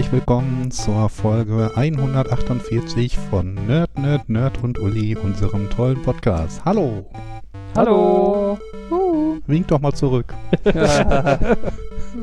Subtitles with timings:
[0.00, 6.64] Hallo herzlich willkommen zur Folge 148 von Nerd, Nerd, Nerd und Uli, unserem tollen Podcast.
[6.64, 7.04] Hallo!
[7.76, 8.58] Hallo!
[8.90, 9.38] Uh.
[9.46, 10.32] Wink doch mal zurück.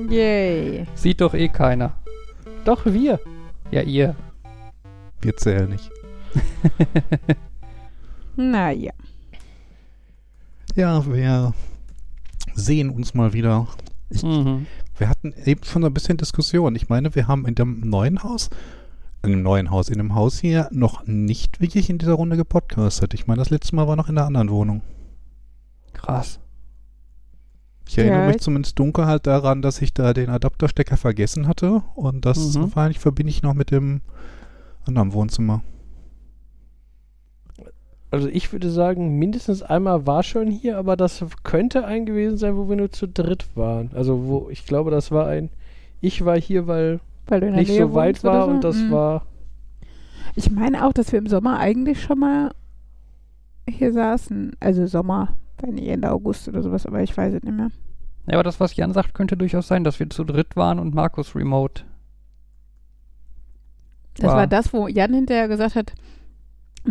[0.09, 0.88] Yay.
[0.95, 1.94] Sieht doch eh keiner.
[2.66, 3.20] Doch, wir.
[3.70, 4.16] Ja, ihr.
[5.21, 5.91] Wir zählen nicht.
[8.38, 8.94] Naja.
[10.73, 11.54] Ja, wir
[12.55, 13.68] sehen uns mal wieder.
[14.09, 14.66] Ich, Mhm.
[14.98, 16.76] Wir hatten eben schon ein bisschen Diskussion.
[16.76, 18.50] Ich meine, wir haben in dem neuen Haus,
[19.24, 23.14] in dem neuen Haus, in dem Haus hier noch nicht wirklich in dieser Runde gepodcastet.
[23.14, 24.82] Ich meine, das letzte Mal war noch in der anderen Wohnung.
[25.94, 26.40] Krass.
[27.88, 31.48] Ich erinnere Ja, mich ich- zumindest dunkel halt daran, dass ich da den Adapterstecker vergessen
[31.48, 32.62] hatte und das Mhm.
[32.64, 34.02] wahrscheinlich verbinde ich noch mit dem
[34.86, 35.64] anderen Wohnzimmer.
[38.10, 42.55] Also ich würde sagen, mindestens einmal war schon hier, aber das könnte ein gewesen sein,
[42.55, 43.91] wo wir nur zu dritt waren.
[43.94, 45.49] Also wo ich glaube, das war ein.
[45.99, 48.52] Ich war hier, weil Weil nicht Nähe so weit war so?
[48.52, 48.91] und das Mhm.
[48.91, 49.26] war.
[50.36, 52.52] Ich meine auch, dass wir im Sommer eigentlich schon mal
[53.68, 54.54] hier saßen.
[54.62, 57.71] Also Sommer, wenn Ende August oder sowas, aber ich weiß es nicht mehr.
[58.27, 60.94] Ja, aber das, was Jan sagt, könnte durchaus sein, dass wir zu dritt waren und
[60.96, 61.84] Markus remote.
[64.16, 65.94] Das War- war das, wo Jan hinterher gesagt hat,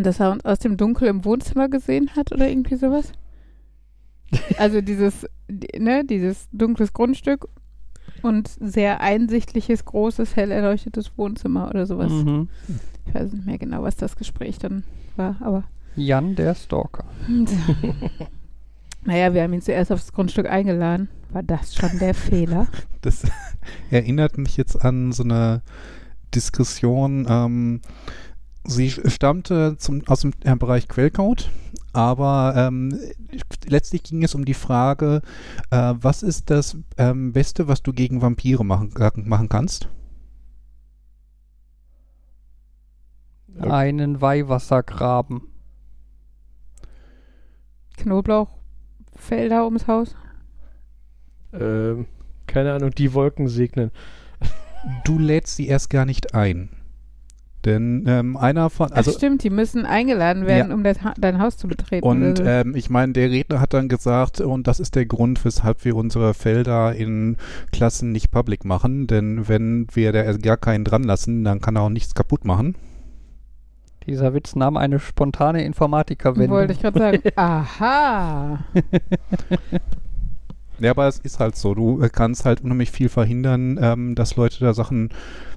[0.03, 3.11] dass er uns aus dem Dunkel im Wohnzimmer gesehen hat oder irgendwie sowas.
[4.57, 7.47] Also dieses, die- ne, dieses dunkles Grundstück
[8.23, 12.11] und sehr einsichtliches, großes, hell erleuchtetes Wohnzimmer oder sowas.
[12.11, 12.49] Mhm.
[13.05, 14.83] Ich weiß nicht mehr genau, was das Gespräch dann
[15.15, 15.63] war, aber
[15.95, 17.05] Jan, der Stalker.
[19.05, 21.09] naja, wir haben ihn zuerst aufs Grundstück eingeladen.
[21.31, 22.67] War das schon der Fehler?
[23.01, 23.23] Das
[23.89, 25.61] erinnert mich jetzt an so eine
[26.35, 27.25] Diskussion.
[27.29, 27.81] Ähm,
[28.67, 31.49] sie stammte zum, aus dem äh, Bereich Quellcode,
[31.93, 32.97] aber ähm,
[33.65, 35.21] letztlich ging es um die Frage,
[35.71, 39.89] äh, was ist das ähm, Beste, was du gegen Vampire machen, äh, machen kannst?
[43.59, 45.41] Einen Weihwassergraben.
[47.97, 50.15] Knoblauchfelder ums Haus?
[51.53, 52.05] Ähm,
[52.45, 53.91] keine Ahnung, die Wolken segnen.
[55.03, 56.69] Du lädst sie erst gar nicht ein.
[57.65, 60.75] Denn ähm, einer von, Ach also stimmt, die müssen eingeladen werden, Ja.
[60.75, 62.05] um das ha dein Haus zu betreten.
[62.07, 62.43] Und so.
[62.43, 65.95] ähm, ich meine, der Redner hat dann gesagt, und das ist der Grund, weshalb wir
[65.95, 67.35] unsere Felder in
[67.71, 71.81] Klassen nicht public machen, denn wenn wir da gar keinen dran lassen, dann kann er
[71.81, 72.75] auch nichts kaputt machen.
[74.05, 76.51] Dieser Witz nahm eine spontane Informatikerwendung.
[76.55, 77.21] Wollte ich gerade sagen.
[77.35, 78.59] Aha.
[80.79, 84.35] Ja, aber es ist halt so, du äh, kannst halt unheimlich viel verhindern, ähm, dass
[84.35, 85.09] Leute da Sachen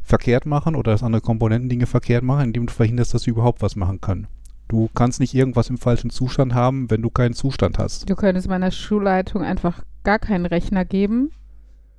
[0.03, 3.63] verkehrt machen oder dass andere Komponenten Dinge verkehrt machen, indem du verhinderst, dass sie überhaupt
[3.63, 4.27] was machen können.
[4.69, 8.09] Du kannst nicht irgendwas im falschen Zustand haben, wenn du keinen Zustand hast.
[8.09, 11.33] Du könntest meiner Schulleitung einfach gar keinen Rechner geben.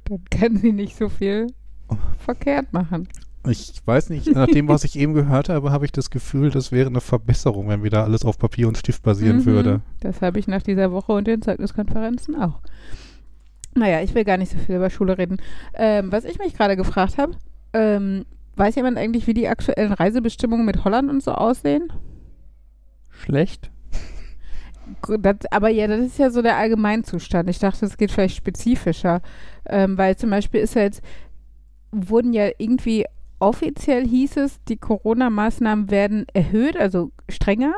[0.05, 1.47] Dann kann sie nicht so viel
[2.19, 3.07] verkehrt machen.
[3.47, 6.71] Ich weiß nicht, nach dem, was ich eben gehört habe, habe ich das Gefühl, das
[6.71, 9.45] wäre eine Verbesserung, wenn wieder alles auf Papier und Stift basieren Mhm.
[9.45, 9.81] würde.
[9.99, 12.59] Das habe ich nach dieser Woche und den Zeugniskonferenzen auch.
[13.73, 15.37] Naja, ich will gar nicht so viel über Schule reden.
[15.73, 17.33] Ähm, was ich mich gerade gefragt habe,
[17.73, 21.91] ähm, weiß jemand eigentlich, wie die aktuellen Reisebestimmungen mit Holland und so aussehen?
[23.09, 23.71] Schlecht.
[25.19, 27.49] Das, aber ja, das ist ja so der Allgemeinzustand.
[27.49, 29.21] Ich dachte, es geht vielleicht spezifischer.
[29.65, 31.01] Ähm, weil zum Beispiel ist ja jetzt,
[31.91, 33.05] wurden ja irgendwie
[33.39, 37.73] offiziell hieß es, die Corona-Maßnahmen werden erhöht, also strenger.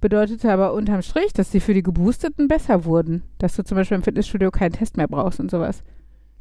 [0.00, 3.22] Bedeutete aber unterm Strich, dass sie für die Geboosteten besser wurden.
[3.38, 5.82] Dass du zum Beispiel im Fitnessstudio keinen Test mehr brauchst und sowas.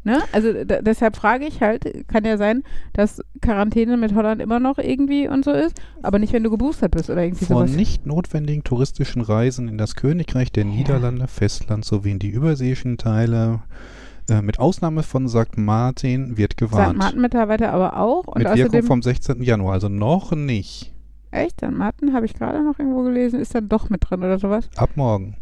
[0.04, 0.20] Ne?
[0.32, 2.64] Also deshalb frage ich halt, kann ja sein,
[2.94, 6.92] dass Quarantäne mit Holland immer noch irgendwie und so ist, aber nicht, wenn du geboostert
[6.92, 7.72] bist oder irgendwie Von sowas.
[7.76, 10.70] nicht notwendigen touristischen Reisen in das Königreich der Ja.
[10.70, 13.64] Niederlande, Festland sowie in die überseeischen Teile,
[14.30, 15.58] äh, mit Ausnahme von St.
[15.58, 16.58] Martin, wird St.
[16.60, 16.98] gewarnt.
[16.98, 18.28] Martin mittlerweile aber auch.
[18.28, 19.42] Und mit Wirkung vom 16.
[19.42, 20.94] Januar, also noch nicht.
[21.32, 21.72] Echt, St.
[21.72, 24.70] Martin habe ich gerade noch irgendwo gelesen, ist dann doch mit drin oder sowas.
[24.76, 25.36] Ab morgen.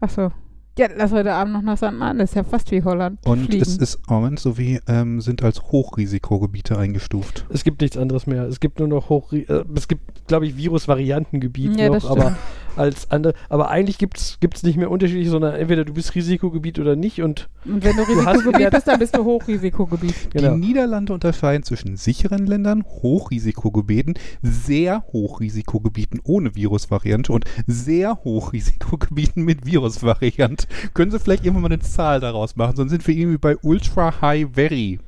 [0.00, 0.30] Ach so.
[0.78, 1.92] Ja, lass heute Abend noch nach St.
[1.92, 3.18] Martin, das ist ja fast wie Holland.
[3.26, 3.62] Und Fliegen.
[3.62, 7.44] es ist, Moment, sowie ähm, sind als Hochrisikogebiete eingestuft.
[7.50, 8.44] Es gibt nichts anderes mehr.
[8.44, 9.34] Es gibt nur noch hoch.
[9.34, 12.36] Äh, es gibt, glaube ich, Virusvariantengebiet Ja, noch, das aber.
[12.76, 13.34] Als andere.
[13.48, 17.48] Aber eigentlich gibt es nicht mehr unterschiedlich, sondern entweder du bist Risikogebiet oder nicht und
[17.64, 20.30] Und wenn du Risikogebiet bist, dann bist du Hochrisikogebiet.
[20.32, 20.54] genau.
[20.54, 29.66] Die Niederlande unterscheiden zwischen sicheren Ländern, Hochrisikogebieten, sehr Hochrisikogebieten ohne Virusvariante und sehr Hochrisikogebieten mit
[29.66, 30.66] Virusvariante.
[30.94, 32.76] Können Sie vielleicht irgendwann mal eine Zahl daraus machen?
[32.76, 34.98] Sonst sind wir irgendwie bei Ultra High Very.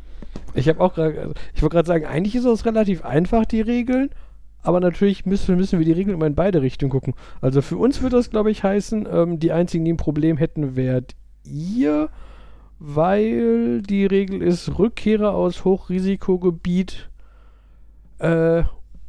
[0.54, 3.60] Ich habe auch gerade, also ich wollte gerade sagen, eigentlich ist das relativ einfach, die
[3.60, 4.10] Regeln.
[4.64, 7.14] Aber natürlich müssen, müssen wir die Regeln immer in beide Richtungen gucken.
[7.40, 10.74] Also für uns würde das, glaube ich, heißen, ähm, die einzigen, die ein Problem hätten,
[10.74, 11.14] wärt
[11.44, 12.08] ihr,
[12.78, 17.10] weil die Regel ist, Rückkehrer aus Hochrisikogebiet
[18.18, 18.62] äh,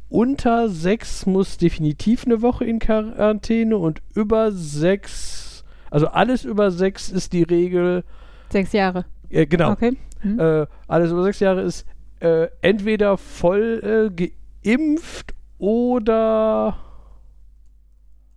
[0.08, 7.10] unter sechs muss definitiv eine Woche in Quarantäne und über sechs, also alles über sechs
[7.10, 8.04] ist die Regel,
[8.50, 9.04] Sechs Jahre.
[9.30, 9.96] äh, genau, Okay.
[10.20, 10.38] Hm.
[10.38, 11.86] äh, alles über sechs Jahre ist
[12.20, 14.28] äh, entweder voll äh,
[14.64, 16.76] geimpft oder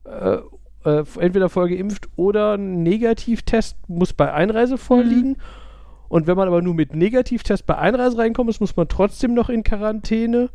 [0.06, 0.40] äh,
[0.86, 5.38] äh, entweder voll geimpft oder ein Negativtest muss bei Einreise vorliegen.
[6.08, 9.50] Und wenn man aber nur mit Negativtest bei Einreise reinkommt, ist, muss man trotzdem noch
[9.50, 10.50] in Quarantäne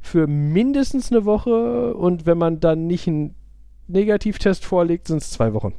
[0.00, 1.94] für mindestens eine Woche.
[1.94, 3.34] Und wenn man dann nicht einen
[3.88, 5.74] Negativtest vorlegt, sind es zwei Wochen.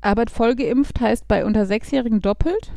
[0.00, 2.72] Aber voll geimpft heißt bei unter Sechsjährigen doppelt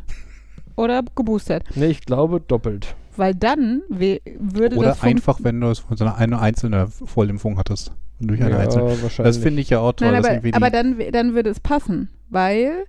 [0.76, 1.64] oder geboostert.
[1.76, 2.94] Ne, ich glaube doppelt.
[3.20, 7.92] Weil dann würde Oder das einfach, wenn du so eine, eine einzelne Vollimpfung hattest.
[8.18, 9.02] Durch eine einzelne.
[9.02, 9.16] wahrscheinlich.
[9.18, 10.10] Das finde ich ja auch toll.
[10.10, 12.86] Nein, aber, aber dann, dann würde es passen, weil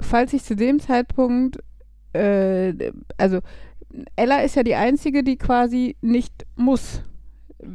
[0.00, 1.58] falls ich zu dem Zeitpunkt,
[2.12, 2.74] äh,
[3.18, 3.38] also
[4.16, 7.02] Ella ist ja die Einzige, die quasi nicht muss,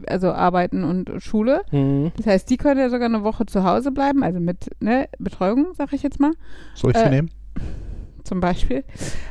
[0.07, 1.61] also arbeiten und Schule.
[1.71, 2.11] Mhm.
[2.17, 5.67] Das heißt, die könnte ja sogar eine Woche zu Hause bleiben, also mit ne, Betreuung,
[5.77, 6.33] sag ich jetzt mal,
[6.75, 7.31] Soll ich sie äh, nehmen?
[8.25, 8.83] zum Beispiel.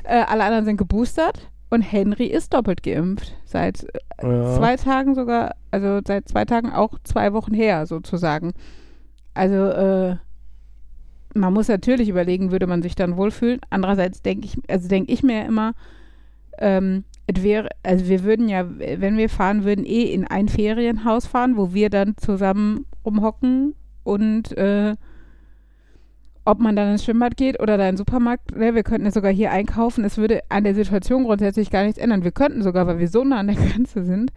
[0.04, 3.34] Äh, alle anderen sind geboostert und Henry ist doppelt geimpft.
[3.44, 3.84] Seit
[4.18, 4.54] äh, Ja.
[4.56, 8.52] zwei Tagen sogar, also seit zwei Tagen auch zwei Wochen her sozusagen.
[9.34, 10.16] Also äh,
[11.34, 13.60] man muss natürlich überlegen, würde man sich dann wohlfühlen.
[13.70, 15.74] Andererseits denke ich, also denke ich mir immer,
[16.58, 21.26] ähm, es wäre, also wir würden ja, wenn wir fahren würden, eh in ein Ferienhaus
[21.26, 23.74] fahren, wo wir dann zusammen rumhocken
[24.04, 24.94] und äh,
[26.46, 29.10] ob man dann ins Schwimmbad geht oder da in den Supermarkt, ne, wir könnten ja
[29.10, 30.04] sogar hier einkaufen.
[30.04, 32.24] Es würde an der Situation grundsätzlich gar nichts ändern.
[32.24, 34.32] Wir könnten sogar, weil wir so nah an der Grenze sind,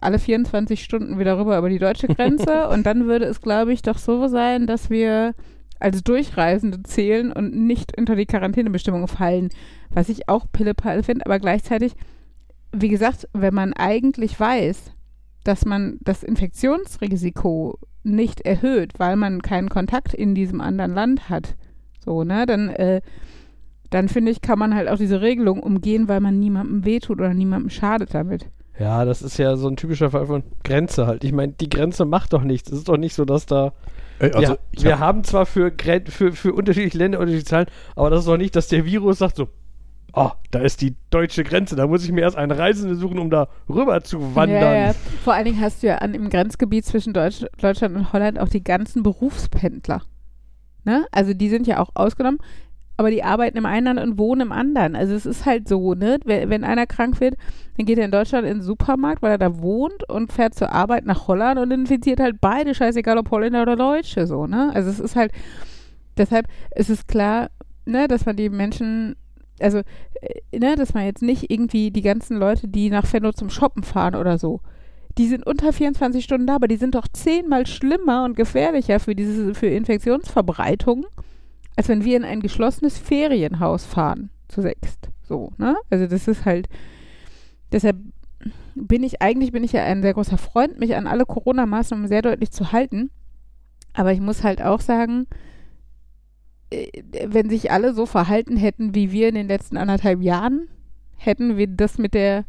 [0.00, 3.82] alle 24 Stunden wieder rüber über die deutsche Grenze und dann würde es, glaube ich,
[3.82, 5.34] doch so sein, dass wir
[5.80, 9.48] als Durchreisende zählen und nicht unter die Quarantänebestimmungen fallen,
[9.90, 11.94] was ich auch pillepalle finde, aber gleichzeitig,
[12.72, 14.92] wie gesagt, wenn man eigentlich weiß,
[15.48, 21.56] dass man das Infektionsrisiko nicht erhöht, weil man keinen Kontakt in diesem anderen Land hat,
[22.04, 23.00] so, ne, dann, äh,
[23.90, 27.34] dann finde ich, kann man halt auch diese Regelung umgehen, weil man niemandem wehtut oder
[27.34, 28.50] niemandem schadet damit.
[28.78, 31.24] Ja, das ist ja so ein typischer Fall von Grenze halt.
[31.24, 32.70] Ich meine, die Grenze macht doch nichts.
[32.70, 33.72] Es ist doch nicht so, dass da.
[34.20, 35.72] Äh, also, ja, wir hab- haben zwar für,
[36.08, 37.66] für, für unterschiedliche Länder unterschiedliche Zahlen,
[37.96, 39.48] aber das ist doch nicht, dass der Virus sagt so,
[40.18, 43.30] oh, da ist die deutsche Grenze, da muss ich mir erst einen Reisenden suchen, um
[43.30, 44.62] da rüber zu wandern.
[44.62, 44.92] Ja, ja.
[45.22, 48.48] Vor allen Dingen hast du ja an, im Grenzgebiet zwischen Deutsch, Deutschland und Holland auch
[48.48, 50.02] die ganzen Berufspendler.
[50.84, 51.06] Ne?
[51.12, 52.38] Also die sind ja auch ausgenommen,
[52.96, 54.96] aber die arbeiten im einen Land und wohnen im anderen.
[54.96, 56.18] Also es ist halt so, ne?
[56.24, 57.36] Wenn, wenn einer krank wird,
[57.76, 60.72] dann geht er in Deutschland in den Supermarkt, weil er da wohnt und fährt zur
[60.72, 64.72] Arbeit nach Holland und infiziert halt beide, scheißegal ob Holländer oder Deutsche, so, ne?
[64.74, 65.30] Also es ist halt,
[66.16, 67.50] deshalb ist es klar,
[67.84, 69.14] ne, dass man die Menschen
[69.62, 69.78] also,
[70.20, 73.82] äh, ne, dass man jetzt nicht irgendwie die ganzen Leute, die nach Venlo zum Shoppen
[73.82, 74.60] fahren oder so,
[75.18, 79.14] die sind unter 24 Stunden da, aber die sind doch zehnmal schlimmer und gefährlicher für
[79.14, 81.06] diese, für Infektionsverbreitung,
[81.76, 85.10] als wenn wir in ein geschlossenes Ferienhaus fahren, zu sechst.
[85.22, 85.76] So, ne?
[85.90, 86.68] Also das ist halt,
[87.72, 87.96] deshalb
[88.74, 92.22] bin ich, eigentlich bin ich ja ein sehr großer Freund, mich an alle Corona-Maßnahmen sehr
[92.22, 93.10] deutlich zu halten.
[93.94, 95.26] Aber ich muss halt auch sagen,
[96.70, 100.68] wenn sich alle so verhalten hätten, wie wir in den letzten anderthalb Jahren,
[101.16, 102.44] hätten wir das mit der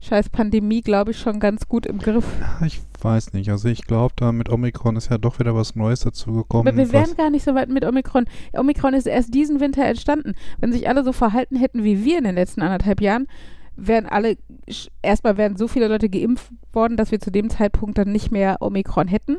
[0.00, 2.24] scheiß Pandemie, glaube ich, schon ganz gut im Griff.
[2.64, 3.50] ich weiß nicht.
[3.50, 6.66] Also ich glaube, da mit Omikron ist ja doch wieder was Neues dazugekommen.
[6.66, 8.24] Aber wir wären gar nicht so weit mit Omikron.
[8.52, 10.34] Omikron ist erst diesen Winter entstanden.
[10.58, 13.26] Wenn sich alle so verhalten hätten wie wir in den letzten anderthalb Jahren,
[13.76, 14.36] wären alle,
[15.02, 18.58] erstmal wären so viele Leute geimpft worden, dass wir zu dem Zeitpunkt dann nicht mehr
[18.60, 19.38] Omikron hätten.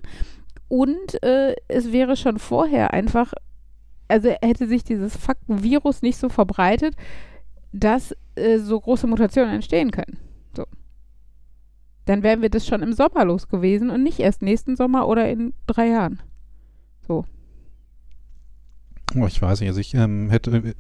[0.68, 3.34] Und äh, es wäre schon vorher einfach,
[4.12, 6.96] also hätte sich dieses fucking Virus nicht so verbreitet,
[7.72, 10.18] dass äh, so große Mutationen entstehen können.
[10.56, 10.66] So.
[12.06, 15.30] Dann wären wir das schon im Sommer los gewesen und nicht erst nächsten Sommer oder
[15.30, 16.22] in drei Jahren.
[19.16, 19.70] Oh, ich weiß nicht.
[19.70, 20.76] Also ich ähm, hätte,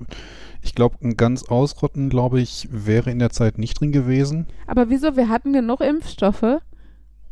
[0.61, 4.47] ich glaube, ein ganz ausrotten, glaube ich, wäre in der Zeit nicht drin gewesen.
[4.67, 5.17] Aber wieso?
[5.17, 6.61] Wir hatten genug Impfstoffe,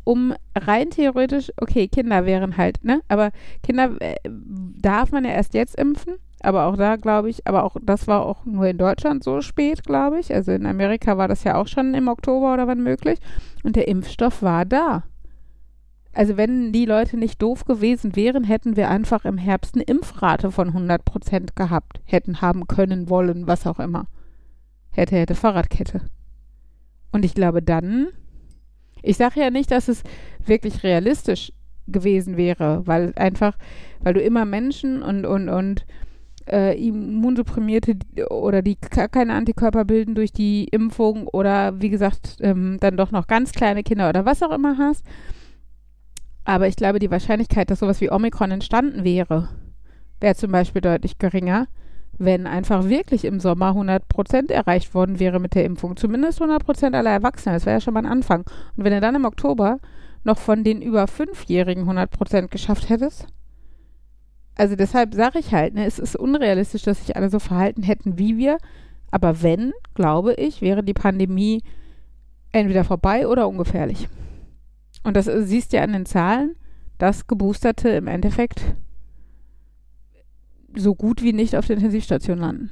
[0.10, 3.02] um rein theoretisch, okay, Kinder wären halt, ne?
[3.10, 3.30] Aber
[3.62, 6.16] Kinder äh, darf man ja erst jetzt impfen.
[6.40, 9.84] Aber auch da glaube ich, aber auch das war auch nur in Deutschland so spät,
[9.84, 10.34] glaube ich.
[10.34, 13.20] Also in Amerika war das ja auch schon im Oktober oder wann möglich.
[13.64, 15.04] Und der Impfstoff war da.
[16.12, 20.50] Also wenn die Leute nicht doof gewesen wären, hätten wir einfach im Herbst eine Impfrate
[20.50, 22.02] von 100 Prozent gehabt.
[22.06, 24.08] Hätten haben können, wollen, was auch immer.
[24.90, 26.02] Hätte, hätte Fahrradkette.
[27.12, 28.08] Und ich glaube dann,
[29.02, 30.04] ich sage ja nicht, dass es
[30.46, 31.52] wirklich realistisch
[31.88, 33.58] gewesen wäre, weil einfach,
[34.02, 35.86] weil du immer Menschen und, und, und
[36.52, 37.96] äh, Immunsupprimierte
[38.30, 43.28] oder die keine Antikörper bilden durch die Impfung oder wie gesagt ähm, dann doch noch
[43.28, 45.06] ganz kleine Kinder oder was auch immer hast.
[46.46, 49.50] Aber ich glaube, die Wahrscheinlichkeit, dass sowas wie Omikron entstanden wäre,
[50.20, 51.68] wäre zum Beispiel deutlich geringer,
[52.20, 55.96] wenn einfach wirklich im Sommer 100 Prozent erreicht worden wäre mit der Impfung.
[55.96, 57.56] Zumindest 100 Prozent aller Erwachsenen.
[57.56, 58.42] Das wäre ja schon mal ein Anfang.
[58.76, 59.80] Und wenn du dann im Oktober
[60.26, 63.26] noch von den über Fünfjährigen 100 Prozent geschafft hättest,
[64.56, 68.20] also deshalb sage ich halt, ne, es ist unrealistisch, dass sich alle so verhalten hätten
[68.20, 68.58] wie wir.
[69.10, 71.64] Aber wenn, glaube ich, wäre die Pandemie
[72.52, 74.10] entweder vorbei oder ungefährlich.
[75.04, 76.56] Und das siehst du ja an den Zahlen,
[76.98, 78.76] dass Geboosterte im Endeffekt
[80.76, 82.72] so gut wie nicht auf der Intensivstation landen.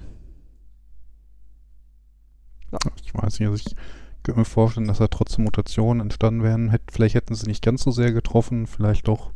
[3.04, 3.76] Ich weiß nicht, also ich
[4.24, 6.70] könnte mir vorstellen, dass da trotzdem Mutationen entstanden wären.
[6.70, 9.32] Hätt, vielleicht hätten sie nicht ganz so sehr getroffen, vielleicht doch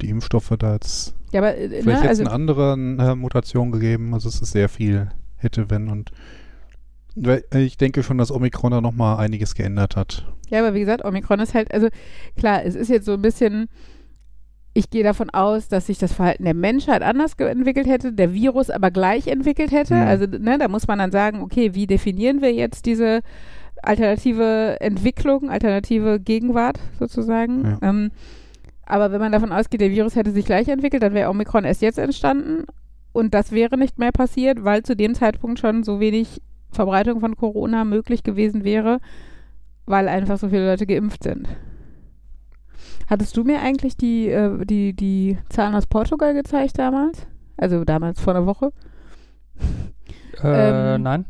[0.00, 1.14] die Impfstoffe da jetzt.
[1.32, 4.14] Ja, aber äh, Vielleicht ne, hätte es also, eine andere äh, Mutation gegeben.
[4.14, 6.12] Also es ist sehr viel hätte, wenn und
[7.16, 10.26] weil ich denke schon, dass Omikron da nochmal einiges geändert hat.
[10.50, 11.88] ja, aber wie gesagt, Omikron ist halt, also
[12.36, 13.68] klar, es ist jetzt so ein bisschen,
[14.74, 18.70] ich gehe davon aus, dass sich das Verhalten der Menschheit anders entwickelt hätte, der Virus
[18.70, 19.94] aber gleich entwickelt hätte.
[19.94, 20.02] Mhm.
[20.02, 23.20] Also, ne, da muss man dann sagen, okay, wie definieren wir jetzt diese
[23.82, 27.62] alternative Entwicklung, alternative Gegenwart sozusagen?
[27.64, 27.88] Ja.
[27.88, 28.10] Ähm,
[28.84, 31.80] aber wenn man davon ausgeht, der Virus hätte sich gleich entwickelt, dann wäre Omikron erst
[31.80, 32.64] jetzt entstanden
[33.12, 37.36] und das wäre nicht mehr passiert, weil zu dem Zeitpunkt schon so wenig Verbreitung von
[37.36, 38.98] Corona möglich gewesen wäre,
[39.86, 41.46] weil einfach so viele Leute geimpft sind.
[43.06, 47.26] Hattest du mir eigentlich die, äh, die, die Zahlen aus Portugal gezeigt damals?
[47.56, 48.72] Also damals vor einer Woche.
[50.42, 51.24] Äh, Ähm, nein.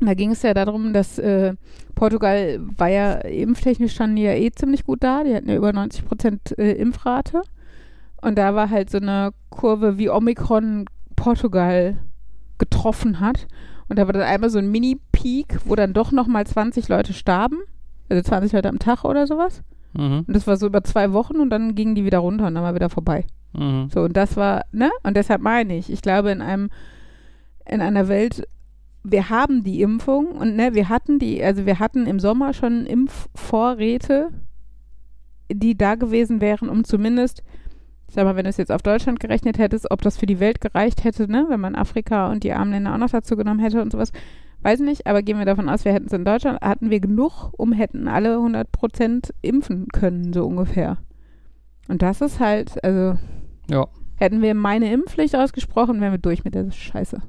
[0.00, 1.54] Da ging es ja darum, dass äh,
[1.94, 5.22] Portugal war ja impftechnisch schon ja eh ziemlich gut da.
[5.22, 7.42] Die hatten ja über 90 Prozent äh, Impfrate.
[8.20, 11.98] Und da war halt so eine Kurve, wie Omikron Portugal
[12.58, 13.46] getroffen hat.
[13.88, 17.58] Und da war dann einmal so ein Mini-Peak, wo dann doch nochmal 20 Leute starben.
[18.08, 19.62] Also 20 Leute am Tag oder sowas.
[19.94, 20.24] Mhm.
[20.26, 22.64] Und das war so über zwei Wochen und dann gingen die wieder runter und dann
[22.64, 23.24] war wieder vorbei.
[23.52, 23.88] Mhm.
[23.92, 24.90] So, und das war, ne?
[25.02, 26.70] Und deshalb meine ich, ich glaube, in einem,
[27.66, 28.46] in einer Welt,
[29.04, 32.86] wir haben die Impfung und ne, wir hatten die, also wir hatten im Sommer schon
[32.86, 34.28] Impfvorräte,
[35.52, 37.42] die da gewesen wären, um zumindest,
[38.08, 40.40] ich sag mal, wenn du es jetzt auf Deutschland gerechnet hättest, ob das für die
[40.40, 43.60] Welt gereicht hätte, ne, wenn man Afrika und die armen Länder auch noch dazu genommen
[43.60, 44.12] hätte und sowas.
[44.62, 47.52] Weiß nicht, aber gehen wir davon aus, wir hätten es in Deutschland, hatten wir genug,
[47.56, 50.98] um hätten alle 100 Prozent impfen können, so ungefähr.
[51.88, 53.18] Und das ist halt, also
[53.68, 53.86] Ja,
[54.22, 57.20] Hätten wir meine Impfpflicht ausgesprochen, wären wir durch mit der Scheiße.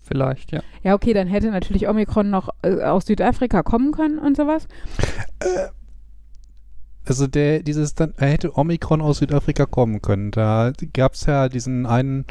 [0.00, 0.60] vielleicht, ja.
[0.82, 4.66] Ja, okay, dann hätte natürlich Omikron noch äh, aus Südafrika kommen können und sowas.
[7.04, 10.30] Also der, dieses, dann hätte Omikron aus Südafrika kommen können.
[10.30, 12.24] Da gab es ja diesen einen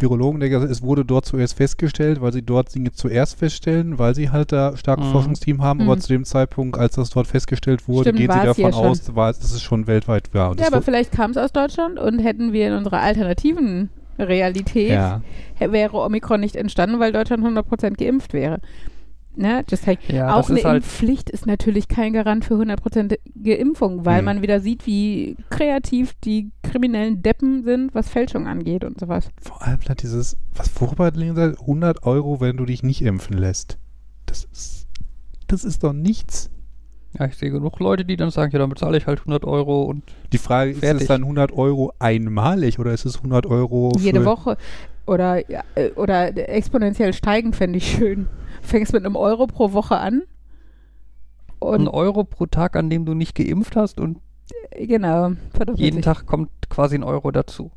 [0.00, 4.00] Virologen, der gesagt hat, es wurde dort zuerst festgestellt, weil sie dort Dinge zuerst feststellen,
[4.00, 5.12] weil sie halt da starkes Mhm.
[5.12, 5.90] Forschungsteam haben, Mhm.
[5.90, 9.32] aber zu dem Zeitpunkt, als das dort festgestellt wurde, Stimmt, gehen sie davon aus, war,
[9.32, 10.50] dass es schon weltweit war.
[10.50, 14.90] Und Ja, aber vielleicht kam es aus Deutschland und hätten wir in unserer alternativen Realität,
[14.90, 15.20] ja.
[15.60, 18.58] wäre Omikron nicht entstanden, weil Deutschland 100% geimpft wäre.
[19.36, 19.64] Ne?
[19.68, 19.98] Just saying.
[20.08, 24.20] Ja, Auch das eine ist halt, Impfpflicht ist natürlich kein Garant für 100%ige Impfung, weil
[24.22, 24.24] Mhm.
[24.24, 29.28] man wieder sieht, wie kreativ die kriminellen Deppen sind, was Fälschung angeht und sowas.
[29.42, 33.78] Vor allem hat dieses, was worüber soll, 100 Euro, wenn du dich nicht impfen lässt.
[34.24, 34.86] Das ist,
[35.48, 36.50] das ist doch nichts.
[37.18, 39.84] ja, ich sehe genug Leute, die dann sagen, ja, dann bezahle ich halt 100 Euro
[39.84, 40.02] und
[40.32, 41.02] Die Frage ist, ist Fertig.
[41.02, 44.56] es dann 100 Euro einmalig oder ist es 100 Euro Jede Woche.
[45.06, 48.26] Oder, ja, äh, oder exponentiell steigen fände ich schön.
[48.66, 50.22] Fängst mit einem Euro pro Woche an.
[50.22, 50.26] ein
[51.58, 54.18] Und Euro pro Tag, an dem du nicht geimpft hast und
[54.76, 55.32] genau,
[55.74, 56.04] jeden sich.
[56.04, 57.70] Tag kommt quasi ein Euro dazu.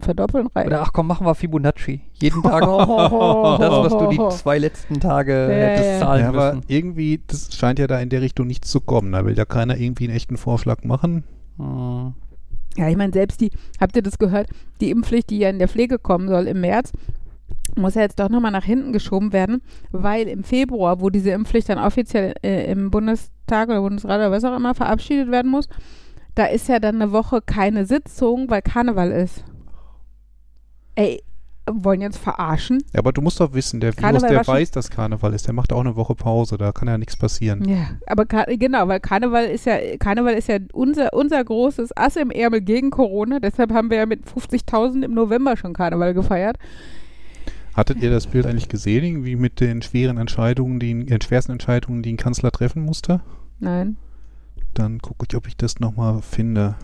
[0.00, 0.68] Verdoppeln reicht.
[0.68, 2.00] Oder ach komm, machen wir Fibonacci.
[2.14, 5.98] Jeden Tag das, was du die zwei letzten Tage Ja, hättest ja.
[5.98, 6.64] zahlen Ja, aber müssen.
[6.68, 9.10] irgendwie, das scheint ja da in der Richtung nichts zu kommen.
[9.10, 11.24] Da will ja keiner irgendwie einen echten Vorschlag machen.
[11.56, 12.14] Hm.
[12.76, 13.50] Ja, ich meine, selbst die,
[13.80, 14.48] habt ihr das gehört?
[14.80, 16.92] Die Impfpflicht, die ja in der Pflege kommen soll im März,
[17.76, 19.62] muss ja jetzt doch nochmal nach hinten geschoben werden,
[19.92, 24.44] weil im Februar, wo diese Impfpflicht dann offiziell äh, im Bundestag oder Bundesrat oder was
[24.44, 25.68] auch immer verabschiedet werden muss,
[26.34, 29.44] da ist ja dann eine Woche keine Sitzung, weil Karneval ist.
[30.94, 31.22] Ey,
[31.70, 32.82] wollen jetzt verarschen?
[32.92, 35.34] Ja, aber du musst doch wissen, der Virus, Karneval der war schon- weiß, dass Karneval
[35.34, 37.68] ist, der macht auch eine Woche Pause, da kann ja nichts passieren.
[37.68, 42.30] Ja, aber genau, weil Karneval ist ja Karneval ist ja unser unser großes Ass im
[42.30, 43.38] Ärmel gegen Corona.
[43.38, 46.56] Deshalb haben wir ja mit 50.000 im November schon Karneval gefeiert.
[47.78, 52.02] Hattet ihr das Bild eigentlich gesehen, irgendwie mit den schweren Entscheidungen, die, den schwersten Entscheidungen,
[52.02, 53.20] die ein Kanzler treffen musste?
[53.60, 53.96] Nein.
[54.74, 56.74] Dann gucke ich, ob ich das nochmal finde.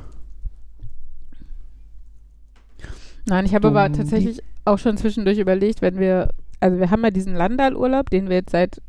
[3.27, 6.29] Nein, ich habe aber tatsächlich auch schon zwischendurch überlegt, wenn wir,
[6.61, 8.81] also wir haben ja diesen Landalurlaub, den wir jetzt seit,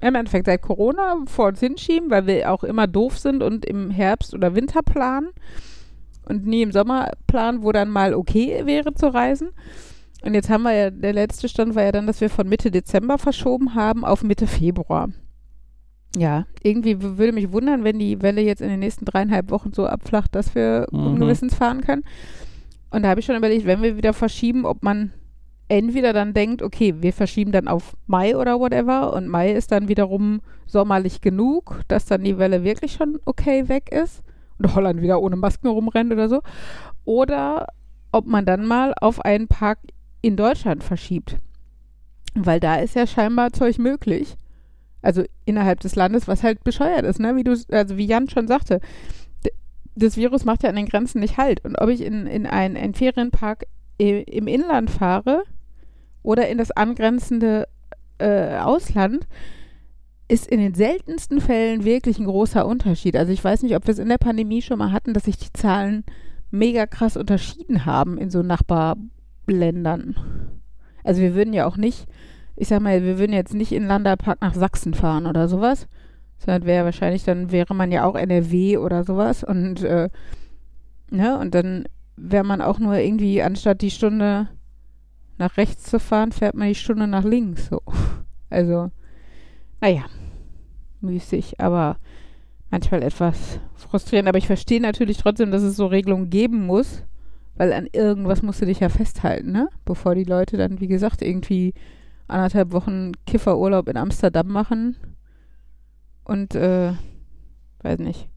[0.00, 3.88] im Endeffekt seit Corona vor uns hinschieben, weil wir auch immer doof sind und im
[3.90, 5.30] Herbst oder Winter planen
[6.28, 9.48] und nie im Sommer planen, wo dann mal okay wäre zu reisen.
[10.24, 12.70] Und jetzt haben wir ja, der letzte Stand war ja dann, dass wir von Mitte
[12.70, 15.08] Dezember verschoben haben auf Mitte Februar.
[16.16, 19.86] Ja, irgendwie würde mich wundern, wenn die Welle jetzt in den nächsten dreieinhalb Wochen so
[19.86, 21.06] abflacht, dass wir Mhm.
[21.06, 22.04] ungewissens fahren können.
[22.90, 25.12] Und da habe ich schon überlegt, wenn wir wieder verschieben, ob man
[25.68, 29.88] entweder dann denkt, okay, wir verschieben dann auf Mai oder whatever und Mai ist dann
[29.88, 34.22] wiederum sommerlich genug, dass dann die Welle wirklich schon okay weg ist
[34.58, 36.42] und Holland wieder ohne Masken rumrennt oder so.
[37.04, 37.66] Oder
[38.12, 39.78] ob man dann mal auf einen Park
[40.24, 41.36] in Deutschland verschiebt.
[42.34, 44.36] Weil da ist ja scheinbar Zeug möglich.
[45.02, 47.36] Also innerhalb des Landes, was halt bescheuert ist, ne?
[47.36, 48.80] Wie du, also wie Jan schon sagte,
[49.94, 51.62] das Virus macht ja an den Grenzen nicht halt.
[51.64, 53.64] Und ob ich in, in einen, einen Ferienpark
[53.98, 55.44] im Inland fahre
[56.22, 57.68] oder in das angrenzende
[58.18, 59.26] äh, Ausland,
[60.26, 63.14] ist in den seltensten Fällen wirklich ein großer Unterschied.
[63.14, 65.36] Also ich weiß nicht, ob wir es in der Pandemie schon mal hatten, dass sich
[65.36, 66.02] die Zahlen
[66.50, 68.42] mega krass unterschieden haben in so
[69.46, 70.16] Nachbarländern.
[71.02, 72.06] Also wir würden ja auch nicht,
[72.56, 75.86] ich sag mal, wir würden jetzt nicht in Landerpark nach Sachsen fahren oder sowas,
[76.38, 80.08] sondern wäre wahrscheinlich, dann wäre man ja auch NRW oder sowas und äh,
[81.10, 81.86] ne, und dann
[82.16, 84.48] wäre man auch nur irgendwie, anstatt die Stunde
[85.36, 87.82] nach rechts zu fahren, fährt man die Stunde nach links so.
[88.50, 88.92] Also,
[89.80, 90.04] naja,
[91.00, 91.96] müßig, aber
[92.70, 94.28] manchmal etwas frustrierend.
[94.28, 97.02] Aber ich verstehe natürlich trotzdem, dass es so Regelungen geben muss,
[97.56, 99.68] weil an irgendwas musst du dich ja festhalten, ne?
[99.84, 101.74] Bevor die Leute dann, wie gesagt, irgendwie
[102.26, 104.96] anderthalb Wochen Kifferurlaub in Amsterdam machen
[106.24, 106.92] und, äh,
[107.82, 108.28] weiß nicht.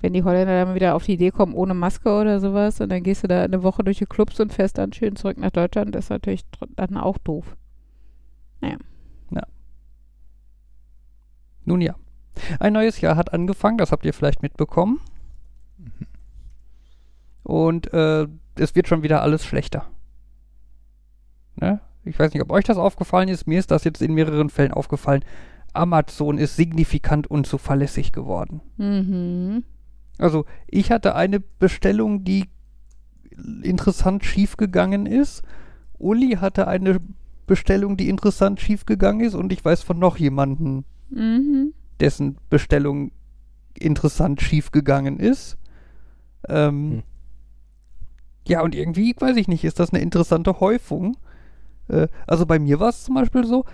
[0.00, 3.02] Wenn die Holländer dann wieder auf die Idee kommen, ohne Maske oder sowas, und dann
[3.02, 5.94] gehst du da eine Woche durch die Clubs und fährst dann schön zurück nach Deutschland,
[5.94, 6.42] das ist natürlich
[6.76, 7.56] dann auch doof.
[11.64, 11.94] Nun ja.
[12.58, 15.00] Ein neues Jahr hat angefangen, das habt ihr vielleicht mitbekommen.
[17.42, 18.26] Und äh,
[18.56, 19.86] es wird schon wieder alles schlechter.
[21.56, 21.80] Ne?
[22.04, 23.46] Ich weiß nicht, ob euch das aufgefallen ist.
[23.46, 25.24] Mir ist das jetzt in mehreren Fällen aufgefallen.
[25.72, 28.60] Amazon ist signifikant unzuverlässig geworden.
[28.76, 29.64] Mhm.
[30.18, 32.48] Also ich hatte eine Bestellung, die
[33.62, 35.42] interessant schiefgegangen ist.
[35.98, 37.00] Uli hatte eine
[37.46, 39.34] Bestellung, die interessant schiefgegangen ist.
[39.34, 41.72] Und ich weiß von noch jemanden, Mhm.
[42.00, 43.12] dessen Bestellung
[43.74, 45.56] interessant schiefgegangen ist.
[46.48, 47.02] Ähm, Hm.
[48.46, 51.16] Ja, und irgendwie, weiß ich nicht, ist das eine interessante Häufung.
[51.88, 53.64] Äh, also bei mir war es zum Beispiel so,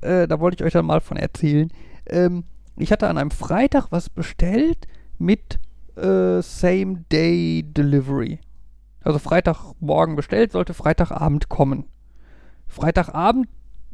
[0.00, 1.70] äh, da wollte ich euch dann mal von erzählen.
[2.06, 2.44] Ähm,
[2.76, 4.86] ich hatte an einem Freitag was bestellt
[5.18, 5.58] mit
[5.96, 8.38] äh, Same-Day-Delivery.
[9.02, 11.84] Also Freitagmorgen bestellt, sollte Freitagabend kommen.
[12.66, 13.48] Freitagabend,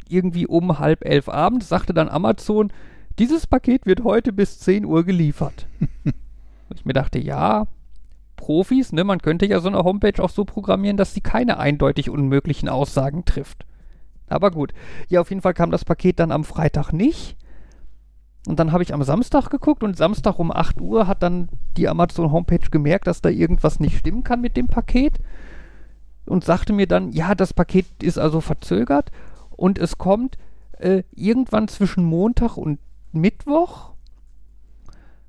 [0.09, 2.73] irgendwie um halb elf abends, sagte dann Amazon,
[3.19, 5.69] dieses Paket wird heute bis 10 Uhr geliefert.
[6.09, 6.15] Und
[6.75, 7.67] ich mir dachte, ja,
[8.45, 12.11] Profis, ne, man könnte ja so eine Homepage auch so programmieren, dass sie keine eindeutig
[12.11, 13.65] unmöglichen Aussagen trifft.
[14.29, 14.75] Aber gut.
[15.09, 17.39] Ja, auf jeden Fall kam das Paket dann am Freitag nicht.
[18.47, 21.89] Und dann habe ich am Samstag geguckt und Samstag um 8 Uhr hat dann die
[21.89, 25.21] Amazon Homepage gemerkt, dass da irgendwas nicht stimmen kann mit dem Paket
[26.27, 29.11] und sagte mir dann, ja, das Paket ist also verzögert
[29.57, 30.37] und es kommt
[30.73, 32.79] äh, irgendwann zwischen Montag und
[33.13, 33.94] Mittwoch.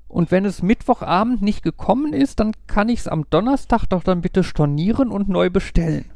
[0.08, 4.20] Und wenn es Mittwochabend nicht gekommen ist, dann kann ich es am Donnerstag doch dann
[4.20, 6.06] bitte stornieren und neu bestellen.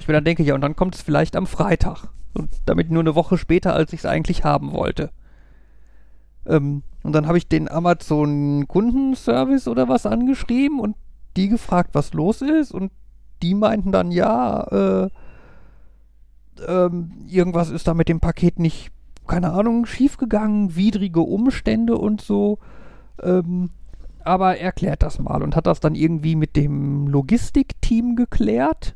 [0.00, 2.08] Ich mir dann denke, ja, und dann kommt es vielleicht am Freitag.
[2.32, 5.10] Und damit nur eine Woche später, als ich es eigentlich haben wollte.
[6.46, 10.96] Ähm, und dann habe ich den Amazon Kundenservice oder was angeschrieben und
[11.36, 12.72] die gefragt, was los ist.
[12.72, 12.92] Und
[13.42, 14.62] die meinten dann, ja,
[15.04, 15.10] äh,
[16.66, 18.90] ähm, irgendwas ist da mit dem Paket nicht,
[19.26, 22.58] keine Ahnung, schiefgegangen, widrige Umstände und so.
[23.22, 23.70] Ähm,
[24.24, 28.94] aber er klärt das mal und hat das dann irgendwie mit dem Logistikteam geklärt,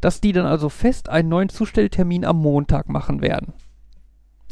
[0.00, 3.52] dass die dann also fest einen neuen Zustelltermin am Montag machen werden.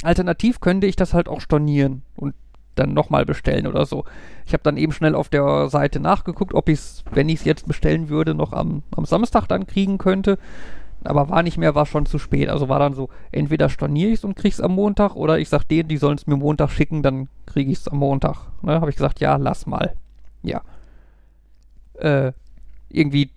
[0.02, 2.34] Alternativ könnte ich das halt auch stornieren und
[2.74, 4.04] dann nochmal bestellen oder so.
[4.46, 7.44] Ich habe dann eben schnell auf der Seite nachgeguckt, ob ich es, wenn ich es
[7.44, 10.38] jetzt bestellen würde, noch am, am Samstag dann kriegen könnte.
[11.04, 12.48] Aber war nicht mehr, war schon zu spät.
[12.48, 15.64] Also war dann so, entweder storniere ich es und krieg's am Montag oder ich sag
[15.64, 18.48] denen, die sollen es mir Montag schicken, dann kriege ich es am Montag.
[18.62, 19.94] Ne, habe ich gesagt, ja, lass mal.
[20.42, 20.62] Ja.
[21.94, 22.32] Äh,
[22.88, 23.30] irgendwie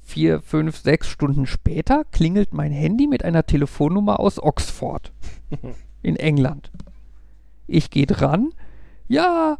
[0.00, 5.12] vier, fünf, sechs Stunden später klingelt mein Handy mit einer Telefonnummer aus Oxford
[6.02, 6.70] in England.
[7.66, 8.52] Ich gehe dran.
[9.08, 9.58] Ja,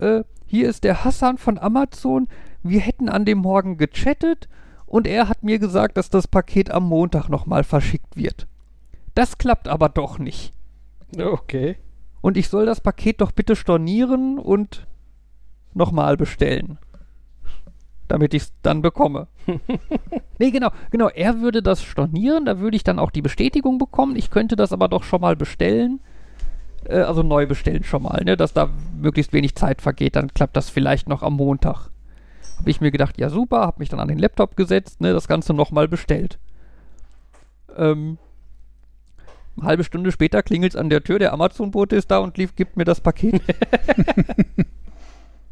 [0.00, 2.28] äh, hier ist der Hassan von Amazon.
[2.62, 4.48] Wir hätten an dem Morgen gechattet
[4.86, 8.46] Und er hat mir gesagt, dass das Paket am Montag nochmal verschickt wird.
[9.14, 10.52] Das klappt aber doch nicht.
[11.18, 11.76] Okay.
[12.20, 14.86] Und ich soll das Paket doch bitte stornieren und
[15.74, 16.78] nochmal bestellen.
[18.08, 19.26] Damit ich es dann bekomme.
[20.38, 21.08] nee, genau, genau.
[21.08, 24.16] Er würde das stornieren, da würde ich dann auch die Bestätigung bekommen.
[24.16, 26.00] Ich könnte das aber doch schon mal bestellen.
[26.84, 28.36] Äh, also neu bestellen schon mal, ne?
[28.36, 30.16] Dass da möglichst wenig Zeit vergeht.
[30.16, 31.90] Dann klappt das vielleicht noch am Montag.
[32.58, 35.12] Habe ich mir gedacht, ja super, habe mich dann an den Laptop gesetzt, ne?
[35.12, 36.38] Das Ganze nochmal bestellt.
[37.76, 38.18] Ähm,
[39.56, 42.54] eine halbe Stunde später klingelt es an der Tür, der Amazon-Bote ist da und lief,
[42.56, 43.40] gibt mir das Paket.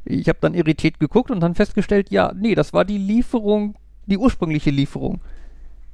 [0.04, 4.18] ich habe dann irritiert geguckt und dann festgestellt, ja, nee, das war die Lieferung, die
[4.18, 5.20] ursprüngliche Lieferung,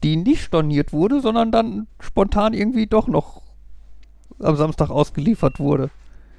[0.02, 3.42] die nicht storniert wurde, sondern dann spontan irgendwie doch noch
[4.40, 5.90] am Samstag ausgeliefert wurde.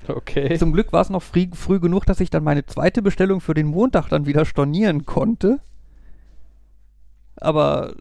[0.07, 0.57] Okay.
[0.57, 3.53] Zum Glück war es noch früh, früh genug, dass ich dann meine zweite Bestellung für
[3.53, 5.59] den Montag dann wieder stornieren konnte.
[7.35, 7.93] Aber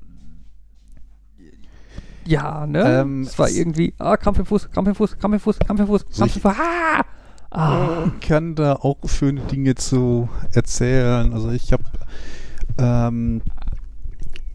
[2.27, 3.01] ja, ne?
[3.01, 5.59] Ähm, es war es- irgendwie, ah, Krampf im Fuß, Krampf im Fuß, Krampf im Fuß,
[5.59, 7.05] Krampf im Fuß, Krampf im Fuß, ah!
[7.51, 8.11] ah.
[8.21, 11.33] Ich kann da auch schöne Dinge zu erzählen.
[11.33, 11.85] Also ich habe
[12.79, 13.43] ähm,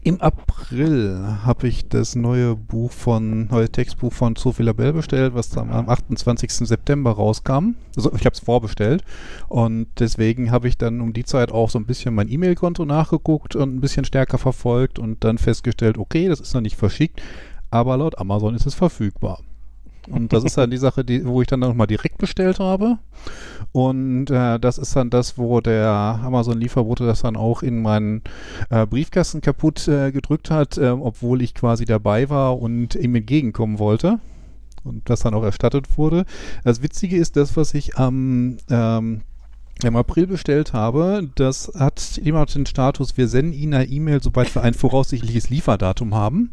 [0.06, 5.50] im April habe ich das neue Buch von, neue Textbuch von Sophie Labelle bestellt, was
[5.50, 6.48] dann am 28.
[6.68, 7.74] September rauskam.
[7.96, 9.02] Also ich habe es vorbestellt
[9.48, 13.56] und deswegen habe ich dann um die Zeit auch so ein bisschen mein E-Mail-Konto nachgeguckt
[13.56, 17.20] und ein bisschen stärker verfolgt und dann festgestellt, okay, das ist noch nicht verschickt,
[17.72, 19.40] aber laut Amazon ist es verfügbar.
[20.08, 22.98] Und das ist dann die Sache, die, wo ich dann nochmal direkt bestellt habe.
[23.72, 25.90] Und äh, das ist dann das, wo der
[26.22, 28.22] Amazon-Lieferbote das dann auch in meinen
[28.70, 33.78] äh, Briefkasten kaputt äh, gedrückt hat, äh, obwohl ich quasi dabei war und ihm entgegenkommen
[33.78, 34.20] wollte.
[34.84, 36.24] Und das dann auch erstattet wurde.
[36.62, 39.22] Das Witzige ist, das, was ich am ähm,
[39.84, 44.54] im April bestellt habe, das hat immer den Status, wir senden Ihnen eine E-Mail, sobald
[44.54, 46.52] wir ein voraussichtliches Lieferdatum haben.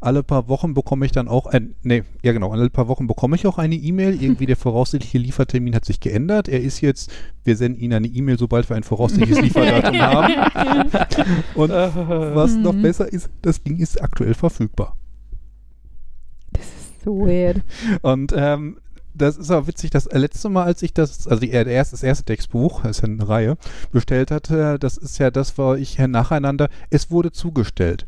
[0.00, 3.36] Alle paar Wochen bekomme ich dann auch ein, nee, ja genau, alle paar Wochen bekomme
[3.36, 4.22] ich auch eine E-Mail.
[4.22, 6.48] Irgendwie der voraussichtliche Liefertermin hat sich geändert.
[6.48, 7.10] Er ist jetzt,
[7.44, 10.32] wir senden Ihnen eine E-Mail, sobald wir ein voraussichtliches Lieferdatum haben.
[11.54, 12.82] Und was noch Mhm.
[12.82, 14.96] besser ist, das Ding ist aktuell verfügbar.
[16.52, 17.60] Das ist so weird.
[18.00, 18.78] Und ähm,
[19.14, 22.24] das ist aber witzig, das letzte Mal, als ich das, also die, erste, das erste
[22.24, 23.56] Textbuch, das ist ja eine Reihe,
[23.90, 28.06] bestellt hatte, das ist ja das, war ich nacheinander, es wurde zugestellt.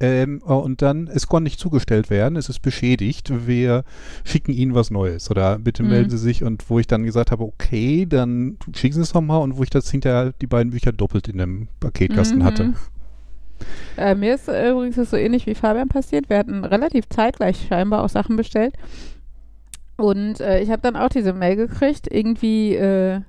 [0.00, 3.84] Ähm, und dann, es konnte nicht zugestellt werden, es ist beschädigt, wir
[4.24, 5.88] schicken Ihnen was Neues oder bitte Mhm.
[5.90, 9.42] melden Sie sich und wo ich dann gesagt habe, okay, dann schicken Sie es nochmal
[9.42, 12.44] und wo ich das hinterher die beiden Bücher doppelt in dem Paketkasten Mhm.
[12.44, 12.72] hatte.
[13.96, 16.28] Äh, mir ist äh, übrigens das so ähnlich wie Fabian passiert.
[16.28, 18.74] Wir hatten relativ zeitgleich scheinbar auch Sachen bestellt.
[20.02, 23.20] Und äh, ich habe dann auch diese Mail gekriegt, irgendwie äh,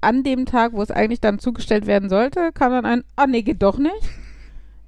[0.00, 3.42] an dem Tag, wo es eigentlich dann zugestellt werden sollte, kam dann ein, ah nee,
[3.42, 3.94] geht doch nicht.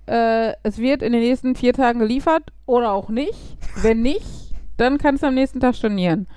[0.08, 3.58] Äh, es wird in den nächsten vier Tagen geliefert oder auch nicht.
[3.82, 6.28] Wenn nicht, dann kannst du am nächsten Tag stornieren.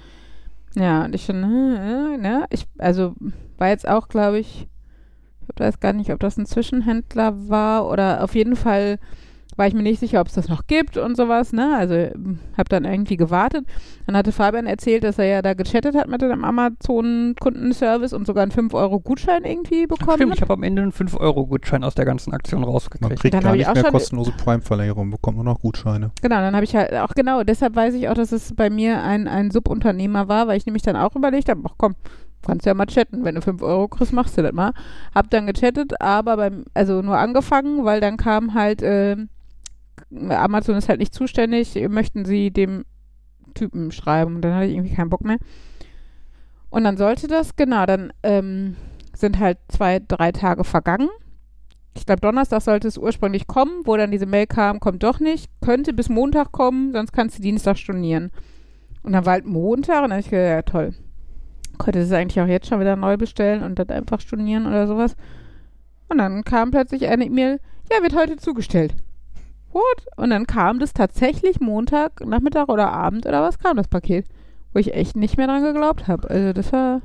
[0.73, 2.47] Ja, und ich schon, äh, ne?
[2.49, 3.13] Ich, also
[3.59, 4.67] war jetzt auch, glaube ich,
[5.53, 8.97] ich weiß gar nicht, ob das ein Zwischenhändler war oder auf jeden Fall
[9.59, 11.75] war ich mir nicht sicher, ob es das noch gibt und sowas, ne?
[11.75, 13.65] Also habe dann irgendwie gewartet.
[14.07, 18.43] Dann hatte Fabian erzählt, dass er ja da gechattet hat mit dem Amazon-Kundenservice und sogar
[18.43, 20.49] einen 5-Euro-Gutschein irgendwie bekommen Stimmt, ich hat.
[20.49, 23.19] habe am Ende einen 5-Euro-Gutschein aus der ganzen Aktion Man rausgekriegt.
[23.19, 26.11] kriegt Dann gar ich nicht auch mehr kostenlose Prime-Verlängerung, bekommt nur noch Gutscheine.
[26.21, 29.03] Genau, dann habe ich halt auch genau, deshalb weiß ich auch, dass es bei mir
[29.03, 31.95] ein, ein Subunternehmer war, weil ich nämlich dann auch überlegt habe, ach komm,
[32.45, 34.71] kannst ja mal chatten, wenn du 5 Euro kriegst, machst du das mal.
[35.13, 39.27] Hab dann gechattet, aber beim, also nur angefangen, weil dann kam halt, ähm,
[40.11, 42.85] Amazon ist halt nicht zuständig, möchten sie dem
[43.53, 45.37] Typen schreiben und dann hatte ich irgendwie keinen Bock mehr.
[46.69, 48.75] Und dann sollte das, genau, dann ähm,
[49.15, 51.09] sind halt zwei, drei Tage vergangen.
[51.95, 55.49] Ich glaube, Donnerstag sollte es ursprünglich kommen, wo dann diese Mail kam, kommt doch nicht,
[55.61, 58.31] könnte bis Montag kommen, sonst kannst du Dienstag stornieren.
[59.03, 60.93] Und dann war halt Montag und dann habe ich gedacht, ja toll.
[61.77, 65.15] Könnte es eigentlich auch jetzt schon wieder neu bestellen und dann einfach stornieren oder sowas.
[66.09, 67.59] Und dann kam plötzlich eine E-Mail,
[67.91, 68.95] ja, wird heute zugestellt.
[69.71, 70.07] What?
[70.17, 74.25] Und dann kam das tatsächlich Montag, Nachmittag oder Abend oder was kam das Paket.
[74.73, 76.29] Wo ich echt nicht mehr dran geglaubt habe.
[76.29, 77.01] Also das war.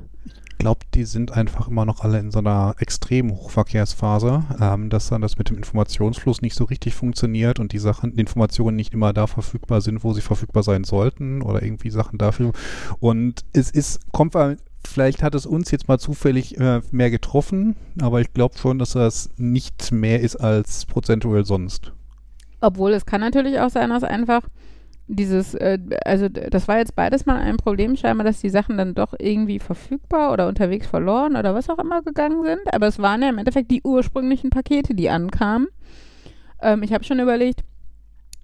[0.59, 5.21] glaube, die sind einfach immer noch alle in so einer extremen Hochverkehrsphase, ähm, dass dann
[5.21, 9.13] das mit dem Informationsfluss nicht so richtig funktioniert und die Sachen, die Informationen nicht immer
[9.13, 12.51] da verfügbar sind, wo sie verfügbar sein sollten oder irgendwie Sachen dafür.
[12.99, 14.35] Und es ist, kommt,
[14.87, 18.91] vielleicht hat es uns jetzt mal zufällig äh, mehr getroffen, aber ich glaube schon, dass
[18.91, 21.91] das nicht mehr ist als prozentuell sonst.
[22.65, 24.41] Obwohl es kann natürlich auch sein, dass einfach
[25.07, 28.95] dieses, äh, also das war jetzt beides mal ein Problem scheinbar, dass die Sachen dann
[28.95, 32.73] doch irgendwie verfügbar oder unterwegs verloren oder was auch immer gegangen sind.
[32.73, 35.67] Aber es waren ja im Endeffekt die ursprünglichen Pakete, die ankamen.
[36.59, 37.63] Ähm, ich habe schon überlegt,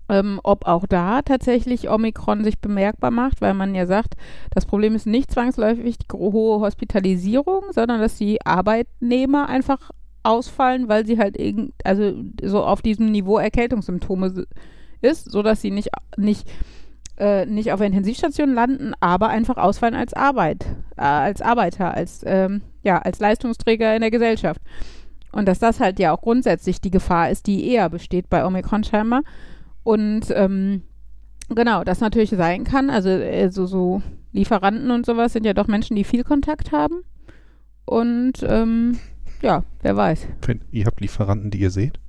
[0.07, 4.15] ähm, ob auch da tatsächlich Omikron sich bemerkbar macht, weil man ja sagt,
[4.53, 9.89] das Problem ist nicht zwangsläufig die hohe Hospitalisierung, sondern dass die Arbeitnehmer einfach
[10.23, 14.45] ausfallen, weil sie halt irgend, also so auf diesem Niveau Erkältungssymptome
[15.01, 16.47] ist, sodass sie nicht, nicht,
[17.17, 20.65] äh, nicht auf der Intensivstation landen, aber einfach ausfallen als Arbeit,
[20.97, 24.62] äh, als Arbeiter, als, ähm, ja, als Leistungsträger in der Gesellschaft.
[25.31, 28.84] Und dass das halt ja auch grundsätzlich die Gefahr ist, die eher besteht bei Omikron
[28.84, 29.21] scheinbar.
[29.84, 30.84] Und ähm,
[31.49, 32.89] genau, das natürlich sein kann.
[32.89, 34.01] Also äh, so, so
[34.34, 37.03] Lieferanten und sowas sind ja doch Menschen, die viel Kontakt haben.
[37.86, 38.99] Und ähm,
[39.41, 40.27] ja, wer weiß.
[40.45, 41.99] Wenn, ihr habt Lieferanten, die ihr seht?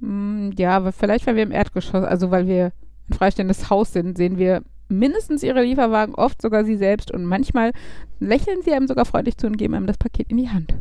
[0.00, 2.72] Hm, ja, aber vielleicht, weil wir im Erdgeschoss, also weil wir
[3.10, 7.10] ein freistehendes Haus sind, sehen wir mindestens ihre Lieferwagen, oft sogar sie selbst.
[7.10, 7.72] Und manchmal
[8.20, 10.74] lächeln sie einem sogar freundlich zu und geben einem das Paket in die Hand.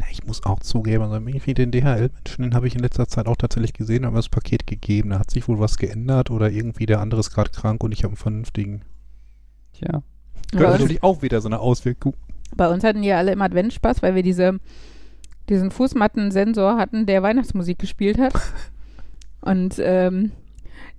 [0.00, 3.26] Na, ich muss auch zugeben, also irgendwie den DHL-Menschen, den habe ich in letzter Zeit
[3.26, 5.10] auch tatsächlich gesehen, haben das Paket gegeben.
[5.10, 8.04] Da hat sich wohl was geändert oder irgendwie der andere ist gerade krank und ich
[8.04, 8.82] habe einen vernünftigen.
[9.74, 10.02] Tja.
[10.50, 12.14] Könnte uns, natürlich auch wieder so eine Auswirkung.
[12.56, 14.58] Bei uns hatten die ja alle im Advent Spaß, weil wir diese,
[15.48, 18.34] diesen Fußmatten-Sensor hatten, der Weihnachtsmusik gespielt hat.
[19.40, 20.32] Und ähm,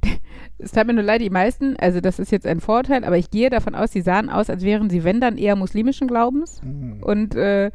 [0.58, 3.32] es tat mir nur leid, die meisten, also das ist jetzt ein Vorteil, aber ich
[3.32, 6.62] gehe davon aus, sie sahen aus, als wären sie, wenn dann, eher muslimischen Glaubens.
[6.62, 7.02] Hm.
[7.02, 7.72] Und äh,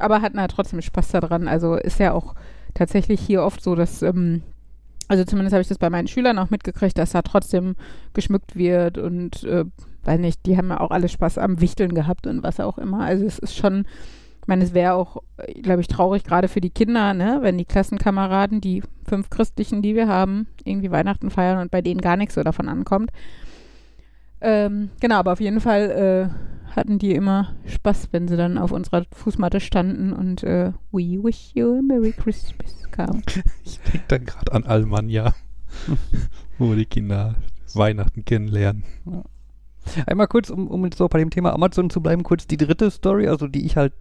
[0.00, 1.46] aber hatten halt trotzdem Spaß daran.
[1.46, 2.34] Also ist ja auch
[2.74, 4.42] tatsächlich hier oft so, dass, ähm,
[5.08, 7.76] also zumindest habe ich das bei meinen Schülern auch mitgekriegt, dass da trotzdem
[8.14, 9.64] geschmückt wird und äh,
[10.04, 13.00] weiß nicht, die haben ja auch alle Spaß am Wichteln gehabt und was auch immer.
[13.00, 13.86] Also es ist schon,
[14.40, 15.22] ich meine, es wäre auch,
[15.62, 19.94] glaube ich, traurig, gerade für die Kinder, ne, wenn die Klassenkameraden, die fünf Christlichen, die
[19.94, 23.10] wir haben, irgendwie Weihnachten feiern und bei denen gar nichts so davon ankommt.
[24.40, 28.72] Ähm, genau, aber auf jeden Fall äh, hatten die immer Spaß, wenn sie dann auf
[28.72, 33.22] unserer Fußmatte standen und äh, We wish you a Merry Christmas kam.
[33.64, 35.34] Ich denke dann gerade an Almania,
[36.58, 37.36] wo die Kinder
[37.74, 38.84] Weihnachten kennenlernen.
[40.06, 43.28] Einmal kurz, um, um so bei dem Thema Amazon zu bleiben, kurz die dritte Story,
[43.28, 43.92] also die ich halt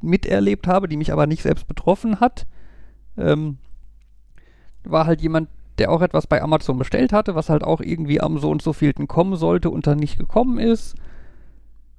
[0.00, 2.46] miterlebt habe, die mich aber nicht selbst betroffen hat.
[3.16, 3.58] Ähm,
[4.84, 8.38] war halt jemand, der auch etwas bei Amazon bestellt hatte, was halt auch irgendwie am
[8.38, 10.96] so und so vielten kommen sollte und dann nicht gekommen ist.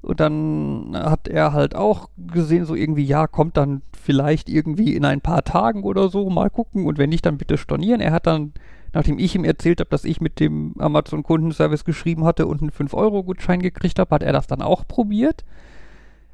[0.01, 5.05] Und dann hat er halt auch gesehen, so irgendwie, ja, kommt dann vielleicht irgendwie in
[5.05, 8.01] ein paar Tagen oder so, mal gucken und wenn nicht, dann bitte stornieren.
[8.01, 8.51] Er hat dann,
[8.93, 13.61] nachdem ich ihm erzählt habe, dass ich mit dem Amazon-Kundenservice geschrieben hatte und einen 5-Euro-Gutschein
[13.61, 15.43] gekriegt habe, hat er das dann auch probiert.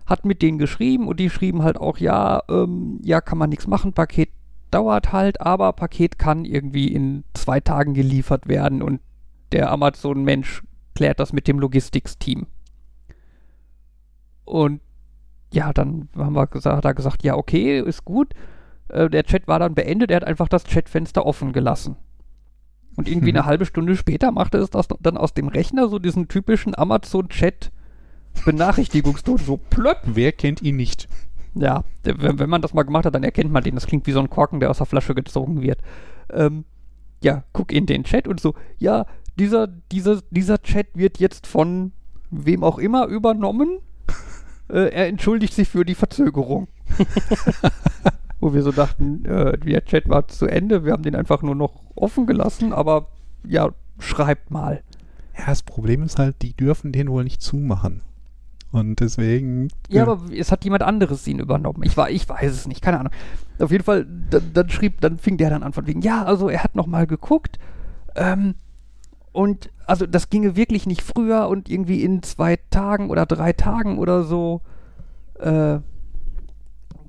[0.06, 3.68] Hat mit denen geschrieben und die schrieben halt auch, ja, ähm, ja, kann man nichts
[3.68, 4.30] machen, Paket
[4.72, 9.00] dauert halt, aber Paket kann irgendwie in zwei Tagen geliefert werden und
[9.52, 10.64] der Amazon-Mensch
[10.96, 12.48] klärt das mit dem Logistiksteam.
[14.46, 14.82] Und
[15.52, 18.34] ja, dann haben wir gesagt, er gesagt, ja, okay, ist gut.
[18.90, 21.96] Äh, der Chat war dann beendet, er hat einfach das Chatfenster offen gelassen.
[23.00, 23.38] Und irgendwie Mhm.
[23.38, 27.72] eine halbe Stunde später machte es das dann aus dem Rechner so diesen typischen Amazon-Chat
[28.44, 30.02] Benachrichtigungston, so plöpp.
[30.04, 31.08] Wer kennt ihn nicht?
[31.56, 33.76] Ja, wenn, wenn man das mal gemacht hat, dann erkennt man den.
[33.76, 35.80] Das klingt wie so ein Korken, der aus der Flasche gezogen wird.
[36.30, 36.66] Ähm,
[37.24, 39.06] ja, guck in den Chat und so, ja,
[39.38, 41.94] dieser, dieser, dieser Chat wird jetzt von
[42.32, 43.80] wem auch immer übernommen.
[44.72, 46.68] Äh, er entschuldigt sich für die Verzögerung.
[48.40, 51.56] Wo wir so dachten, äh, der Chat war zu Ende, wir haben den einfach nur
[51.56, 53.08] noch offen gelassen, aber
[53.44, 54.82] ja, schreibt mal.
[55.38, 58.02] Ja, das Problem ist halt, die dürfen den wohl nicht zumachen.
[58.72, 59.70] Und deswegen.
[59.90, 61.82] Ja, aber es hat jemand anderes ihn übernommen.
[61.84, 63.14] Ich, war, ich weiß es nicht, keine Ahnung.
[63.58, 66.50] Auf jeden Fall, dann, dann schrieb, dann fing der dann an von wegen, ja, also
[66.50, 67.58] er hat nochmal geguckt,
[68.16, 68.56] ähm,
[69.32, 73.98] und also das ginge wirklich nicht früher und irgendwie in zwei Tagen oder drei Tagen
[73.98, 74.62] oder so,
[75.40, 75.80] äh,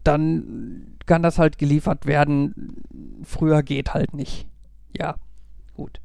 [0.05, 2.85] dann kann das halt geliefert werden.
[3.25, 4.47] Früher geht halt nicht.
[4.97, 5.17] Ja,
[5.75, 6.01] gut.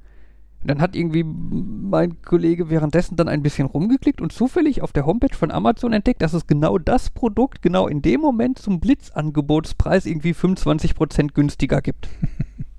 [0.61, 5.05] Und dann hat irgendwie mein Kollege währenddessen dann ein bisschen rumgeklickt und zufällig auf der
[5.05, 10.07] Homepage von Amazon entdeckt, dass es genau das Produkt genau in dem Moment zum Blitzangebotspreis
[10.07, 12.09] irgendwie 25% günstiger gibt.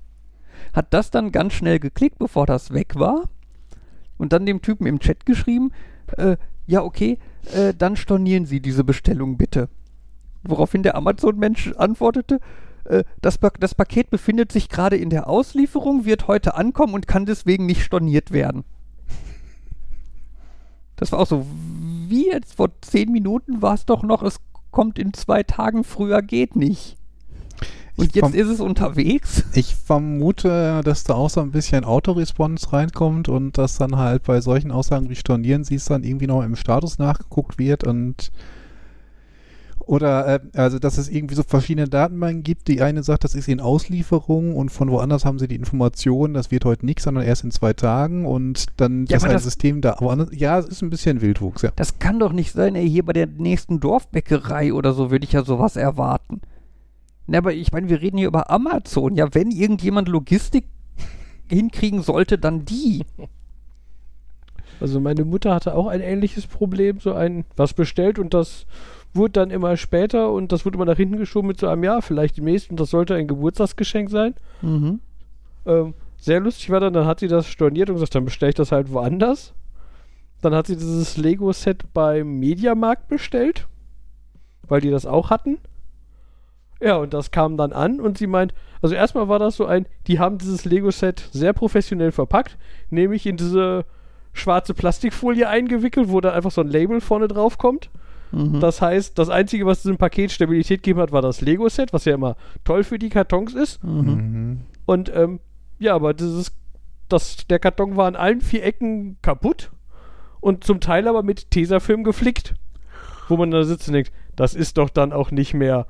[0.73, 3.29] hat das dann ganz schnell geklickt, bevor das weg war
[4.17, 5.71] und dann dem Typen im Chat geschrieben,
[6.17, 6.35] äh,
[6.65, 7.19] ja okay,
[7.55, 9.69] äh, dann stornieren Sie diese Bestellung bitte.
[10.43, 12.39] Woraufhin der Amazon-Mensch antwortete,
[12.85, 17.07] äh, das, pa das Paket befindet sich gerade in der Auslieferung, wird heute ankommen und
[17.07, 18.63] kann deswegen nicht storniert werden.
[20.95, 21.45] Das war auch so,
[22.07, 24.37] wie jetzt vor zehn Minuten war es doch noch, es
[24.71, 26.97] kommt in zwei Tagen früher geht nicht.
[27.97, 29.43] Und Ich jetzt ist es unterwegs.
[29.53, 34.39] Ich vermute, dass da auch so ein bisschen Autoresponse reinkommt und dass dann halt bei
[34.39, 38.31] solchen Aussagen wie Stornieren sie es dann irgendwie noch im Status nachgeguckt wird und
[39.87, 42.67] oder äh, also dass es irgendwie so verschiedene Datenbanken gibt.
[42.67, 46.51] Die eine sagt, das ist in Auslieferung und von woanders haben sie die Information, das
[46.51, 49.81] wird heute nichts, sondern erst in zwei Tagen und dann Ja, das ein das- System
[49.81, 49.93] da.
[49.99, 51.71] Aber ja, es ist ein bisschen Wildwuchs, ja.
[51.75, 55.31] Das kann doch nicht sein, ey, hier bei der nächsten Dorfbäckerei oder so würde ich
[55.31, 56.41] ja sowas erwarten.
[57.25, 59.15] Na, aber ich meine, wir reden hier über Amazon.
[59.15, 60.65] Ja, wenn irgendjemand Logistik
[61.49, 63.03] hinkriegen sollte, dann die.
[64.79, 68.65] Also meine Mutter hatte auch ein ähnliches Problem, so ein was bestellt und das
[69.13, 72.01] wurde dann immer später und das wurde immer nach hinten geschoben mit so einem Jahr,
[72.01, 74.35] vielleicht demnächst und das sollte ein Geburtstagsgeschenk sein.
[74.61, 74.99] Mhm.
[75.65, 78.55] Ähm, sehr lustig war dann, dann hat sie das storniert und gesagt, dann bestelle ich
[78.55, 79.53] das halt woanders.
[80.41, 83.67] Dann hat sie dieses Lego-Set beim Mediamarkt bestellt,
[84.67, 85.57] weil die das auch hatten.
[86.79, 89.87] Ja, und das kam dann an und sie meint, also erstmal war das so ein,
[90.05, 92.57] die haben dieses Lego-Set sehr professionell verpackt,
[92.91, 93.85] nämlich in diese
[94.33, 97.89] schwarze Plastikfolie eingewickelt, wo dann einfach so ein Label vorne drauf kommt.
[98.31, 98.59] Mhm.
[98.59, 102.13] Das heißt, das Einzige, was diesem Paket Stabilität gegeben hat, war das Lego-Set, was ja
[102.13, 103.83] immer toll für die Kartons ist.
[103.83, 104.01] Mhm.
[104.01, 104.61] Mhm.
[104.85, 105.39] Und ähm,
[105.79, 106.55] ja, aber dieses,
[107.09, 109.71] das, der Karton war an allen vier Ecken kaputt
[110.39, 112.55] und zum Teil aber mit Tesafilm geflickt.
[113.29, 115.85] Wo man da sitzt und denkt, das ist doch dann auch nicht mehr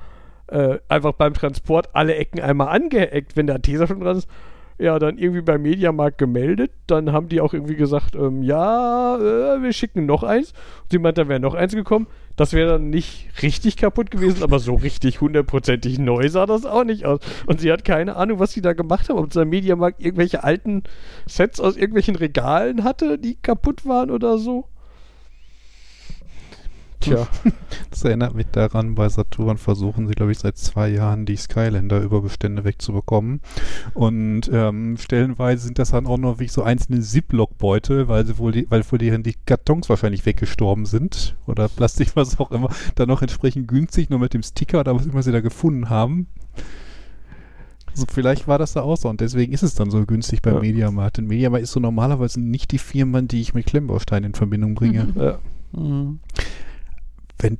[0.47, 4.27] äh, einfach beim Transport alle Ecken einmal angeeckt, wenn da Tesafilm dran ist.
[4.79, 6.71] Ja, dann irgendwie beim Mediamarkt gemeldet.
[6.85, 10.51] Dann haben die auch irgendwie gesagt, ähm, ja, äh, wir schicken noch eins.
[10.83, 12.07] Und sie meint, da wäre noch eins gekommen.
[12.35, 16.83] Das wäre dann nicht richtig kaputt gewesen, aber so richtig hundertprozentig neu sah das auch
[16.83, 17.19] nicht aus.
[17.47, 19.17] Und sie hat keine Ahnung, was sie da gemacht haben.
[19.17, 20.83] Ob der Mediamarkt irgendwelche alten
[21.25, 24.65] Sets aus irgendwelchen Regalen hatte, die kaputt waren oder so.
[26.99, 27.27] Tja,
[27.91, 32.63] Das erinnert mich daran, bei Saturn versuchen sie, glaube ich, seit zwei Jahren die Skylander-Überbestände
[32.63, 33.41] wegzubekommen.
[33.93, 38.51] Und ähm, stellenweise sind das dann auch nur wie so einzelne Ziploc-Beutel, weil sie wohl
[38.51, 41.35] die, weil vor deren die Kartons wahrscheinlich weggestorben sind.
[41.45, 42.69] Oder Plastik, was auch immer.
[42.95, 46.27] Dann noch entsprechend günstig, nur mit dem Sticker oder was immer sie da gefunden haben.
[47.89, 50.55] Also vielleicht war das da auch so und deswegen ist es dann so günstig beim
[50.55, 50.59] Ja.
[50.61, 51.17] Mediamarkt.
[51.17, 55.07] Denn Mediamarkt ist so normalerweise nicht die Firma, die ich mit Klemmbausteinen in Verbindung bringe.
[55.15, 55.39] ja.
[55.79, 56.19] Mhm.
[57.39, 57.57] Wenn,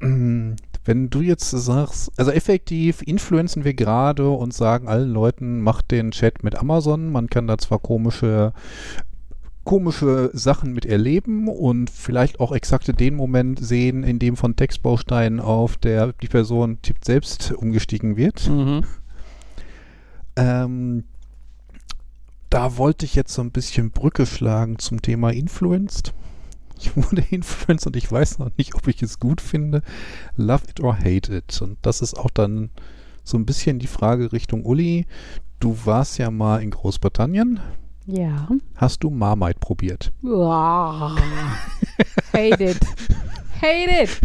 [0.00, 5.90] mm, wenn du jetzt sagst, also effektiv influenzen wir gerade und sagen allen Leuten, macht
[5.90, 7.10] den Chat mit Amazon.
[7.10, 8.52] Man kann da zwar komische
[9.66, 15.40] komische Sachen mit erleben und vielleicht auch exakte den Moment sehen, in dem von Textbausteinen
[15.40, 18.48] auf der die Person tippt selbst umgestiegen wird.
[18.48, 18.84] Mhm.
[20.36, 21.04] Ähm,
[22.48, 26.14] da wollte ich jetzt so ein bisschen Brücke schlagen zum Thema Influenced.
[26.78, 29.82] Ich wurde influenced und ich weiß noch nicht, ob ich es gut finde.
[30.36, 31.60] Love it or hate it.
[31.62, 32.70] Und das ist auch dann
[33.24, 35.06] so ein bisschen die Frage Richtung Uli.
[35.58, 37.60] Du warst ja mal in Großbritannien.
[38.06, 38.48] Ja.
[38.76, 40.12] Hast du Marmite probiert?
[40.22, 41.16] Uah.
[42.32, 42.78] Hate it.
[43.60, 44.20] Hate it.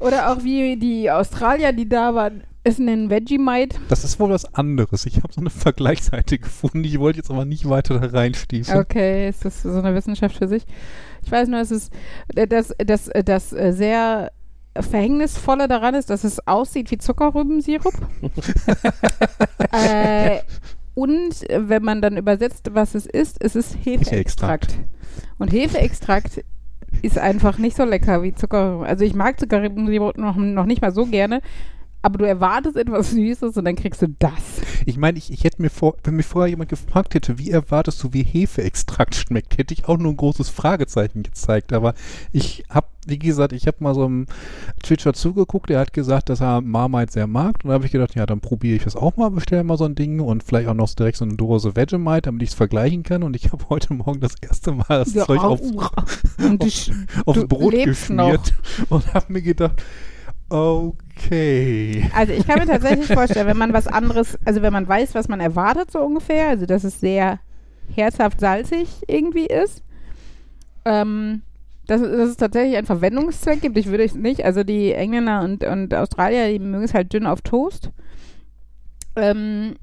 [0.00, 3.78] Oder auch wie die Australier, die da waren, es nennen Vegemite.
[3.88, 5.06] Das ist wohl was anderes.
[5.06, 6.84] Ich habe so eine Vergleichsseite gefunden.
[6.84, 8.78] Ich wollte jetzt aber nicht weiter da reinstiefeln.
[8.78, 10.66] Okay, ist das so eine Wissenschaft für sich?
[11.24, 11.92] Ich weiß nur, es ist
[12.34, 14.30] das, das, das äh, sehr
[14.82, 17.94] Verhängnisvolle daran ist, dass es aussieht wie Zuckerrübensirup.
[19.72, 20.38] äh,
[20.94, 24.78] und äh, wenn man dann übersetzt, was es ist, es ist Hefeextrakt.
[25.38, 26.44] Und Hefeextrakt
[27.02, 28.86] ist einfach nicht so lecker wie Zuckerrüben.
[28.86, 31.40] Also ich mag Zuckerrübensirup noch, noch nicht mal so gerne,
[32.00, 34.30] aber du erwartest etwas Süßes und dann kriegst du das.
[34.86, 38.02] Ich meine, ich, ich hätte mir vor, wenn mir vorher jemand gefragt hätte, wie erwartest
[38.02, 41.72] du, wie Hefeextrakt schmeckt, hätte ich auch nur ein großes Fragezeichen gezeigt.
[41.72, 41.94] Aber
[42.32, 44.26] ich habe, wie gesagt, ich habe mal so einem
[44.82, 47.56] Twitcher zugeguckt, der hat gesagt, dass er Marmite sehr mag.
[47.64, 49.84] Und da habe ich gedacht, ja, dann probiere ich das auch mal, bestelle mal so
[49.84, 53.02] ein Ding und vielleicht auch noch direkt so eine Dose Vegemite, damit ich es vergleichen
[53.02, 53.24] kann.
[53.24, 56.92] Und ich habe heute Morgen das erste Mal das Ja, Zeug auf, sch-
[57.26, 58.54] aufs Brot geschmiert
[58.88, 59.82] und habe mir gedacht,
[60.48, 60.94] okay.
[62.14, 65.28] Also ich kann mir tatsächlich vorstellen, wenn man was anderes, also wenn man weiß, was
[65.28, 67.40] man erwartet so ungefähr, also dass es sehr
[67.94, 69.82] herzhaft salzig irgendwie ist,
[70.84, 71.42] ähm,
[71.86, 73.78] dass, dass es tatsächlich einen Verwendungszweck gibt.
[73.78, 77.26] Ich würde es nicht, also die Engländer und, und Australier, die mögen es halt dünn
[77.26, 77.90] auf Toast.
[79.16, 79.76] Ähm,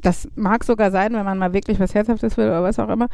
[0.00, 3.08] das mag sogar sein, wenn man mal wirklich was Herzhaftes will oder was auch immer.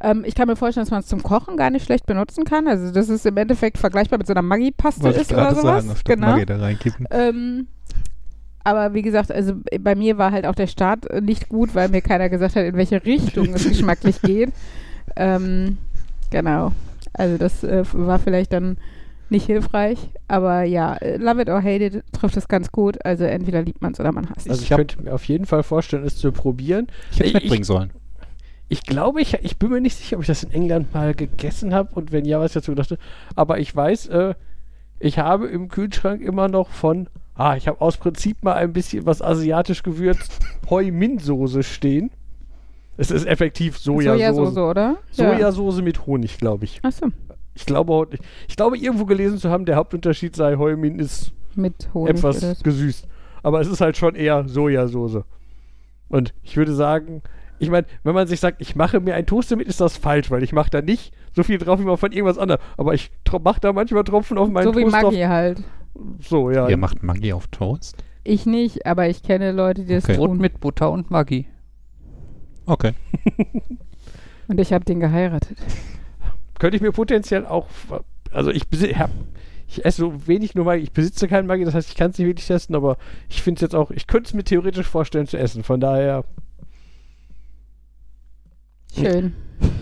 [0.00, 2.66] Ähm, ich kann mir vorstellen, dass man es zum Kochen gar nicht schlecht benutzen kann.
[2.66, 5.86] Also dass es im Endeffekt vergleichbar mit so einer Maggi-Paste ist oder sowas.
[5.86, 6.28] sagen, genau.
[6.28, 7.06] Maggi da reinkippen.
[7.10, 7.66] Ähm,
[8.64, 12.00] aber wie gesagt, also bei mir war halt auch der Start nicht gut, weil mir
[12.00, 14.52] keiner gesagt hat, in welche Richtung es geschmacklich geht.
[15.16, 15.78] Ähm,
[16.30, 16.72] genau.
[17.12, 18.76] Also das äh, war vielleicht dann
[19.32, 19.98] nicht hilfreich.
[20.28, 23.04] Aber ja, Love It or Hate It trifft es ganz gut.
[23.04, 24.50] Also entweder liebt man es oder man hasst es.
[24.50, 26.86] Also Ich ich, könnte mir auf jeden Fall vorstellen, es zu probieren.
[27.10, 27.90] Ich hätte Ich- mitbringen sollen.
[28.68, 31.74] Ich glaube, ich, ich bin mir nicht sicher, ob ich das in England mal gegessen
[31.74, 32.96] habe und wenn ja, was ich dazu dachte.
[33.34, 34.34] Aber ich weiß, äh,
[34.98, 39.04] ich habe im Kühlschrank immer noch von, ah, ich habe aus Prinzip mal ein bisschen
[39.04, 40.38] was asiatisch gewürzt,
[40.70, 42.10] Heu-Min-Soße stehen.
[42.96, 44.36] Es ist effektiv Sojasauce.
[44.36, 44.96] Sojasauce, oder?
[45.10, 46.78] Sojasauce mit Honig, glaube ich.
[46.82, 47.08] Achso,
[47.54, 48.08] Ich glaube,
[48.48, 52.16] ich glaube, irgendwo gelesen zu haben, der Hauptunterschied sei, Heumin ist mit Honig.
[52.16, 53.06] etwas gesüßt.
[53.42, 55.24] Aber es ist halt schon eher Sojasauce.
[56.08, 57.22] Und ich würde sagen,
[57.58, 60.30] ich meine, wenn man sich sagt, ich mache mir ein Toast damit, ist das falsch,
[60.30, 62.60] weil ich mache da nicht so viel drauf wie man von irgendwas anderem.
[62.76, 63.10] Aber ich
[63.42, 65.02] mache da manchmal Tropfen auf meinen So wie Toast.
[65.02, 65.62] Maggi halt.
[66.20, 66.68] So, ja.
[66.68, 67.96] Ihr macht Maggi auf Toast?
[68.24, 70.16] Ich nicht, aber ich kenne Leute, die das Okay.
[70.16, 70.38] Brot tun.
[70.38, 71.46] mit Butter und Maggi.
[72.66, 72.92] Okay.
[74.48, 75.58] Und ich habe den geheiratet.
[76.62, 77.66] Könnte ich mir potenziell auch.
[78.30, 79.10] Also ich besi- hab,
[79.66, 80.84] ich esse so wenig nur Maggi.
[80.84, 82.98] Ich besitze keinen Maggi, das heißt, ich kann es nicht wirklich testen, aber
[83.28, 85.64] ich finde es jetzt auch, ich könnte es mir theoretisch vorstellen zu essen.
[85.64, 86.24] Von daher.
[88.94, 89.34] Schön.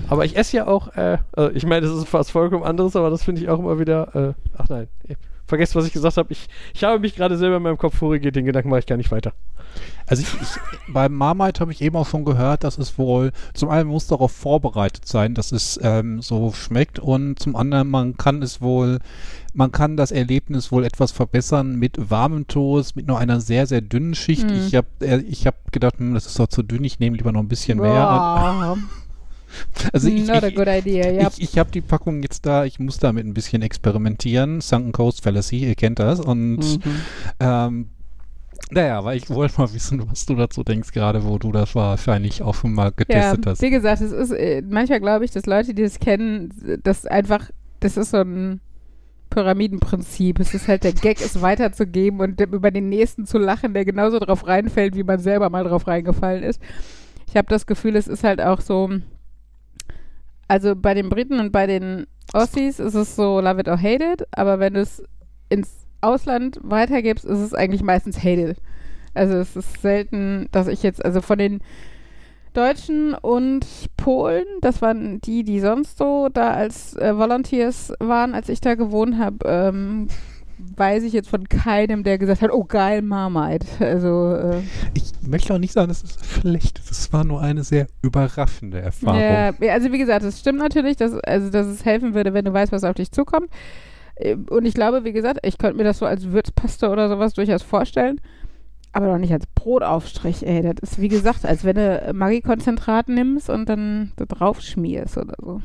[0.08, 3.10] Aber ich esse ja auch, äh, also ich meine, das ist fast vollkommen anderes, aber
[3.10, 4.88] das finde ich auch immer wieder, äh, ach nein,
[5.50, 6.32] vergesst, was ich gesagt habe.
[6.32, 8.96] Ich, ich habe mich gerade selber in meinem Kopf korrigiert, den Gedanken mache ich gar
[8.96, 9.34] nicht weiter.
[10.06, 13.68] Also ich, ich, beim Marmite habe ich eben auch schon gehört, dass es wohl, zum
[13.68, 18.42] einen muss darauf vorbereitet sein, dass es ähm, so schmeckt und zum anderen, man kann
[18.42, 18.98] es wohl,
[19.54, 23.80] man kann das Erlebnis wohl etwas verbessern mit warmem Toast, mit nur einer sehr, sehr
[23.80, 24.48] dünnen Schicht.
[24.48, 24.66] Mhm.
[24.66, 27.30] Ich habe äh, ich hab gedacht, hm, das ist doch zu dünn, ich nehme lieber
[27.30, 27.92] noch ein bisschen mehr.
[27.92, 28.78] Boah,
[29.92, 31.10] Also ich, not a good idea.
[31.10, 34.60] Ja, ich, ich habe die Packung jetzt da, ich muss damit ein bisschen experimentieren.
[34.60, 36.20] Sunken Coast Fallacy, ihr kennt das.
[36.20, 36.80] Und Mhm.
[37.40, 37.88] ähm,
[38.72, 42.42] naja, aber ich wollte mal wissen, was du dazu denkst, gerade wo du das wahrscheinlich
[42.42, 43.62] auch schon mal ja, getestet hast.
[43.62, 47.50] wie gesagt, es ist, äh, manchmal glaube ich, dass Leute, die das kennen, das einfach,
[47.80, 48.60] das ist so ein
[49.30, 50.38] Pyramidenprinzip.
[50.40, 54.18] Es ist halt der Gag, es weiterzugeben und über den nächsten zu lachen, der genauso
[54.18, 56.60] drauf reinfällt, wie man selber mal drauf reingefallen ist.
[57.28, 58.90] Ich habe das Gefühl, es ist halt auch so,
[60.50, 64.02] also bei den Briten und bei den Aussies ist es so love it or hate
[64.02, 65.00] it, aber wenn du es
[65.48, 68.56] ins Ausland weitergibst, ist es eigentlich meistens hate it.
[69.14, 71.60] Also es ist selten, dass ich jetzt, also von den
[72.52, 73.64] Deutschen und
[73.96, 78.74] Polen, das waren die, die sonst so da als äh, Volunteers waren, als ich da
[78.74, 80.08] gewohnt habe, ähm,
[80.76, 83.66] weiß ich jetzt von keinem, der gesagt hat, oh geil, Marmite.
[83.80, 84.62] Also äh,
[84.94, 86.90] Ich möchte auch nicht sagen, dass es schlecht ist.
[86.90, 89.20] Es war nur eine sehr überraschende Erfahrung.
[89.20, 92.52] Ja, also wie gesagt, es stimmt natürlich, dass, also, dass es helfen würde, wenn du
[92.52, 93.48] weißt, was auf dich zukommt.
[94.16, 97.34] Äh, Und ich glaube, wie gesagt, ich könnte mir das so als Würzpaste oder sowas
[97.34, 98.20] durchaus vorstellen.
[98.92, 100.62] Aber doch nicht als Brotaufstrich, ey.
[100.62, 105.34] Das ist wie gesagt, als wenn du Maggi-Konzentrat nimmst und dann da drauf schmierst oder
[105.40, 105.60] so.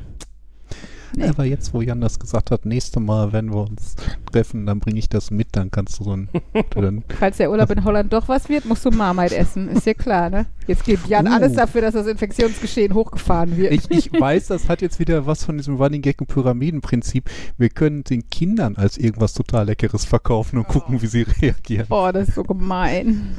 [1.15, 1.27] Nee.
[1.27, 3.95] Aber jetzt, wo Jan das gesagt hat, nächste Mal, wenn wir uns
[4.31, 6.29] treffen, dann bringe ich das mit, dann kannst du so ein.
[7.19, 9.69] Falls der Urlaub in Holland doch was wird, musst du Marmite essen.
[9.69, 10.45] Ist dir klar, ne?
[10.67, 11.31] Jetzt gibt Jan Uh.
[11.31, 13.73] alles dafür, dass das Infektionsgeschehen hochgefahren wird.
[13.73, 17.29] ich, ich weiß, das hat jetzt wieder was von diesem Running Gag und Pyramidenprinzip.
[17.57, 21.87] Wir können den Kindern als irgendwas total Leckeres verkaufen und gucken, wie sie reagieren.
[21.89, 23.35] Oh, das ist so gemein.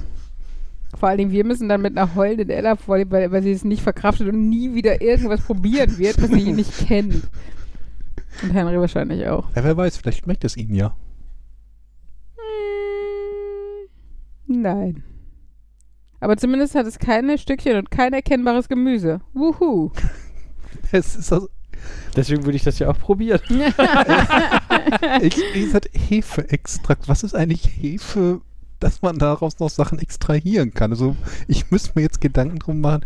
[0.99, 3.65] Vor allen Dingen, wir müssen dann mit einer heulenden Ella vor, weil, weil sie es
[3.65, 7.29] nicht verkraftet und nie wieder irgendwas probieren wird, was sie nicht kennt.
[8.43, 9.49] Und Henry wahrscheinlich auch.
[9.55, 10.97] Ja, wer weiß, vielleicht schmeckt es ihnen ja.
[14.47, 15.03] Hm, Nein.
[16.21, 19.21] Aber zumindest hat es keine Stückchen und kein erkennbares Gemüse.
[19.33, 19.91] Wuhu.
[20.93, 21.49] Es ist also,
[22.15, 23.41] Deswegen würde ich das ja auch probieren.
[25.21, 27.09] ich, wie gesagt, Hefeextrakt.
[27.09, 28.41] Was ist eigentlich Hefe,
[28.81, 30.93] dass man daraus noch Sachen extrahieren kann?
[30.93, 31.17] Also,
[31.49, 33.05] ich müsste mir jetzt Gedanken drum machen.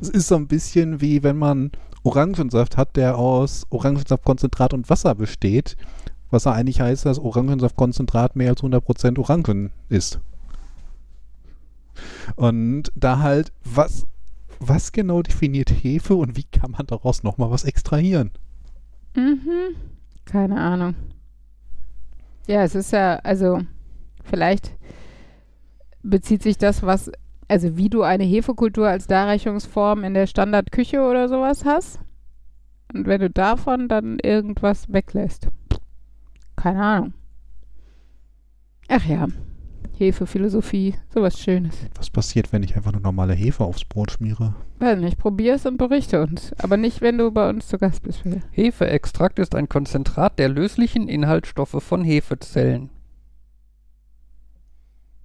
[0.00, 1.70] Es ist so ein bisschen wie wenn man
[2.08, 5.76] Orangensaft hat, der aus Orangensaftkonzentrat und Wasser besteht.
[6.30, 10.20] Was ja eigentlich heißt, dass Orangensaftkonzentrat mehr als 100% Orangen ist.
[12.36, 14.06] Und da halt, was,
[14.58, 18.30] was genau definiert Hefe und wie kann man daraus nochmal was extrahieren?
[19.14, 19.76] Mhm.
[20.24, 20.94] Keine Ahnung.
[22.46, 23.60] Ja, es ist ja, also
[24.24, 24.72] vielleicht
[26.02, 27.10] bezieht sich das, was,
[27.48, 31.98] also wie du eine Hefekultur als Darreichungsform in der Standardküche oder sowas hast.
[32.92, 35.48] Und wenn du davon dann irgendwas weglässt.
[36.56, 37.14] Keine Ahnung.
[38.88, 39.26] Ach ja.
[39.98, 41.74] Hefephilosophie, sowas Schönes.
[41.96, 44.54] Was passiert, wenn ich einfach nur normale Hefe aufs Brot schmiere?
[44.78, 46.52] Weiß nicht, probier's und berichte uns.
[46.58, 48.40] Aber nicht, wenn du bei uns zu Gast bist, Phil.
[48.52, 52.90] Hefeextrakt ist ein Konzentrat der löslichen Inhaltsstoffe von Hefezellen.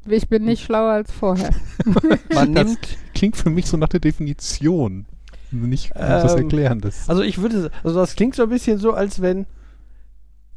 [0.06, 1.52] Ich bin nicht schlauer als vorher.
[2.34, 5.06] Man Das- nimmt Klingt für mich so nach der Definition.
[5.52, 6.82] Nicht das Ähm, Erklären.
[6.82, 9.46] Das Also ich würde, also das klingt so ein bisschen so, als wenn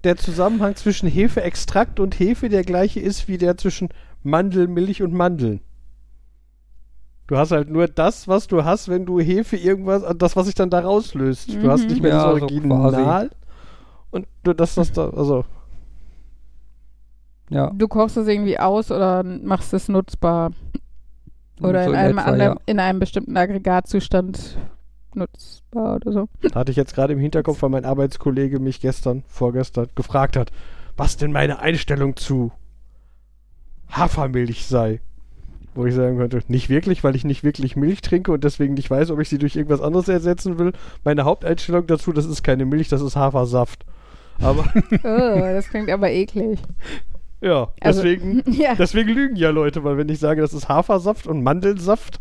[0.05, 3.89] der Zusammenhang zwischen Hefeextrakt und Hefe der gleiche ist wie der zwischen
[4.23, 5.61] Mandelmilch und Mandeln.
[7.27, 10.55] Du hast halt nur das, was du hast, wenn du Hefe irgendwas, das, was sich
[10.55, 11.53] dann da rauslöst.
[11.53, 11.89] Du hast Mhm.
[11.89, 13.31] nicht mehr Ja, das so Original.
[14.13, 15.45] und du, das, das da, also,
[17.51, 17.71] Ja.
[17.75, 20.53] Du kochst es irgendwie aus oder machst es nutzbar.
[21.61, 22.61] Oder So in, einem etwa, anderen, ja.
[22.67, 24.59] in einem bestimmten Aggregatzustand
[25.15, 26.29] nutzbar oder so.
[26.55, 30.51] hatte ich jetzt gerade im Hinterkopf, weil mein Arbeitskollege mich gestern, vorgestern gefragt hat,
[30.97, 32.53] was denn meine Einstellung zu
[33.91, 35.01] Hafermilch sei.
[35.75, 38.91] Wo ich sagen könnte, nicht wirklich, weil ich nicht wirklich Milch trinke und deswegen nicht
[38.91, 40.73] weiß, ob ich sie durch irgendwas anderes ersetzen will.
[41.05, 43.85] Meine Haupteinstellung dazu, das ist keine Milch, das ist Hafersaft.
[44.41, 44.65] Aber
[45.05, 46.61] oh, das klingt aber eklig.
[47.41, 48.75] ja, Also- deswegen, Ja.
[48.75, 52.21] deswegen lügen ja Leute, weil wenn ich sage, das ist Hafersaft und Mandelsaft,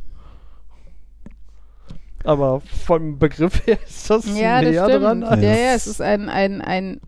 [2.23, 5.03] aber vom Begriff her ist das Ja, das näher stimmt.
[5.03, 5.21] dran.
[5.21, 6.99] Ja, als- ja, es ist ein, ein, ein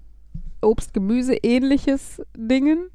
[0.62, 2.89] Obst-Gemüse-ähnliches Dingen,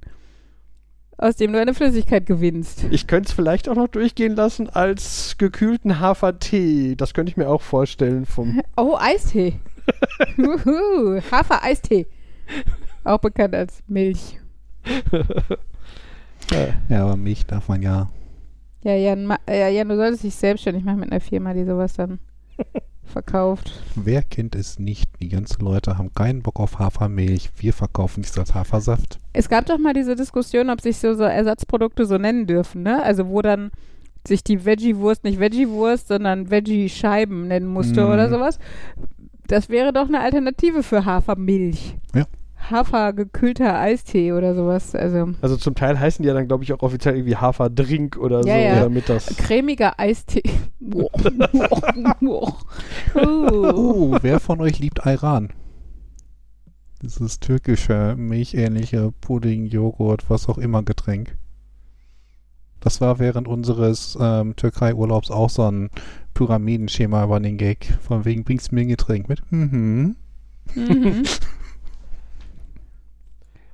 [1.18, 2.84] aus dem du eine Flüssigkeit gewinnst.
[2.90, 6.94] Ich könnte es vielleicht auch noch durchgehen lassen als gekühlten Hafertee.
[6.96, 8.60] Das könnte ich mir auch vorstellen vom.
[8.76, 9.54] Oh, Eistee.
[11.30, 12.06] Hafer-Eistee.
[13.04, 14.38] Auch bekannt als Milch.
[16.88, 18.08] Ja, aber Milch darf man ja.
[18.82, 22.18] Ja, Jan, ja, Jan, du solltest dich selbstständig machen mit einer Firma, die sowas dann
[23.04, 23.72] verkauft.
[23.94, 25.08] Wer kennt es nicht?
[25.20, 27.50] Die ganzen Leute haben keinen Bock auf Hafermilch.
[27.56, 29.20] Wir verkaufen dies als Hafersaft.
[29.32, 33.02] Es gab doch mal diese Diskussion, ob sich so, so Ersatzprodukte so nennen dürfen, ne?
[33.02, 33.70] Also wo dann
[34.26, 38.10] sich die Veggie-Wurst nicht Veggie-Wurst, sondern Veggie-Scheiben nennen musste Mhm.
[38.12, 38.58] oder sowas.
[39.46, 41.96] Das wäre doch eine Alternative für Hafermilch.
[42.14, 42.24] Ja.
[42.70, 44.94] Hafergekühlter Eistee oder sowas.
[44.94, 48.44] Also Also zum Teil heißen die ja dann, glaube ich, auch offiziell irgendwie Haferdrink oder
[48.46, 48.80] Ja, so, ja.
[48.84, 49.26] damit das.
[49.36, 50.42] cremiger Eistee.
[50.80, 51.10] Boah.
[52.22, 52.52] uh.
[53.14, 55.50] Oh, wer von euch liebt Iran?
[57.02, 61.36] Dieses türkische, milchähnliche Pudding, Joghurt, was auch immer Getränk.
[62.78, 65.90] Das war während unseres ähm, Türkei-Urlaubs auch so ein
[66.34, 67.86] Pyramidenschema über den Gag.
[68.02, 69.40] Von wegen bringst du mir ein Getränk mit?
[69.50, 70.16] Mhm.
[70.74, 71.22] Mhm.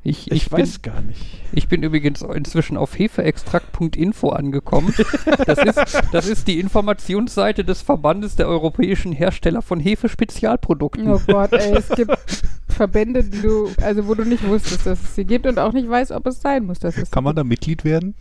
[0.05, 1.21] Ich, Ich, ich, bin, weiß gar nicht.
[1.53, 4.95] ich bin übrigens inzwischen auf hefeextrakt.info angekommen.
[5.45, 11.09] Das ist, das ist die Informationsseite des Verbandes der europäischen Hersteller von Hefe-Spezialprodukten.
[11.11, 12.17] Oh Gott, ey, es gibt
[12.69, 15.89] Verbände, die du, also wo du nicht wusstest, dass es sie gibt und auch nicht
[15.89, 18.15] weißt, ob es sein muss, dass es Kann man da Mitglied werden?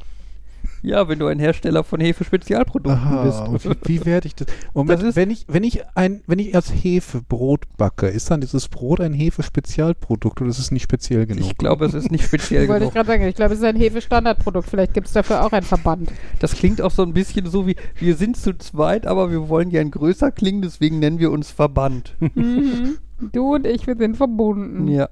[0.84, 3.66] Ja, wenn du ein Hersteller von Hefe-Spezialprodukten Aha, bist.
[3.84, 4.48] wie, wie werde ich das?
[4.74, 8.42] Moment, Das wenn ich, wenn ich ein, wenn ich als Hefe Brot backe, ist dann
[8.42, 11.44] dieses Brot ein Hefe-Spezialprodukt oder ist es nicht speziell genug?
[11.46, 12.94] Ich glaube, es ist nicht speziell Wollte ich genug.
[12.94, 14.70] gerade sagen, ich glaube, es ist ein Hefe-Standardprodukt.
[14.70, 16.12] Vielleicht gibt es dafür auch einen Verband.
[16.40, 19.70] Das klingt auch so ein bisschen so wie, wir sind zu zweit, aber wir wollen
[19.70, 22.16] gern größer klingen, deswegen nennen wir uns Verband.
[22.20, 22.98] Mhm.
[23.34, 24.88] Du und ich, wir sind verbunden.
[24.88, 25.10] ja.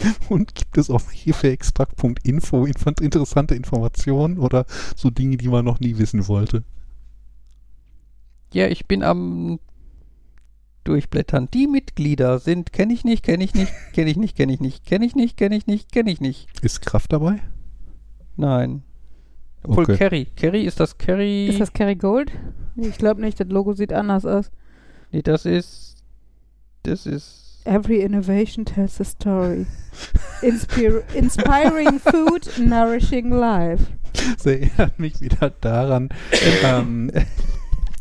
[0.28, 4.64] Und gibt es auf hefeextrakt.info inf- interessante Informationen oder
[4.96, 6.64] so Dinge, die man noch nie wissen wollte?
[8.52, 9.58] Ja, ich bin am
[10.84, 11.48] Durchblättern.
[11.52, 14.84] Die Mitglieder sind, kenne ich nicht, kenne ich nicht, kenne ich nicht, kenne ich nicht,
[14.86, 16.48] kenne ich nicht, kenne ich nicht, kenne ich nicht.
[16.62, 17.40] Ist Kraft dabei?
[18.36, 18.82] Nein.
[19.64, 19.96] Obwohl Okay.
[19.96, 20.24] Kerry.
[20.36, 21.48] Kerry ist das Kerry.
[21.48, 22.30] Ist das Kerry Gold?
[22.76, 24.50] Ich glaube nicht, das Logo sieht anders aus.
[25.10, 25.96] nee, das ist.
[26.84, 27.37] Das ist.
[27.68, 29.66] Every innovation tells a story.
[30.40, 33.82] Inspir inspiring food, nourishing life.
[34.14, 36.08] Das erinnert mich wieder daran,
[36.64, 37.10] ähm,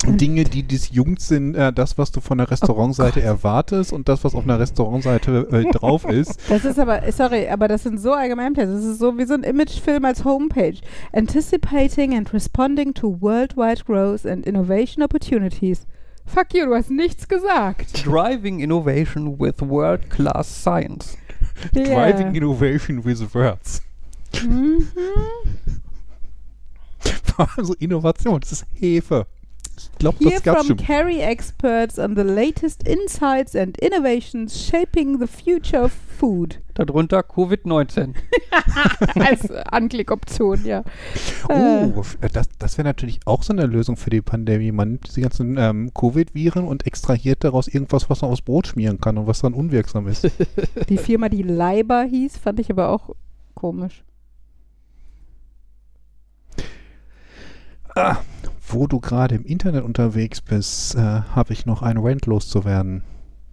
[0.05, 4.35] Dinge, die disjunkt sind, äh, das, was du von der Restaurantseite erwartest und das, was
[4.35, 6.39] auf einer Restaurantseite äh, drauf ist.
[6.47, 8.71] Das ist aber, sorry, aber das sind so Allgemeinplätze.
[8.71, 10.77] Das ist so wie so ein Imagefilm als Homepage.
[11.11, 15.85] Anticipating and responding to worldwide growth and innovation opportunities.
[16.27, 18.05] Fuck you, du hast nichts gesagt.
[18.05, 21.17] Driving Innovation with World-Class Science.
[21.73, 23.81] Driving Innovation with Words.
[24.33, 24.87] Mhm.
[27.55, 29.27] Also Innovation, das ist Hefe.
[29.79, 30.77] Ich glaube, das gab from schon.
[30.77, 36.59] Kerry experts on the latest insights and innovations shaping the future of food.
[36.73, 38.13] Darunter Covid-19.
[39.15, 40.83] Als Anklickoption, ja.
[41.49, 44.71] Äh, Oh, äh, das, das wäre natürlich auch so eine Lösung für die Pandemie.
[44.71, 48.99] Man nimmt diese ganzen ähm, Covid-Viren und extrahiert daraus irgendwas, was man aufs Brot schmieren
[48.99, 50.29] kann und was dann unwirksam ist.
[50.89, 53.15] die Firma, die Leiber hieß, fand ich aber auch
[53.53, 54.03] komisch.
[57.97, 58.17] ah,
[58.73, 63.03] wo du gerade im Internet unterwegs bist, äh, habe ich noch einen Rant loszuwerden.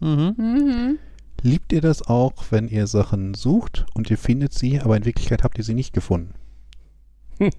[0.00, 0.34] Mhm.
[0.36, 0.98] Mhm.
[1.42, 5.44] Liebt ihr das auch, wenn ihr Sachen sucht und ihr findet sie, aber in Wirklichkeit
[5.44, 6.34] habt ihr sie nicht gefunden?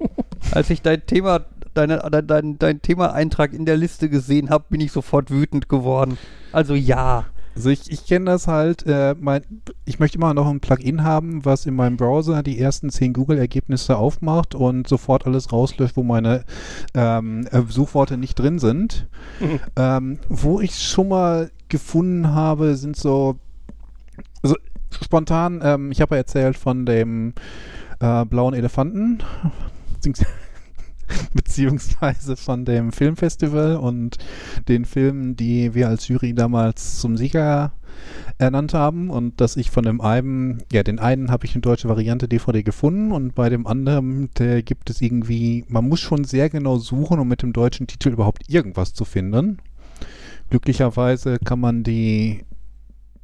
[0.51, 4.81] Als ich dein Thema, deine, dein, dein, dein Thema-Eintrag in der Liste gesehen habe, bin
[4.81, 6.17] ich sofort wütend geworden.
[6.51, 7.25] Also ja.
[7.55, 9.41] Also ich, ich kenne das halt, äh, mein,
[9.85, 13.95] ich möchte immer noch ein Plugin haben, was in meinem Browser die ersten zehn Google-Ergebnisse
[13.97, 16.43] aufmacht und sofort alles rauslöscht, wo meine
[16.93, 19.07] ähm, äh, Suchworte nicht drin sind.
[19.39, 19.59] Mhm.
[19.77, 23.37] Ähm, wo ich schon mal gefunden habe, sind so,
[24.43, 24.55] also
[25.01, 27.33] spontan, ähm, ich habe ja erzählt von dem
[28.01, 29.19] äh, blauen Elefanten,
[30.03, 30.25] beziehungs-
[31.55, 34.17] beziehungsweise von dem Filmfestival und
[34.67, 37.71] den Filmen, die wir als Jury damals zum Sieger
[38.37, 41.87] ernannt haben und dass ich von dem einen, ja, den einen habe ich eine deutsche
[41.87, 46.49] Variante DVD gefunden und bei dem anderen, der gibt es irgendwie, man muss schon sehr
[46.49, 49.59] genau suchen, um mit dem deutschen Titel überhaupt irgendwas zu finden.
[50.49, 52.43] Glücklicherweise kann man die,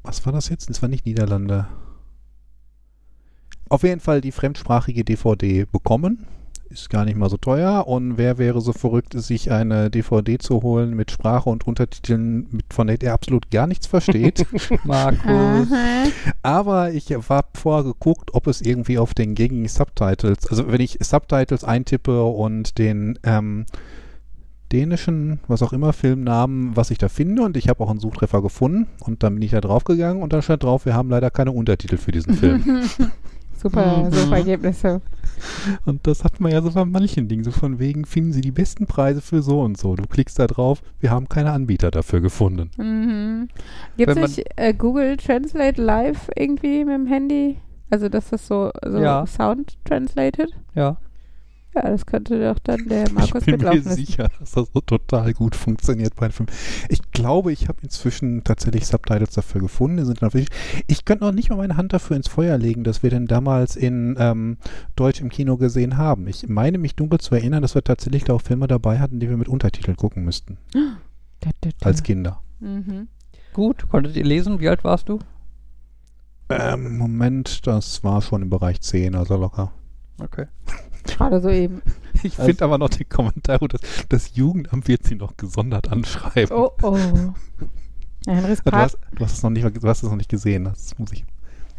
[0.04, 0.70] was war das jetzt?
[0.70, 1.68] Das war nicht Niederlande.
[3.68, 6.28] Auf jeden Fall die fremdsprachige DVD bekommen.
[6.72, 7.86] Ist gar nicht mal so teuer.
[7.88, 12.74] Und wer wäre so verrückt, sich eine DVD zu holen mit Sprache und Untertiteln, mit,
[12.74, 14.46] von der er absolut gar nichts versteht?
[14.86, 15.72] Markus.
[15.72, 16.04] Aha.
[16.44, 20.98] Aber ich habe vorher geguckt, ob es irgendwie auf den gängigen Subtitles, also wenn ich
[21.02, 23.66] Subtitles eintippe und den ähm,
[24.72, 28.42] dänischen, was auch immer, Filmnamen, was ich da finde und ich habe auch einen Suchtreffer
[28.42, 31.52] gefunden und dann bin ich da draufgegangen und da stand drauf, wir haben leider keine
[31.52, 32.64] Untertitel für diesen Film.
[33.62, 34.12] Super, Mhm.
[34.12, 35.02] super Ergebnisse.
[35.86, 38.52] und das hat man ja so bei manchen Dingen, so von wegen, finden Sie die
[38.52, 39.96] besten Preise für so und so.
[39.96, 42.72] Du klickst da drauf, wir haben keine Anbieter dafür gefunden.
[42.78, 43.48] Mhm.
[43.98, 47.58] Gibt es nicht äh, Google Translate Live irgendwie mit dem Handy?
[47.90, 49.26] Also, dass das so, so Ja.
[49.28, 50.50] Sound translated?
[50.76, 50.98] Ja.
[51.74, 53.96] Ja, das könnte doch dann der Markus ich bin mir mitlaufen lassen.
[53.96, 56.48] sicher, dass das so total gut funktioniert bei dem Film.
[56.90, 59.98] Ich glaube, ich habe inzwischen tatsächlich Subtitles dafür gefunden.
[59.98, 60.32] Die sind dann
[60.88, 63.78] ich könnte noch nicht mal meine Hand dafür ins Feuer legen, dass wir denn damals
[63.78, 64.58] in ähm,
[64.98, 66.28] Deutsch im Kino gesehen haben.
[66.28, 69.30] Ich meine mich dunkel zu erinnern, dass wir tatsächlich da auch Filme dabei hatten, die
[69.30, 70.58] wir mit Untertiteln gucken müssten.
[71.40, 71.86] Da, da, da.
[71.86, 72.42] Als Kinder.
[72.60, 73.08] Mhm.
[73.54, 74.60] Gut, konntet ihr lesen?
[74.60, 75.20] Wie alt warst du?
[76.50, 79.72] Ähm, Moment, das war schon im Bereich 10, also locker.
[80.22, 80.48] Okay.
[81.06, 81.82] Gerade so eben.
[82.24, 85.92] Ich Also- finde aber noch den Kommentar, gut, das, das Jugendamt wird sie noch gesondert
[85.92, 86.56] anschreiben.
[86.56, 86.98] Oh, oh.
[88.28, 88.84] Ja, Henrys Du Part.
[88.84, 90.66] hast, du hast es noch nicht, du hast es noch nicht gesehen.
[90.66, 91.24] Das muss ich.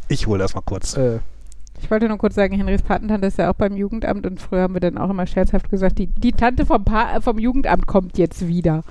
[0.08, 0.96] Ich hole das mal kurz.
[0.96, 1.20] Äh,
[1.80, 4.74] Ich wollte nur kurz sagen, Henrys Patentante ist ja auch beim Jugendamt und früher haben
[4.74, 8.48] wir dann auch immer scherzhaft gesagt, die, die Tante vom, pa vom Jugendamt kommt jetzt
[8.48, 8.82] wieder.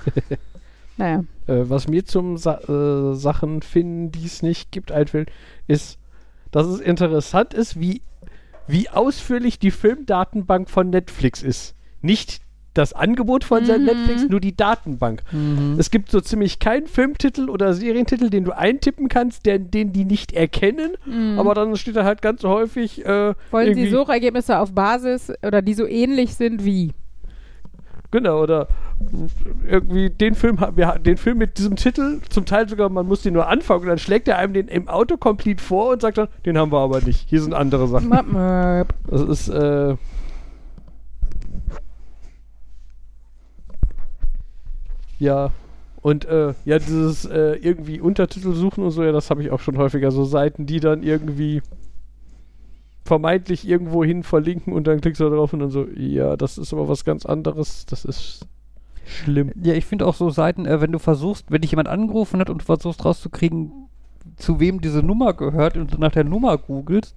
[0.96, 1.24] naja.
[1.46, 5.30] äh, was mir zum Sa äh, Sachen finden, die es nicht gibt, einfällt,
[5.66, 5.98] ist,
[6.50, 8.00] dass es interessant ist, wie,
[8.66, 11.74] wie ausführlich die Filmdatenbank von Netflix ist.
[12.00, 12.40] Nicht
[12.74, 13.84] das Angebot von Mhm.
[13.84, 15.22] Netflix, nur die Datenbank.
[15.30, 15.76] Mhm.
[15.78, 20.06] Es gibt so ziemlich keinen Filmtitel oder Serientitel, den du eintippen kannst, der, den die
[20.06, 21.38] nicht erkennen, Mhm.
[21.38, 25.74] aber dann steht da halt ganz häufig äh, Wollen Sie Suchergebnisse auf Basis oder die
[25.74, 26.92] so ähnlich sind wie?
[28.12, 28.68] Genau, oder
[29.66, 33.32] irgendwie den Film, wir, den Film mit diesem Titel, zum Teil sogar, man muss den
[33.32, 36.58] nur anfangen und dann schlägt er einem den im Autocomplete vor und sagt dann, den
[36.58, 37.26] haben wir aber nicht.
[37.30, 38.10] Hier sind andere Sachen.
[38.10, 38.94] Möp, möp.
[39.08, 39.96] Das ist, äh.
[45.18, 45.50] Ja.
[46.02, 49.60] Und äh, ja, dieses äh, irgendwie Untertitel suchen und so, ja, das habe ich auch
[49.60, 50.10] schon häufiger.
[50.10, 51.62] So Seiten, die dann irgendwie
[53.04, 56.58] vermeintlich irgendwo hin verlinken und dann klickst du da drauf und dann so, ja, das
[56.58, 57.84] ist aber was ganz anderes.
[57.86, 58.46] Das ist
[59.04, 59.50] schlimm.
[59.62, 62.48] Ja, ich finde auch so Seiten, äh, wenn du versuchst, wenn dich jemand angerufen hat
[62.50, 63.72] und du versuchst rauszukriegen,
[64.36, 67.16] zu wem diese Nummer gehört und du nach der Nummer googelst.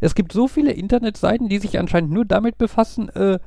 [0.00, 3.38] Es gibt so viele Internetseiten, die sich anscheinend nur damit befassen, äh,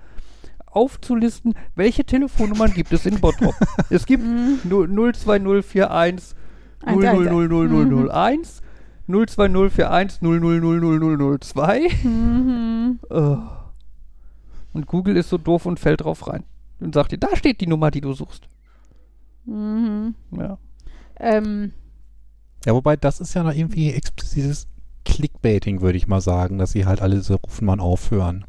[0.67, 3.55] aufzulisten, welche Telefonnummern gibt es in Bottrop.
[3.89, 4.59] es gibt Mhm.
[4.63, 6.35] nu- 02041 Eins,
[6.85, 7.29] eins, eins.
[7.29, 8.61] 0000001,
[9.09, 12.07] 02041 0000002.
[12.07, 12.99] Mhm.
[13.09, 13.37] Äh.
[14.73, 16.43] Und Google ist so doof und fällt drauf rein.
[16.79, 18.47] Und sagt dir, da steht die Nummer, die du suchst.
[19.45, 20.15] Mhm.
[20.31, 20.57] Ja.
[21.19, 21.73] Ähm,
[22.65, 24.67] Ja, wobei das ist ja noch irgendwie explizites
[25.05, 28.45] Clickbaiting, würde ich mal sagen, dass sie halt alle so rufen man aufhören.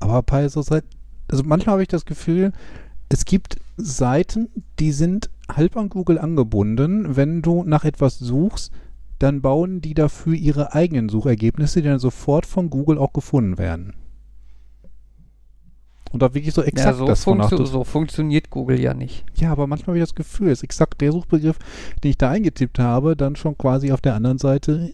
[0.00, 0.88] Aber bei so Seiten,
[1.28, 2.52] also manchmal habe ich das Gefühl,
[3.08, 7.16] es gibt Seiten, die sind halb an Google angebunden.
[7.16, 8.72] Wenn du nach etwas suchst,
[9.18, 13.94] dann bauen die dafür ihre eigenen Suchergebnisse, die dann sofort von Google auch gefunden werden.
[16.10, 19.24] Und da wirklich so exakt ja, so, das funktio so funktioniert Google ja nicht.
[19.34, 21.58] ja, aber manchmal habe ich das Gefühl, ist exakt der Suchbegriff,
[22.02, 24.92] den ich da eingetippt habe, dann schon quasi auf der anderen Seite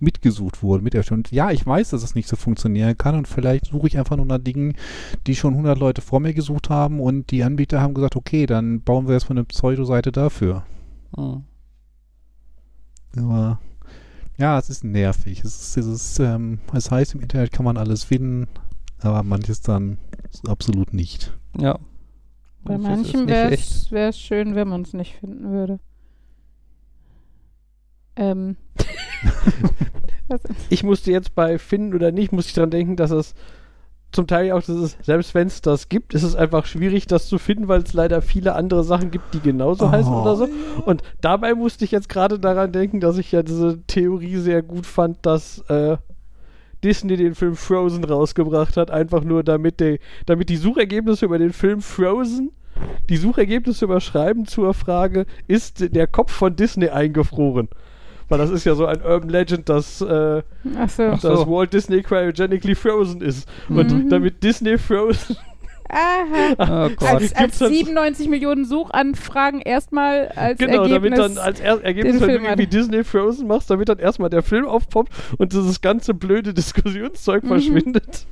[0.00, 0.82] mitgesucht wurde.
[0.82, 3.98] Mit und ja, ich weiß, dass es nicht so funktionieren kann und vielleicht suche ich
[3.98, 4.74] einfach nur nach Dingen,
[5.26, 8.80] die schon 100 Leute vor mir gesucht haben und die Anbieter haben gesagt, okay, dann
[8.80, 10.64] bauen wir erstmal eine Pseudo-Seite dafür.
[11.14, 11.44] Hm.
[13.16, 13.58] Aber
[14.38, 15.40] ja, es ist nervig.
[15.44, 18.48] Es ist, es ist, ähm, es heißt, im Internet kann man alles finden,
[19.00, 19.98] aber manches dann
[20.46, 21.36] absolut nicht.
[21.58, 21.78] Ja.
[22.64, 25.80] bei ist manchen wäre es schön, wenn man es nicht finden würde.
[28.16, 28.56] Ähm.
[30.68, 33.34] Ich musste jetzt bei Finden oder nicht, musste ich dran denken, dass es
[34.12, 37.28] zum Teil auch, das ist, selbst wenn es das gibt, ist es einfach schwierig, das
[37.28, 40.22] zu finden, weil es leider viele andere Sachen gibt, die genauso heißen Oh.
[40.22, 40.48] oder so.
[40.84, 44.86] Und dabei musste ich jetzt gerade daran denken, dass ich ja diese Theorie sehr gut
[44.86, 45.96] fand, dass äh,
[46.82, 51.52] Disney den Film Frozen rausgebracht hat, einfach nur damit, die, damit die Suchergebnisse über den
[51.52, 52.50] Film Frozen
[53.10, 57.68] die Suchergebnisse überschreiben zur Frage, ist der Kopf von Disney eingefroren?
[58.30, 60.42] Weil das ist ja so ein Urban Legend, dass, äh,
[60.78, 61.10] Ach so.
[61.10, 61.46] dass so.
[61.48, 63.46] Walt Disney cryogenically frozen ist.
[63.68, 64.08] Und Mhm.
[64.08, 65.36] damit Disney Frozen
[65.92, 66.86] Aha.
[66.86, 67.08] Oh Gott.
[67.08, 71.18] Als, als Gibt's dann- 97 Millionen Suchanfragen erstmal als Genau, Ergebnis.
[71.18, 72.72] damit dann als er Ergebnis, wenn du irgendwie hat.
[72.72, 77.48] Disney Frozen machst, damit dann erstmal der Film aufpoppt und dieses ganze blöde Diskussionszeug Mhm.
[77.48, 78.26] verschwindet.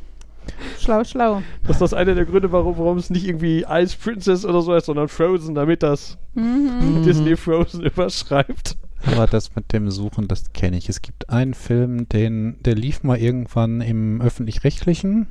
[0.78, 1.42] schlau, schlau.
[1.66, 4.72] Das ist das einer der Gründe, warum, warum es nicht irgendwie Ice Princess oder so
[4.72, 7.02] heißt, sondern Frozen, damit das Mhm.
[7.04, 8.76] Disney Frozen überschreibt.
[9.06, 10.88] Aber das mit dem Suchen, das kenne ich.
[10.88, 15.28] Es gibt einen Film, den, der lief mal irgendwann im öffentlich-rechtlichen.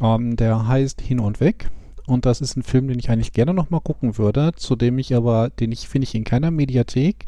[0.00, 1.70] Ähm, der heißt Hin und Weg.
[2.06, 5.14] Und das ist ein Film, den ich eigentlich gerne nochmal gucken würde, zu dem ich
[5.14, 7.24] aber, den ich finde ich in keiner Mediathek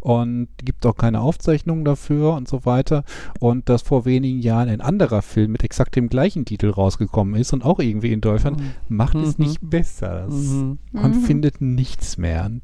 [0.00, 3.04] und gibt auch keine Aufzeichnungen dafür und so weiter.
[3.38, 7.52] Und dass vor wenigen Jahren ein anderer Film mit exakt dem gleichen Titel rausgekommen ist
[7.52, 9.44] und auch irgendwie in Deutschland, macht es Mhm.
[9.44, 10.26] nicht besser.
[10.28, 10.78] Mhm.
[10.90, 11.22] Man Mhm.
[11.22, 12.44] findet nichts mehr.
[12.46, 12.62] Und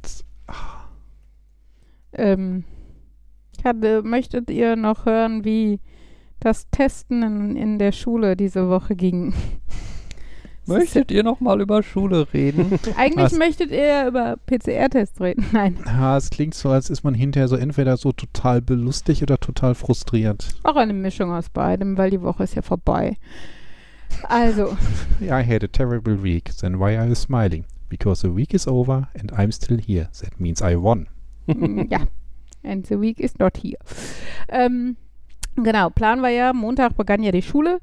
[2.12, 2.64] Ähm,
[3.64, 5.80] hatte, möchtet ihr noch hören, wie
[6.40, 9.34] das Testen in, in der Schule diese Woche ging?
[10.66, 12.78] Möchtet ihr noch mal über Schule reden?
[12.96, 13.38] Eigentlich Was?
[13.38, 15.44] möchtet ihr über PCR-Tests reden.
[15.52, 19.38] Nein, Ja, es klingt so, als ist man hinterher so entweder so total belustigt oder
[19.38, 20.48] total frustriert.
[20.62, 23.16] auch eine Mischung aus beidem, weil die Woche ist ja vorbei.
[24.28, 24.76] Also,
[25.20, 26.56] I had a terrible week.
[26.60, 27.64] Then why are you smiling?
[27.88, 30.08] Because the week is over and I'm still here.
[30.20, 31.08] That means I won.
[31.54, 32.00] Mm, ja.
[32.62, 33.78] And the week is not here.
[34.48, 34.96] Ähm,
[35.56, 37.80] genau, Plan war ja, Montag begann ja die Schule,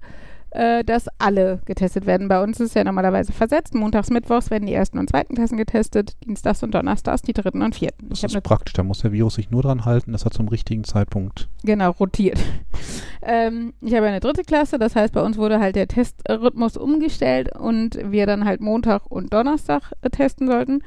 [0.52, 2.28] äh, dass alle getestet werden.
[2.28, 3.76] Bei uns ist ja normalerweise versetzt.
[3.76, 7.76] Montags, Mittwochs werden die ersten und zweiten Klassen getestet, Dienstags und Donnerstags die dritten und
[7.76, 8.10] vierten.
[8.10, 8.74] Das Ich ist praktisch.
[8.74, 11.50] Da muss der Virus sich nur dran halten, dass er zum richtigen Zeitpunkt.
[11.64, 12.40] Genau, rotiert.
[13.22, 17.56] ähm, ich habe eine dritte Klasse, das heißt, bei uns wurde halt der Testrhythmus umgestellt
[17.58, 20.82] und wir dann halt Montag und Donnerstag äh, testen sollten.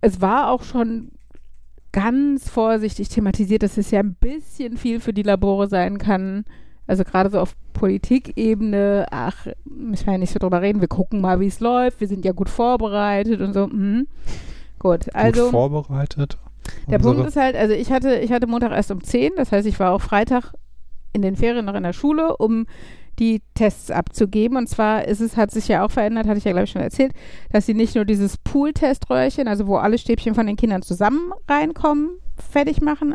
[0.00, 1.12] Es war auch schon
[1.92, 6.44] ganz vorsichtig thematisiert, dass es ja ein bisschen viel für die Labore sein kann.
[6.86, 11.20] Also gerade so auf Politikebene, ach, müssen wir ja nicht so drüber reden, wir gucken
[11.20, 13.66] mal, wie es läuft, wir sind ja gut vorbereitet und so.
[13.68, 14.06] Mhm.
[14.78, 15.42] Gut, also.
[15.44, 16.38] Gut vorbereitet.
[16.88, 19.50] Der Unsere- Punkt ist halt, also ich hatte, ich hatte Montag erst um 10, das
[19.52, 20.52] heißt, ich war auch Freitag
[21.12, 22.66] in den Ferien noch in der Schule, um
[23.20, 24.56] die Tests abzugeben.
[24.56, 26.82] Und zwar ist es, hat sich ja auch verändert, hatte ich ja, glaube ich, schon
[26.82, 27.12] erzählt,
[27.52, 32.10] dass sie nicht nur dieses Pool-Teströhrchen, also wo alle Stäbchen von den Kindern zusammen reinkommen,
[32.36, 33.14] fertig machen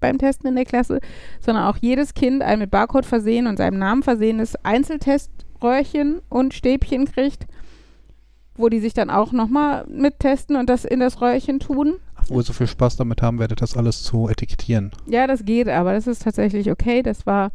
[0.00, 1.00] beim Testen in der Klasse,
[1.40, 7.06] sondern auch jedes Kind ein mit Barcode versehen und seinem Namen versehenes Einzelteströhrchen und Stäbchen
[7.06, 7.46] kriegt,
[8.54, 11.94] wo die sich dann auch nochmal mittesten und das in das Röhrchen tun.
[12.28, 14.90] Wo ihr so viel Spaß damit haben werdet, das alles zu etikettieren.
[15.06, 17.02] Ja, das geht, aber das ist tatsächlich okay.
[17.02, 17.50] Das war,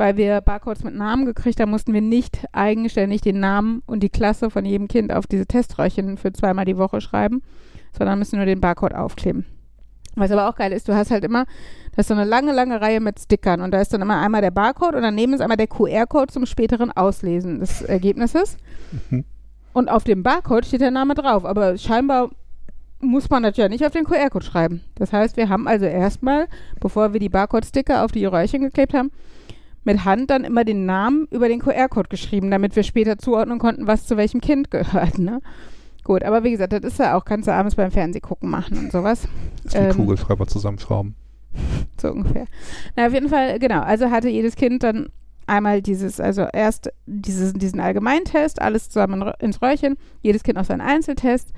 [0.00, 4.08] weil wir Barcodes mit Namen gekriegt haben, mussten wir nicht eigenständig den Namen und die
[4.08, 7.42] Klasse von jedem Kind auf diese Teströhrchen für zweimal die Woche schreiben,
[7.96, 9.44] sondern müssen nur den Barcode aufkleben.
[10.16, 11.44] Was aber auch geil ist, du hast halt immer,
[11.94, 14.40] das ist so eine lange, lange Reihe mit Stickern und da ist dann immer einmal
[14.40, 18.56] der Barcode und daneben ist einmal der QR-Code zum späteren Auslesen des Ergebnisses.
[19.10, 19.26] Mhm.
[19.74, 22.30] Und auf dem Barcode steht der Name drauf, aber scheinbar
[23.00, 24.80] muss man das ja nicht auf den QR-Code schreiben.
[24.94, 26.48] Das heißt, wir haben also erstmal,
[26.80, 29.10] bevor wir die Barcode-Sticker auf die Röhrchen geklebt haben,
[29.84, 33.86] mit Hand dann immer den Namen über den QR-Code geschrieben, damit wir später zuordnen konnten,
[33.86, 35.18] was zu welchem Kind gehört.
[35.18, 35.40] Ne?
[36.04, 38.92] Gut, aber wie gesagt, das ist ja auch, kannst du abends beim Fernsehgucken machen und
[38.92, 39.28] sowas.
[39.64, 41.14] Das ist wie Ähm, Kugelschreiber zusammenschrauben.
[42.00, 42.46] So ungefähr.
[42.96, 43.82] Na, auf jeden Fall, genau.
[43.82, 45.10] Also hatte jedes Kind dann
[45.46, 50.80] einmal dieses, also erst dieses, diesen Allgemeintest, alles zusammen ins Röhrchen, jedes Kind noch seinen
[50.80, 51.52] Einzeltest.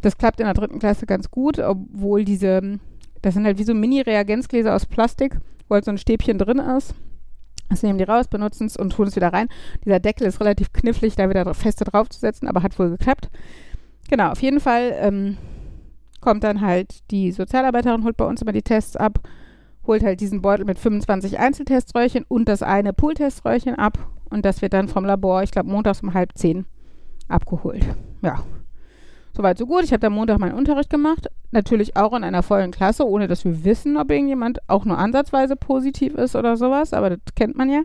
[0.00, 2.78] Das klappt in der dritten Klasse ganz gut, obwohl diese,
[3.22, 6.94] das sind halt wie so Mini-Reagenzgläser aus Plastik, wo halt so ein Stäbchen drin ist.
[7.70, 9.48] Das nehmen die raus, benutzen es und tun es wieder rein.
[9.84, 13.30] Dieser Deckel ist relativ knifflig, da wieder feste draufzusetzen, aber hat wohl geklappt.
[14.10, 15.38] Genau, auf jeden Fall ähm,
[16.20, 19.20] kommt dann halt die Sozialarbeiterin, holt bei uns immer die Tests ab,
[19.86, 23.98] holt halt diesen Beutel mit 25 Einzelteströhrchen und das eine Poolteströhrchen ab
[24.30, 26.66] und das wird dann vom Labor, ich glaube, montags um halb zehn
[27.28, 27.84] abgeholt.
[28.22, 28.42] Ja.
[29.36, 29.84] Soweit, so gut.
[29.84, 31.28] Ich habe am Montag meinen Unterricht gemacht.
[31.50, 35.56] Natürlich auch in einer vollen Klasse, ohne dass wir wissen, ob irgendjemand auch nur ansatzweise
[35.56, 36.92] positiv ist oder sowas.
[36.92, 37.82] Aber das kennt man ja.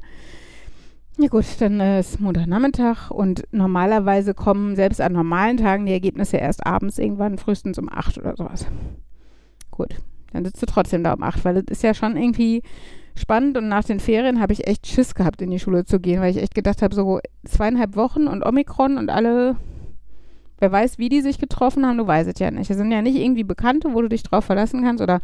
[1.17, 6.35] Ja gut, dann äh, ist Montagnachmittag und normalerweise kommen selbst an normalen Tagen die Ergebnisse
[6.35, 8.67] erst abends irgendwann, frühestens um 8 oder sowas.
[9.71, 9.95] Gut,
[10.31, 12.63] Dann sitzt du trotzdem da um acht, weil das ist ja schon irgendwie
[13.15, 16.21] spannend und nach den Ferien habe ich echt Schiss gehabt, in die Schule zu gehen,
[16.21, 19.55] weil ich echt gedacht habe, so zweieinhalb Wochen und Omikron und alle,
[20.60, 22.70] wer weiß, wie die sich getroffen haben, du weißt es ja nicht.
[22.70, 25.22] Das sind ja nicht irgendwie Bekannte, wo du dich drauf verlassen kannst oder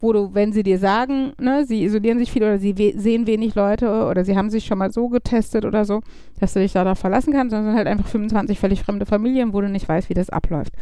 [0.00, 3.26] wo du, wenn sie dir sagen, ne, sie isolieren sich viel oder sie we sehen
[3.26, 6.00] wenig Leute oder sie haben sich schon mal so getestet oder so,
[6.38, 9.60] dass du dich darauf verlassen kannst, sondern sind halt einfach 25 völlig fremde Familien, wo
[9.60, 10.72] du nicht weißt, wie das abläuft.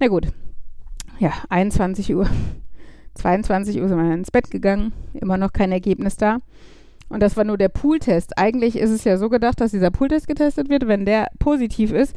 [0.00, 0.28] Na gut.
[1.18, 2.28] Ja, 21 Uhr.
[3.14, 6.38] 22 Uhr sind wir ins Bett gegangen, immer noch kein Ergebnis da.
[7.08, 8.36] Und das war nur der Pooltest.
[8.36, 10.88] Eigentlich ist es ja so gedacht, dass dieser Pooltest getestet wird.
[10.88, 12.16] Wenn der positiv ist,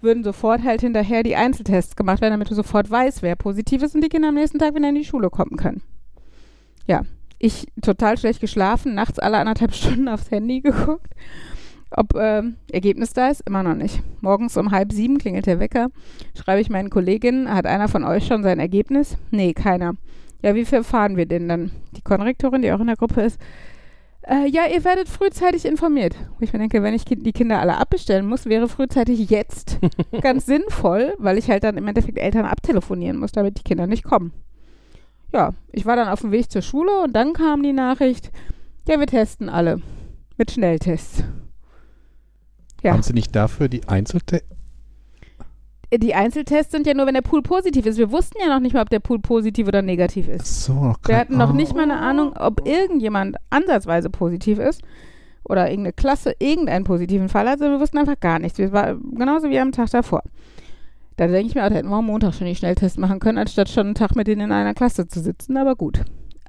[0.00, 3.94] würden sofort halt hinterher die Einzeltests gemacht werden, damit du sofort weißt, wer positiv ist
[3.94, 5.82] und die Kinder am nächsten Tag wieder in die Schule kommen können.
[6.86, 7.02] Ja,
[7.38, 11.12] ich total schlecht geschlafen, nachts alle anderthalb Stunden aufs Handy geguckt.
[11.90, 14.00] Ob äh, Ergebnis da ist, immer noch nicht.
[14.20, 15.88] Morgens um halb sieben klingelt der Wecker.
[16.38, 19.16] Schreibe ich meinen Kolleginnen, hat einer von euch schon sein Ergebnis?
[19.32, 19.94] Nee, keiner.
[20.42, 21.72] Ja, wie viel fahren wir denn dann?
[21.96, 23.40] Die Konrektorin, die auch in der Gruppe ist,
[24.22, 26.14] äh, ja, ihr werdet frühzeitig informiert.
[26.38, 29.78] Wo ich mir denke, wenn ich die Kinder alle abbestellen muss, wäre frühzeitig jetzt
[30.20, 34.04] ganz sinnvoll, weil ich halt dann im Endeffekt Eltern abtelefonieren muss, damit die Kinder nicht
[34.04, 34.32] kommen.
[35.32, 38.30] Ja, ich war dann auf dem Weg zur Schule und dann kam die Nachricht,
[38.88, 39.80] ja, wir testen alle
[40.36, 41.22] mit Schnelltests.
[42.82, 42.92] Ja.
[42.92, 44.49] Haben Sie nicht dafür die Einzeltests?
[45.92, 47.98] Die Einzeltests sind ja nur, wenn der Pool positiv ist.
[47.98, 50.64] Wir wussten ja noch nicht mal, ob der Pool positiv oder negativ ist.
[50.64, 54.82] So, noch Wir hatten noch nicht mal eine Ahnung, ob irgendjemand ansatzweise positiv ist
[55.44, 57.60] oder irgendeine Klasse irgendeinen positiven Fall hat.
[57.60, 58.58] Also wir wussten einfach gar nichts.
[58.58, 60.22] Wir war genauso wie am Tag davor.
[61.16, 63.68] Da denke ich mir, da hätten wir am Montag schon die Schnelltests machen können, anstatt
[63.68, 65.56] schon einen Tag mit denen in einer Klasse zu sitzen.
[65.56, 66.02] Aber gut.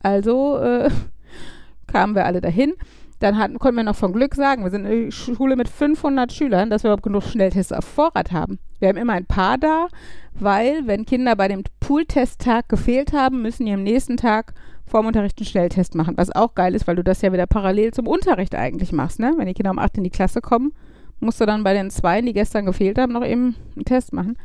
[0.04, 0.90] Also äh,
[1.88, 2.74] kamen wir alle dahin.
[3.20, 6.70] Dann hatten, konnten wir noch von Glück sagen, wir sind eine Schule mit 500 Schülern,
[6.70, 8.60] dass wir überhaupt genug Schnelltests auf Vorrat haben.
[8.82, 9.88] Wir haben immer ein paar da,
[10.34, 14.54] weil wenn Kinder bei dem Pooltesttag gefehlt haben, müssen die am nächsten Tag
[14.88, 17.94] vorm Unterricht einen Schnelltest machen, was auch geil ist, weil du das ja wieder parallel
[17.94, 19.20] zum Unterricht eigentlich machst.
[19.20, 19.34] Ne?
[19.38, 20.74] Wenn die Kinder um 8 in die Klasse kommen,
[21.20, 24.36] musst du dann bei den zwei, die gestern gefehlt haben, noch eben einen Test machen.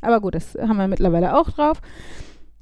[0.00, 1.82] Aber gut, das haben wir mittlerweile auch drauf.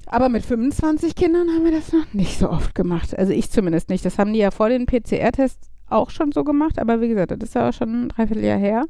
[0.05, 3.17] Aber mit 25 Kindern haben wir das noch nicht so oft gemacht.
[3.17, 4.05] Also ich zumindest nicht.
[4.05, 6.79] Das haben die ja vor den PCR-Tests auch schon so gemacht.
[6.79, 8.85] Aber wie gesagt, das ist ja auch schon ein Dreivierteljahr her.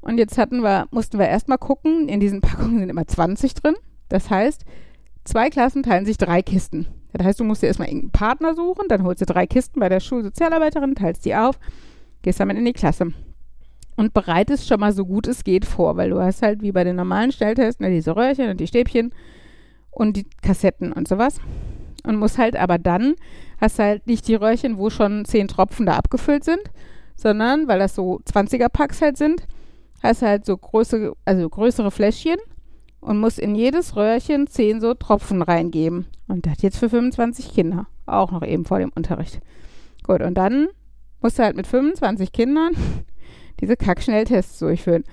[0.00, 3.74] Und jetzt hatten wir, mussten wir erstmal gucken, in diesen Packungen sind immer 20 drin.
[4.08, 4.64] Das heißt,
[5.24, 6.86] zwei Klassen teilen sich drei Kisten.
[7.12, 9.88] Das heißt, du musst dir erstmal irgendeinen Partner suchen, dann holst du drei Kisten bei
[9.88, 11.58] der Schulsozialarbeiterin, teilst die auf,
[12.22, 13.12] gehst damit in die Klasse.
[13.96, 16.84] Und bereitest schon mal so gut es geht vor, weil du hast halt wie bei
[16.84, 19.12] den normalen Stelltests ne, diese Röhrchen und die Stäbchen
[19.90, 21.40] und die Kassetten und sowas.
[22.04, 23.14] Und muss halt aber dann,
[23.60, 26.62] hast halt nicht die Röhrchen, wo schon zehn Tropfen da abgefüllt sind,
[27.16, 29.46] sondern, weil das so 20er-Packs halt sind,
[30.02, 32.38] hast halt so große, also größere Fläschchen
[33.00, 36.06] und musst in jedes Röhrchen zehn so Tropfen reingeben.
[36.28, 37.86] Und das jetzt für 25 Kinder.
[38.06, 39.40] Auch noch eben vor dem Unterricht.
[40.04, 40.68] Gut, und dann
[41.20, 42.72] musst du halt mit 25 Kindern
[43.60, 45.04] diese Kackschnelltests durchführen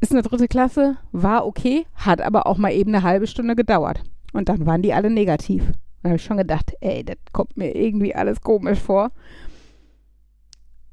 [0.00, 4.02] ist eine dritte Klasse, war okay, hat aber auch mal eben eine halbe Stunde gedauert.
[4.32, 5.72] Und dann waren die alle negativ.
[6.02, 9.10] Da habe ich schon gedacht, ey, das kommt mir irgendwie alles komisch vor.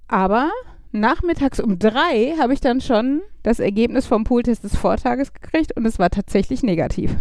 [0.08, 0.49] Aber
[0.93, 5.85] nachmittags um drei habe ich dann schon das Ergebnis vom Pooltest des Vortages gekriegt und
[5.85, 7.15] es war tatsächlich negativ.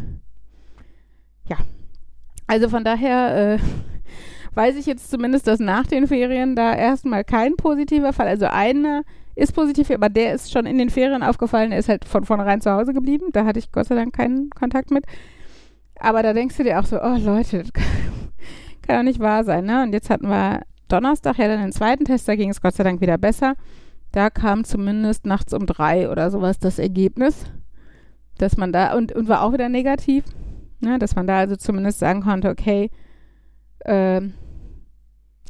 [1.49, 1.57] Ja.
[2.47, 3.59] Also von daher äh,
[4.55, 9.03] weiß ich jetzt zumindest, dass nach den Ferien da erstmal kein positiver Fall, also eine
[9.35, 11.71] ist positiv, aber der ist schon in den Ferien aufgefallen.
[11.71, 13.27] Der ist halt von vornherein zu Hause geblieben.
[13.33, 15.05] Da hatte ich Gott sei Dank keinen Kontakt mit.
[15.99, 17.73] Aber da denkst du dir auch so, oh Leute, das
[18.83, 19.65] kann doch nicht wahr sein.
[19.65, 19.83] Ne?
[19.83, 20.61] Und jetzt hatten wir
[20.93, 23.55] Donnerstag ja dann den zweiten Test, da ging es Gott sei Dank wieder besser.
[24.13, 27.47] Da kam zumindest nachts um drei oder sowas das Ergebnis,
[28.39, 30.25] dass man da, und, und war auch wieder negativ,
[30.81, 30.99] ne?
[30.99, 32.91] dass man da also zumindest sagen konnte, okay,
[33.87, 34.35] ähm,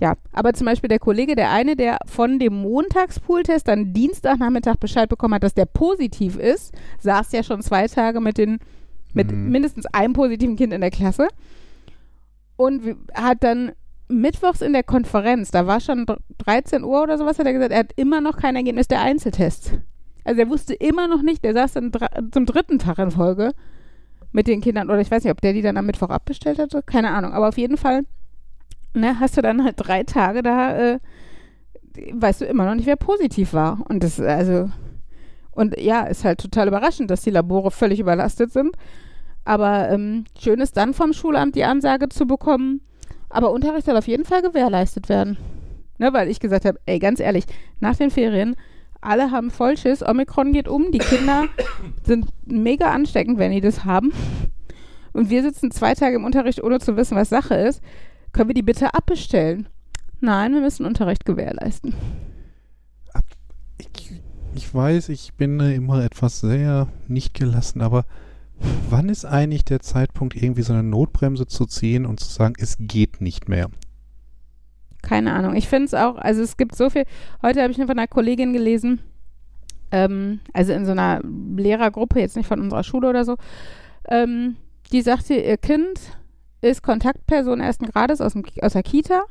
[0.01, 5.09] ja, aber zum Beispiel der Kollege, der eine, der von dem Montagspooltest dann Dienstagnachmittag Bescheid
[5.09, 8.59] bekommen hat, dass der positiv ist, saß ja schon zwei Tage mit den
[9.13, 9.51] mit mhm.
[9.51, 11.29] mindestens einem positiven Kind in der Klasse
[12.57, 13.73] und hat dann
[14.13, 16.07] mittwochs in der Konferenz, da war schon
[16.39, 19.73] 13 Uhr oder sowas, hat er gesagt, er hat immer noch kein Ergebnis der Einzeltests.
[20.25, 21.93] Also er wusste immer noch nicht, der saß dann
[22.33, 23.53] zum dritten Tag in Folge
[24.31, 26.83] mit den Kindern, oder ich weiß nicht, ob der die dann am Mittwoch abbestellt hatte,
[26.83, 28.03] keine Ahnung, aber auf jeden Fall
[28.95, 30.99] ne, hast du dann halt drei Tage da, äh,
[32.13, 33.85] weißt du immer noch nicht, wer positiv war.
[33.89, 34.71] Und das, also,
[35.53, 38.77] und ja, ist halt total überraschend, dass die Labore völlig überlastet sind.
[39.45, 42.81] Aber ähm, schön ist dann vom Schulamt die Ansage zu bekommen,
[43.33, 45.37] aber Unterricht soll auf jeden Fall gewährleistet werden.
[45.99, 47.45] Ne, weil ich gesagt habe, ey, ganz ehrlich,
[47.81, 48.57] nach den Ferien,
[49.01, 51.47] alle haben Vollschiss, Omikron geht um, die Kinder
[52.05, 54.13] sind mega ansteckend, wenn die das haben.
[55.13, 57.83] und wir sitzen zwei Tage im Unterricht, ohne zu wissen, was Sache ist.
[58.33, 59.69] Können wir die bitte abbestellen?
[60.21, 61.95] Nein, wir müssen Unterricht gewährleisten.
[63.79, 64.13] Ich,
[64.55, 68.05] ich weiß, ich bin immer etwas sehr nicht gelassen, aber
[68.91, 72.77] wann ist eigentlich der Zeitpunkt, irgendwie so eine Notbremse zu ziehen und zu sagen, es
[72.79, 73.69] geht nicht mehr?
[75.03, 75.57] Keine Ahnung.
[75.57, 77.05] Ich finde es auch, also es gibt so viel.
[77.43, 79.01] Heute habe ich von einer Kollegin gelesen,
[79.91, 81.21] ähm, also in so einer
[81.57, 83.37] Lehrergruppe, jetzt nicht von unserer Schule oder so,
[84.09, 84.57] ähm,
[84.93, 85.99] die sagte, ihr Kind
[86.61, 89.23] ist Kontaktperson ersten Grades aus, dem, aus der Kita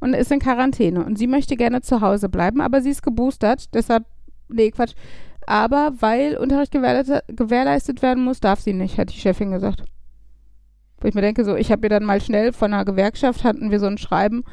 [0.00, 1.04] und ist in Quarantäne.
[1.04, 4.04] Und sie möchte gerne zu Hause bleiben, aber sie ist geboostert, deshalb,
[4.48, 4.94] nee, Quatsch.
[5.46, 9.84] Aber weil Unterricht gewährleistet, werden muss, darf sie nicht, hat die Chefin gesagt.
[11.00, 13.70] Wo ich mir denke, so, ich habe ihr dann mal schnell von einer Gewerkschaft, hatten
[13.70, 14.44] wir so ein Schreiben,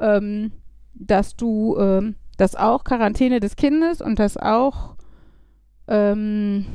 [0.00, 0.52] ähm,
[0.94, 4.94] dass du, ähm, dass auch Quarantäne des Kindes und dass auch
[5.88, 6.66] ähm,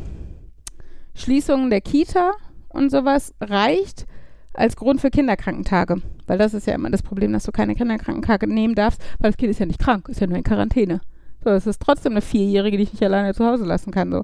[1.15, 2.31] Schließungen der Kita
[2.69, 4.05] und sowas reicht
[4.53, 6.01] als Grund für Kinderkrankentage.
[6.27, 9.37] Weil das ist ja immer das Problem, dass du keine Kinderkrankentage nehmen darfst, weil das
[9.37, 11.01] Kind ist ja nicht krank, ist ja nur in Quarantäne.
[11.43, 14.11] So, es ist trotzdem eine Vierjährige, die ich nicht alleine zu Hause lassen kann.
[14.11, 14.23] So.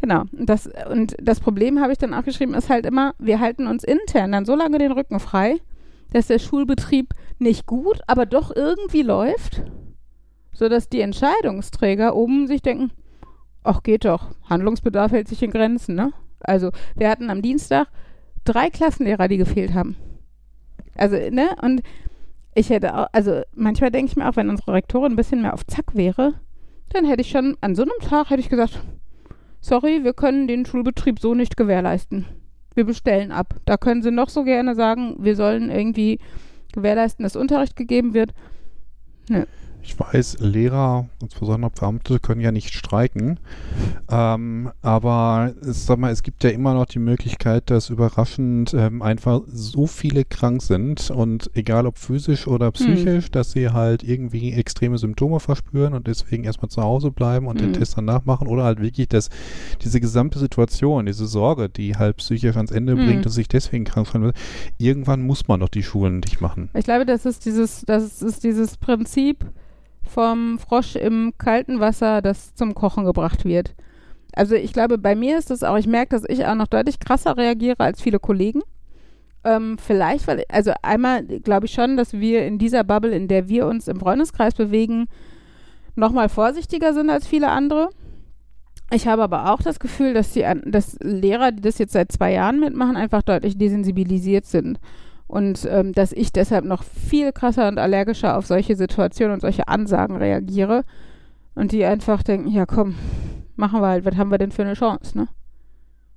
[0.00, 0.24] Genau.
[0.32, 3.66] Und das, und das Problem, habe ich dann auch geschrieben, ist halt immer, wir halten
[3.66, 5.56] uns intern dann so lange den Rücken frei,
[6.12, 9.62] dass der Schulbetrieb nicht gut, aber doch irgendwie läuft,
[10.52, 12.90] sodass die Entscheidungsträger oben sich denken,
[13.64, 16.12] ach geht doch, Handlungsbedarf hält sich in Grenzen, ne?
[16.40, 17.88] Also wir hatten am Dienstag
[18.44, 19.96] drei Klassenlehrer, die gefehlt haben.
[20.94, 21.48] Also, ne?
[21.62, 21.82] Und
[22.56, 25.52] ich hätte auch, also manchmal denke ich mir auch, wenn unsere Rektorin ein bisschen mehr
[25.52, 26.34] auf Zack wäre,
[26.88, 28.80] dann hätte ich schon, an so einem Tag hätte ich gesagt,
[29.60, 32.24] sorry, wir können den Schulbetrieb so nicht gewährleisten.
[32.74, 33.56] Wir bestellen ab.
[33.66, 36.18] Da können sie noch so gerne sagen, wir sollen irgendwie
[36.72, 38.32] gewährleisten, dass Unterricht gegeben wird.
[39.28, 39.44] Nö.
[39.86, 43.38] Ich weiß, Lehrer, insbesondere Beamte, können ja nicht streiken.
[44.10, 49.00] Ähm, aber es, sag mal, es gibt ja immer noch die Möglichkeit, dass überraschend ähm,
[49.00, 53.30] einfach so viele krank sind und egal ob physisch oder psychisch, hm.
[53.30, 57.72] dass sie halt irgendwie extreme Symptome verspüren und deswegen erstmal zu Hause bleiben und hm.
[57.72, 59.30] den Test danach machen oder halt wirklich dass
[59.82, 63.06] diese gesamte Situation, diese Sorge, die halt psychisch ans Ende hm.
[63.06, 64.32] bringt und sich deswegen krank schreiben
[64.78, 66.70] irgendwann muss man doch die Schulen dicht machen.
[66.74, 69.44] Ich glaube, das ist dieses, das ist dieses Prinzip,
[70.08, 73.74] vom Frosch im kalten Wasser, das zum Kochen gebracht wird.
[74.34, 77.00] Also ich glaube, bei mir ist es auch, ich merke, dass ich auch noch deutlich
[77.00, 78.62] krasser reagiere als viele Kollegen.
[79.44, 83.48] Ähm, vielleicht, weil, also einmal glaube ich schon, dass wir in dieser Bubble, in der
[83.48, 85.06] wir uns im Freundeskreis bewegen,
[85.94, 87.90] nochmal vorsichtiger sind als viele andere.
[88.92, 92.32] Ich habe aber auch das Gefühl, dass die dass Lehrer, die das jetzt seit zwei
[92.32, 94.78] Jahren mitmachen, einfach deutlich desensibilisiert sind.
[95.26, 99.68] Und ähm, dass ich deshalb noch viel krasser und allergischer auf solche Situationen und solche
[99.68, 100.84] Ansagen reagiere.
[101.54, 102.94] Und die einfach denken, ja komm,
[103.56, 105.28] machen wir halt, was haben wir denn für eine Chance, ne?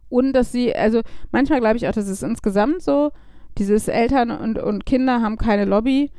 [0.10, 1.01] Und dass sie, also
[1.32, 3.12] manchmal glaube ich auch, dass es insgesamt so,
[3.57, 6.12] dieses Eltern und, und Kinder haben keine Lobby.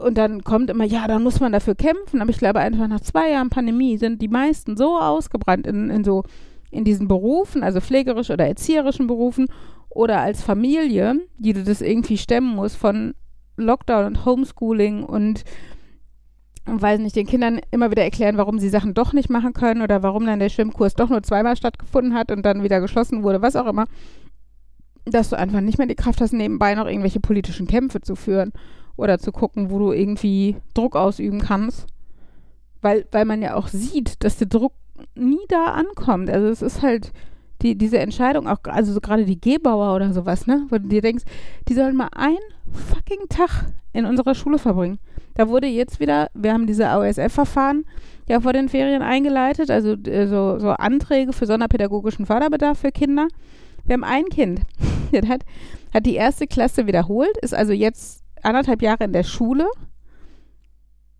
[0.00, 2.20] Und dann kommt immer, ja, dann muss man dafür kämpfen.
[2.20, 6.02] Aber ich glaube einfach nach zwei Jahren Pandemie sind die meisten so ausgebrannt in, in
[6.02, 6.24] so,
[6.70, 9.46] in diesen Berufen, also pflegerisch oder erzieherischen Berufen
[9.94, 13.14] oder als Familie, die du das irgendwie stemmen musst von
[13.56, 15.44] Lockdown und Homeschooling und
[16.66, 20.02] weiß nicht, den Kindern immer wieder erklären, warum sie Sachen doch nicht machen können oder
[20.02, 23.56] warum dann der Schwimmkurs doch nur zweimal stattgefunden hat und dann wieder geschlossen wurde, was
[23.56, 23.84] auch immer,
[25.04, 28.52] dass du einfach nicht mehr die Kraft hast, nebenbei noch irgendwelche politischen Kämpfe zu führen
[28.96, 31.86] oder zu gucken, wo du irgendwie Druck ausüben kannst.
[32.80, 34.72] Weil, weil man ja auch sieht, dass der Druck
[35.14, 36.30] nie da ankommt.
[36.30, 37.12] Also es ist halt,
[37.64, 41.00] die, diese Entscheidung, auch also so gerade die Gebauer oder sowas, ne, wo du dir
[41.00, 41.24] denkst,
[41.66, 42.36] die sollen mal einen
[42.70, 44.98] fucking Tag in unserer Schule verbringen.
[45.34, 47.86] Da wurde jetzt wieder, wir haben diese AOSF-Verfahren
[48.28, 53.28] ja vor den Ferien eingeleitet, also äh, so, so Anträge für sonderpädagogischen Förderbedarf für Kinder.
[53.84, 54.60] Wir haben ein Kind,
[55.12, 55.44] das hat,
[55.92, 59.66] hat die erste Klasse wiederholt, ist also jetzt anderthalb Jahre in der Schule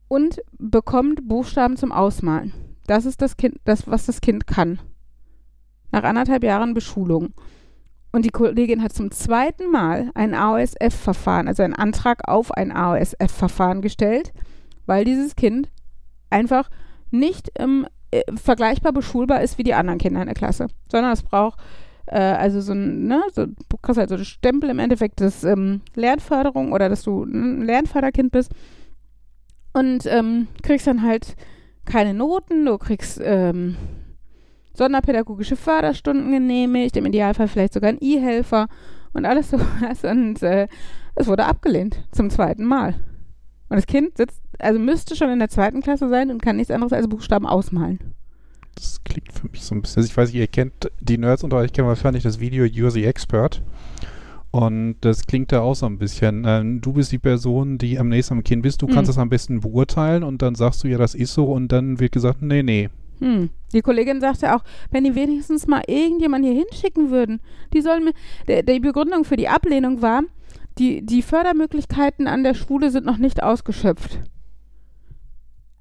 [0.08, 2.52] und bekommt Buchstaben zum Ausmalen.
[2.86, 4.78] Das ist das Kind, das, was das Kind kann
[5.94, 7.32] nach anderthalb Jahren Beschulung.
[8.12, 13.80] Und die Kollegin hat zum zweiten Mal ein AOSF-Verfahren, also einen Antrag auf ein AOSF-Verfahren
[13.80, 14.32] gestellt,
[14.86, 15.68] weil dieses Kind
[16.30, 16.68] einfach
[17.10, 21.22] nicht ähm, äh, vergleichbar beschulbar ist wie die anderen Kinder in der Klasse, sondern es
[21.22, 21.58] braucht
[22.06, 25.44] äh, also so ein, ne, so, du kriegst halt so ein Stempel im Endeffekt des
[25.44, 28.52] ähm, Lernförderung oder dass du ein Lernförderkind bist
[29.72, 31.36] und ähm, kriegst dann halt
[31.84, 33.76] keine Noten, du kriegst ähm,
[34.74, 38.68] sonderpädagogische Förderstunden genehmigt, im Idealfall vielleicht sogar ein E-Helfer
[39.12, 40.04] und alles sowas.
[40.04, 40.68] Und äh,
[41.14, 42.94] es wurde abgelehnt zum zweiten Mal.
[43.68, 46.70] Und das Kind sitzt, also müsste schon in der zweiten Klasse sein und kann nichts
[46.70, 47.98] anderes als Buchstaben ausmalen.
[48.74, 50.00] Das klingt für mich so ein bisschen.
[50.00, 52.90] Also ich weiß nicht, ihr kennt die Nerds unter euch kennen wahrscheinlich das Video You're
[52.90, 53.62] the Expert.
[54.50, 56.44] Und das klingt da auch so ein bisschen.
[56.46, 58.82] Ähm, du bist die Person, die am nächsten am Kind bist.
[58.82, 59.10] Du kannst Mhm.
[59.10, 61.44] es am besten beurteilen und dann sagst du, ja, das ist so.
[61.46, 62.88] Und dann wird gesagt, nee, nee.
[63.20, 63.50] Hm.
[63.72, 67.40] Die Kollegin sagte auch, wenn die wenigstens mal irgendjemand hier hinschicken würden,
[67.72, 68.62] die sollen mir.
[68.62, 70.22] Die Begründung für die Ablehnung war,
[70.78, 74.20] die, die Fördermöglichkeiten an der Schule sind noch nicht ausgeschöpft.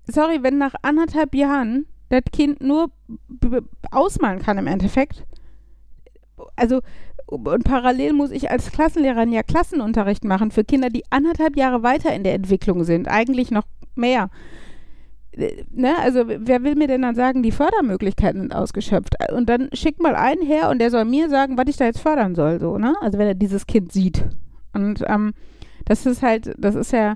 [0.06, 2.92] Sorry, wenn nach anderthalb Jahren das Kind nur
[3.92, 5.24] ausmalen kann im Endeffekt.
[6.56, 6.82] Also,
[7.26, 12.14] und parallel muss ich als Klassenlehrerin ja Klassenunterricht machen für Kinder, die anderthalb Jahre weiter
[12.14, 13.08] in der Entwicklung sind.
[13.08, 13.64] Eigentlich noch
[13.96, 14.30] mehr
[15.36, 19.16] ne, also wer will mir denn dann sagen, die Fördermöglichkeiten sind ausgeschöpft?
[19.32, 22.00] Und dann schick mal einen her und der soll mir sagen, was ich da jetzt
[22.00, 22.96] fördern soll, so, ne?
[23.02, 24.26] Also wenn er dieses Kind sieht.
[24.74, 25.34] Und ähm,
[25.86, 27.16] das ist halt, das ist ja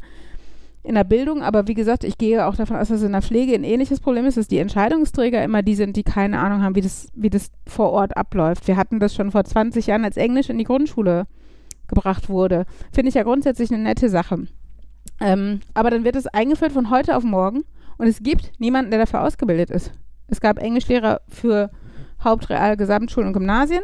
[0.84, 3.54] in der Bildung, aber wie gesagt, ich gehe auch davon aus, dass in der Pflege
[3.54, 6.82] ein ähnliches Problem ist, dass die Entscheidungsträger immer die sind, die keine Ahnung haben, wie
[6.82, 8.68] das, wie das vor Ort abläuft.
[8.68, 11.28] Wir hatten das schon vor 20 Jahren, als Englisch in die Grundschule
[11.88, 12.66] gebracht wurde.
[12.94, 14.48] Finde ich ja grundsätzlich eine nette Sache.
[15.20, 17.64] Ähm, aber dann wird es eingeführt von heute auf morgen
[17.98, 19.92] und es gibt niemanden, der dafür ausgebildet ist.
[20.28, 21.72] Es gab Englischlehrer für
[22.24, 23.84] Hauptreal, Gesamtschulen und Gymnasien.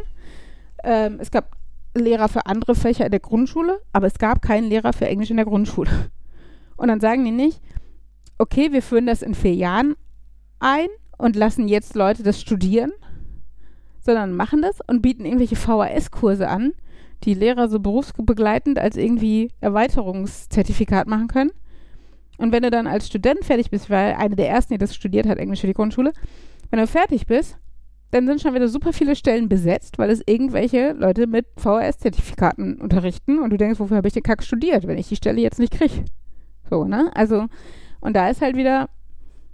[0.84, 1.56] Ähm, es gab
[1.96, 5.38] Lehrer für andere Fächer in der Grundschule, aber es gab keinen Lehrer für Englisch in
[5.38, 5.92] der Grundschule.
[6.76, 7.62] Und dann sagen die nicht,
[8.38, 9.96] okay, wir führen das in vier Jahren
[10.60, 10.88] ein
[11.18, 12.92] und lassen jetzt Leute das studieren,
[14.00, 16.74] sondern machen das und bieten irgendwelche VHS-Kurse an,
[17.24, 21.52] die Lehrer so berufsbegleitend als irgendwie Erweiterungszertifikat machen können.
[22.38, 25.28] Und wenn du dann als Student fertig bist, weil eine der ersten, die das studiert
[25.28, 26.14] hat, Englisch für die Grundschule,
[26.70, 27.58] wenn du fertig bist,
[28.12, 33.40] dann sind schon wieder super viele Stellen besetzt, weil es irgendwelche Leute mit VHS-Zertifikaten unterrichten
[33.40, 35.74] und du denkst, wofür habe ich den Kack studiert, wenn ich die Stelle jetzt nicht
[35.74, 36.06] kriege?
[36.70, 37.12] So, ne?
[37.16, 37.48] Also,
[38.02, 38.90] und da ist halt wieder,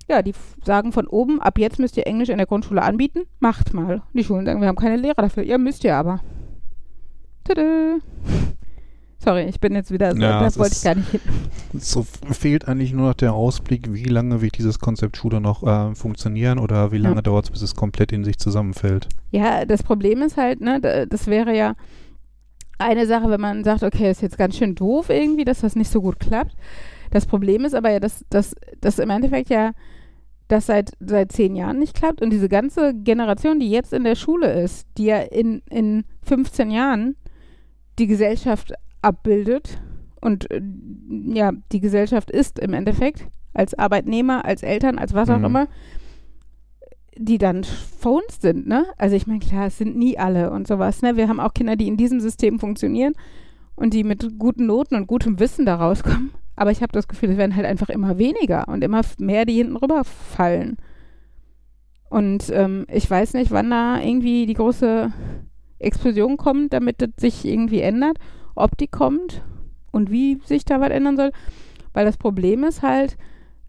[0.09, 0.33] ja, die
[0.65, 4.01] sagen von oben, ab jetzt müsst ihr Englisch in der Grundschule anbieten, macht mal.
[4.13, 5.43] Die Schulen sagen, wir haben keine Lehrer dafür.
[5.43, 6.19] Ja, müsst ihr aber.
[7.45, 7.97] Tada.
[9.21, 11.21] Sorry, ich bin jetzt wieder so, Ja, das wollte ich gar nicht hin.
[11.79, 15.93] So fehlt eigentlich nur noch der Ausblick, wie lange wird dieses Konzept Schule noch äh,
[15.93, 17.03] funktionieren oder wie Ja.
[17.09, 19.07] lange dauert es, bis es komplett in sich zusammenfällt.
[19.31, 21.75] Ja, das Problem ist halt, ne, da- das wäre ja
[22.79, 25.91] eine Sache, wenn man sagt, okay, ist jetzt ganz schön doof irgendwie, dass das nicht
[25.91, 26.55] so gut klappt.
[27.11, 29.71] Das Problem ist aber ja, dass dass im Endeffekt ja
[30.47, 34.15] das seit, seit zehn Jahren nicht klappt und diese ganze Generation, die jetzt in der
[34.15, 37.15] Schule ist, die ja in, in 15 Jahren
[37.99, 39.81] die Gesellschaft abbildet
[40.21, 40.61] und äh,
[41.25, 45.45] ja, die Gesellschaft ist im Endeffekt als Arbeitnehmer, als Eltern, als was auch Mhm.
[45.45, 45.67] immer,
[47.17, 48.85] die dann Phones sind, ne?
[48.97, 51.17] Also ich meine, klar, es sind nie alle und sowas, ne?
[51.17, 53.13] Wir haben auch Kinder, die in diesem System funktionieren
[53.75, 56.31] und die mit guten Noten und gutem Wissen da rauskommen.
[56.55, 59.53] Aber ich habe das Gefühl, es werden halt einfach immer weniger und immer mehr, die
[59.55, 60.77] hinten rüberfallen.
[62.09, 65.11] Und ähm, ich weiß nicht, wann da irgendwie die große
[65.79, 68.17] Explosion kommt, damit das sich irgendwie ändert,
[68.55, 69.43] ob die kommt
[69.91, 71.31] und wie sich da was ändern soll.
[71.93, 73.17] Weil das Problem ist halt,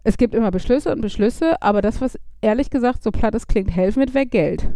[0.03, 3.75] es gibt immer Beschlüsse und Beschlüsse, aber das, was ehrlich gesagt so platt es klingt,
[3.75, 4.69] helfen wird, wäre Geld.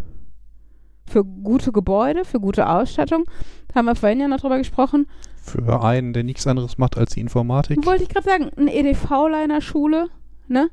[1.07, 3.25] Für gute Gebäude, für gute Ausstattung.
[3.67, 5.07] Da haben wir vorhin ja noch drüber gesprochen.
[5.35, 7.85] Für einen, der nichts anderes macht als die Informatik.
[7.85, 10.07] Wollte ich gerade sagen, eine EDV-Liner Schule,
[10.47, 10.69] ne?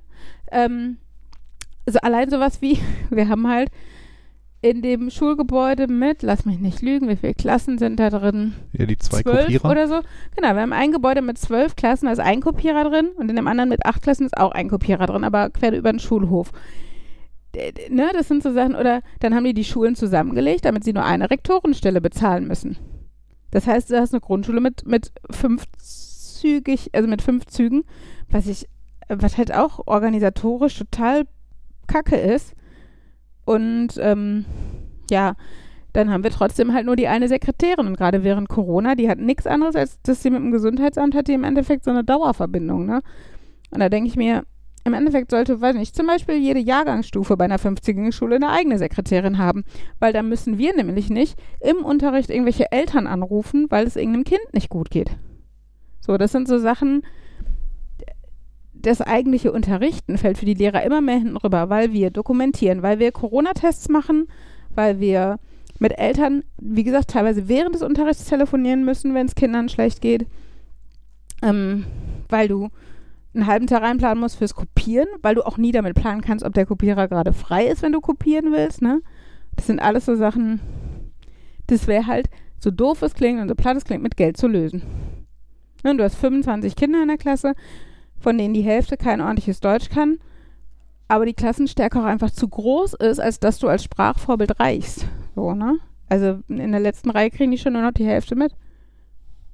[0.51, 0.97] Ähm,
[1.87, 2.78] also allein sowas wie,
[3.11, 3.71] wir haben halt
[4.63, 8.55] in dem Schulgebäude mit, lass mich nicht lügen, wie viele Klassen sind da drin?
[8.72, 9.71] Ja, die zwei zwölf Kopierer.
[9.71, 10.01] oder so.
[10.37, 13.34] Genau, wir haben ein Gebäude mit zwölf Klassen, da ist ein Kopierer drin und in
[13.37, 16.53] dem anderen mit acht Klassen ist auch ein Kopierer drin, aber quer über den Schulhof.
[17.91, 21.05] Ne, das sind so Sachen, oder dann haben die die Schulen zusammengelegt, damit sie nur
[21.05, 22.79] eine Rektorenstelle bezahlen müssen.
[23.51, 27.83] Das heißt, du hast eine Grundschule mit, mit fünfzügig, also mit fünf Zügen,
[28.30, 28.68] was ich,
[29.09, 31.25] was halt auch organisatorisch total
[31.89, 32.55] kacke ist.
[33.44, 34.44] Und ähm,
[35.10, 35.34] ja,
[35.92, 37.86] dann haben wir trotzdem halt nur die eine Sekretärin.
[37.86, 41.28] Und gerade während Corona, die hat nichts anderes, als dass sie mit dem Gesundheitsamt hat,
[41.28, 43.02] die im Endeffekt so eine Dauerverbindung, ne?
[43.70, 44.44] Und da denke ich mir,
[44.84, 48.78] im Endeffekt sollte, weiß nicht, zum Beispiel jede Jahrgangsstufe bei einer 50 Schule eine eigene
[48.78, 49.64] Sekretärin haben.
[50.00, 54.52] Weil dann müssen wir nämlich nicht im Unterricht irgendwelche Eltern anrufen, weil es irgendeinem Kind
[54.52, 55.10] nicht gut geht.
[56.00, 57.02] So, das sind so Sachen,
[58.83, 62.99] das eigentliche Unterrichten fällt für die Lehrer immer mehr hinten rüber, weil wir dokumentieren, weil
[62.99, 64.26] wir Corona-Tests machen,
[64.75, 65.38] weil wir
[65.79, 70.26] mit Eltern, wie gesagt, teilweise während des Unterrichts telefonieren müssen, wenn es Kindern schlecht geht,
[71.42, 71.87] ähm,
[72.29, 72.68] weil du
[73.34, 76.54] einen halben Tag reinplanen musst fürs Kopieren, weil du auch nie damit planen kannst, ob
[76.54, 79.00] der Kopierer gerade frei ist, wenn du kopieren willst, ne?
[79.57, 80.61] Das sind alles so Sachen,
[81.67, 82.29] das wäre halt,
[82.59, 84.83] so doof es klingt und so platt es klingt, mit Geld zu lösen.
[85.83, 87.54] Ne, du hast 25 Kinder in der Klasse,
[88.22, 90.18] von denen die Hälfte kein ordentliches Deutsch kann,
[91.08, 95.07] aber die Klassenstärke auch einfach zu groß ist, als dass du als Sprachvorbild reichst.
[95.34, 95.78] So, ne?
[96.08, 98.54] Also in der letzten Reihe kriegen die schon nur noch die Hälfte mit.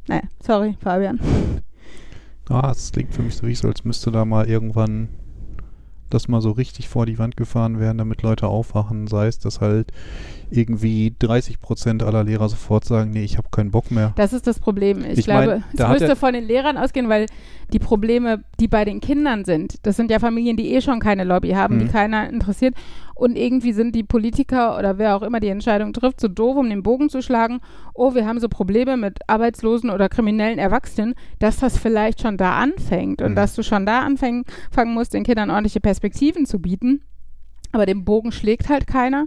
[0.08, 1.20] Nee, sorry, Fabian.
[2.48, 5.08] Ah, es klingt für mich so, wie so, als müsste da mal irgendwann
[6.10, 9.06] das mal so richtig vor die Wand gefahren werden, damit Leute aufwachen.
[9.06, 9.92] Sei es, dass halt
[10.50, 14.12] irgendwie 30 Prozent aller Lehrer sofort sagen, nee, ich habe keinen Bock mehr.
[14.16, 15.04] Das ist das Problem.
[15.04, 17.26] Ich, Ich glaube, mein, es müsste von den Lehrern ausgehen, weil
[17.72, 21.24] die Probleme, die bei den Kindern sind, das sind ja Familien, die eh schon keine
[21.24, 21.90] Lobby haben, die Mhm.
[21.90, 22.74] keiner interessiert.
[23.18, 26.70] Und irgendwie sind die Politiker oder wer auch immer die Entscheidung trifft, so doof, um
[26.70, 27.58] den Bogen zu schlagen,
[27.92, 32.52] oh, wir haben so Probleme mit Arbeitslosen oder kriminellen Erwachsenen, dass das vielleicht schon da
[32.52, 33.34] anfängt und Mhm.
[33.34, 37.02] dass du schon da anfangen fangen musst, den Kindern ordentliche Perspektiven zu bieten.
[37.72, 39.26] Aber den Bogen schlägt halt keiner.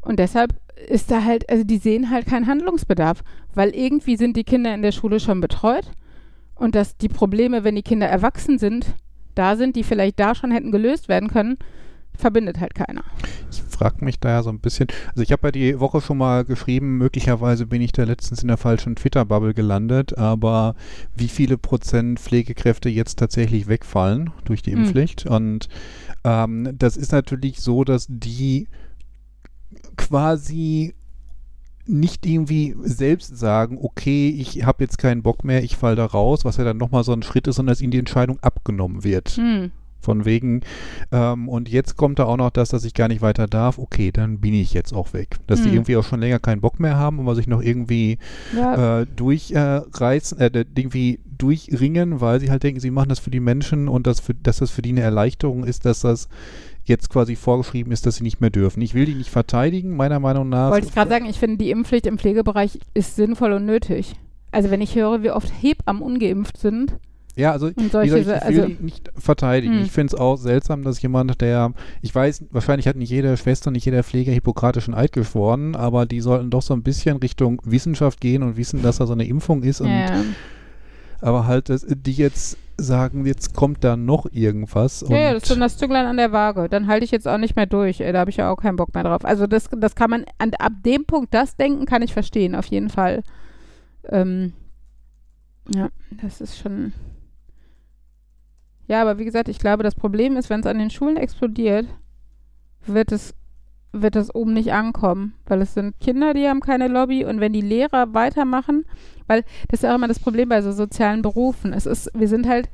[0.00, 0.54] Und deshalb
[0.88, 3.22] ist da halt, also die sehen halt keinen Handlungsbedarf,
[3.54, 5.90] weil irgendwie sind die Kinder in der Schule schon betreut
[6.54, 8.86] und dass die Probleme, wenn die Kinder erwachsen sind,
[9.34, 11.58] da sind, die vielleicht da schon hätten gelöst werden können,
[12.18, 13.02] verbindet halt keiner.
[13.50, 14.88] Ich frage mich da ja so ein bisschen.
[15.10, 18.48] Also ich habe ja die Woche schon mal geschrieben, möglicherweise bin ich da letztens in
[18.48, 20.74] der falschen Twitter-Bubble gelandet, aber
[21.14, 24.78] wie viele Prozent Pflegekräfte jetzt tatsächlich wegfallen durch die Mhm.
[24.78, 25.26] Impfpflicht?
[25.26, 25.68] Und
[26.24, 28.68] ähm, das ist natürlich so, dass die
[29.96, 30.94] quasi
[31.88, 36.44] nicht irgendwie selbst sagen, okay, ich habe jetzt keinen Bock mehr, ich fall da raus,
[36.44, 39.28] was ja dann nochmal so ein Schritt ist, sondern dass ihnen die Entscheidung abgenommen wird.
[39.30, 39.70] Hm.
[40.00, 40.60] Von wegen,
[41.10, 43.78] ähm, und jetzt kommt da auch noch das, dass ich gar nicht weiter darf.
[43.78, 45.36] Okay, dann bin ich jetzt auch weg.
[45.46, 45.74] Dass die Hm.
[45.76, 48.18] irgendwie auch schon länger keinen Bock mehr haben, aber sich noch irgendwie
[48.56, 53.40] Ja, äh, durchreißen, äh, irgendwie durchringen, weil sie halt denken, sie machen das für die
[53.40, 56.28] Menschen und dass, für, dass das für die eine Erleichterung ist, dass das
[56.84, 58.80] jetzt quasi vorgeschrieben ist, dass sie nicht mehr dürfen.
[58.80, 60.70] Ich will die nicht verteidigen, meiner Meinung nach.
[60.70, 64.14] wollte ich gerade sagen, ich finde, die Impfpflicht im Pflegebereich ist sinnvoll und nötig.
[64.52, 66.96] Also wenn ich höre, wie oft Hebammen ungeimpft sind
[67.36, 69.74] Ja, also solche, ich also will die nicht verteidigen.
[69.74, 69.82] Hm.
[69.82, 73.70] Ich finde es auch seltsam, dass jemand, der, ich weiß, wahrscheinlich hat nicht jede Schwester,
[73.70, 78.22] nicht jeder Pfleger hippokratischen Eid geschworen, aber die sollten doch so ein bisschen Richtung Wissenschaft
[78.22, 79.82] gehen und wissen, dass da so eine Impfung ist.
[79.82, 80.24] Und, ja,
[81.20, 85.04] Aber halt, dass die jetzt sagen, jetzt kommt da noch irgendwas.
[85.08, 86.68] Ja, ja, das ist dann das Zünglein an der Waage.
[86.68, 88.00] Dann halte ich jetzt auch nicht mehr durch.
[88.00, 89.24] Ey, Da habe ich ja auch keinen Bock mehr drauf.
[89.24, 92.66] Also das, das kann man, an, ab dem Punkt das denken, kann ich verstehen, auf
[92.66, 93.22] jeden Fall.
[94.08, 94.52] Ähm,
[95.68, 95.88] ja,
[96.22, 96.92] das ist schon.
[98.88, 101.86] Ja, aber wie gesagt, ich glaube, das Problem ist, wenn es an den Schulen explodiert,
[102.86, 103.34] wird es,
[103.92, 105.34] wird das oben nicht ankommen.
[105.46, 108.84] Weil es sind Kinder, die haben keine Lobby und wenn die Lehrer weitermachen,
[109.26, 111.72] weil das ist ja auch immer das Problem bei so sozialen Berufen.
[111.72, 112.70] Es ist, wir sind halt,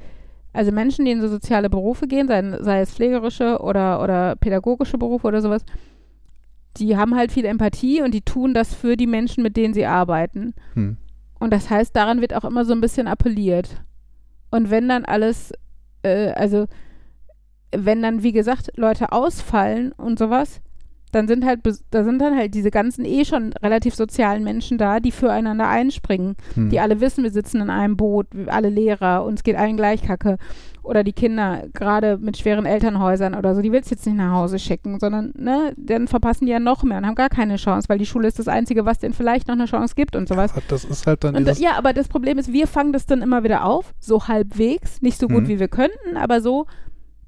[0.52, 4.98] also Menschen, die in so soziale Berufe gehen, sei, sei es pflegerische oder, oder pädagogische
[4.98, 5.64] Berufe oder sowas,
[6.76, 9.86] die haben halt viel Empathie und die tun das für die Menschen, mit denen sie
[9.86, 10.54] arbeiten.
[10.74, 10.96] hm.
[11.38, 13.82] Und das heißt, daran wird auch immer so ein bisschen appelliert.
[14.52, 15.52] Und wenn dann alles,
[16.02, 16.66] äh, also
[17.74, 20.60] wenn dann, wie gesagt, Leute ausfallen und sowas,
[21.12, 21.60] dann sind halt,
[21.90, 26.36] da sind dann halt diese ganzen eh schon relativ sozialen Menschen da, die füreinander einspringen.
[26.54, 26.70] Hm.
[26.70, 30.38] Die alle wissen, wir sitzen in einem Boot, alle Lehrer, uns geht allen gleich kacke.
[30.82, 34.32] Oder die Kinder, gerade mit schweren Elternhäusern oder so, die willst du jetzt nicht nach
[34.32, 37.88] Hause schicken, sondern, ne, dann verpassen die ja noch mehr und haben gar keine Chance,
[37.88, 40.52] weil die Schule ist das Einzige, was denen vielleicht noch eine Chance gibt und sowas.
[40.66, 43.44] Das ist halt dann Und ja, aber das Problem ist, wir fangen das dann immer
[43.44, 45.48] wieder auf, so halbwegs, nicht so gut Mhm.
[45.48, 46.66] wie wir könnten, aber so,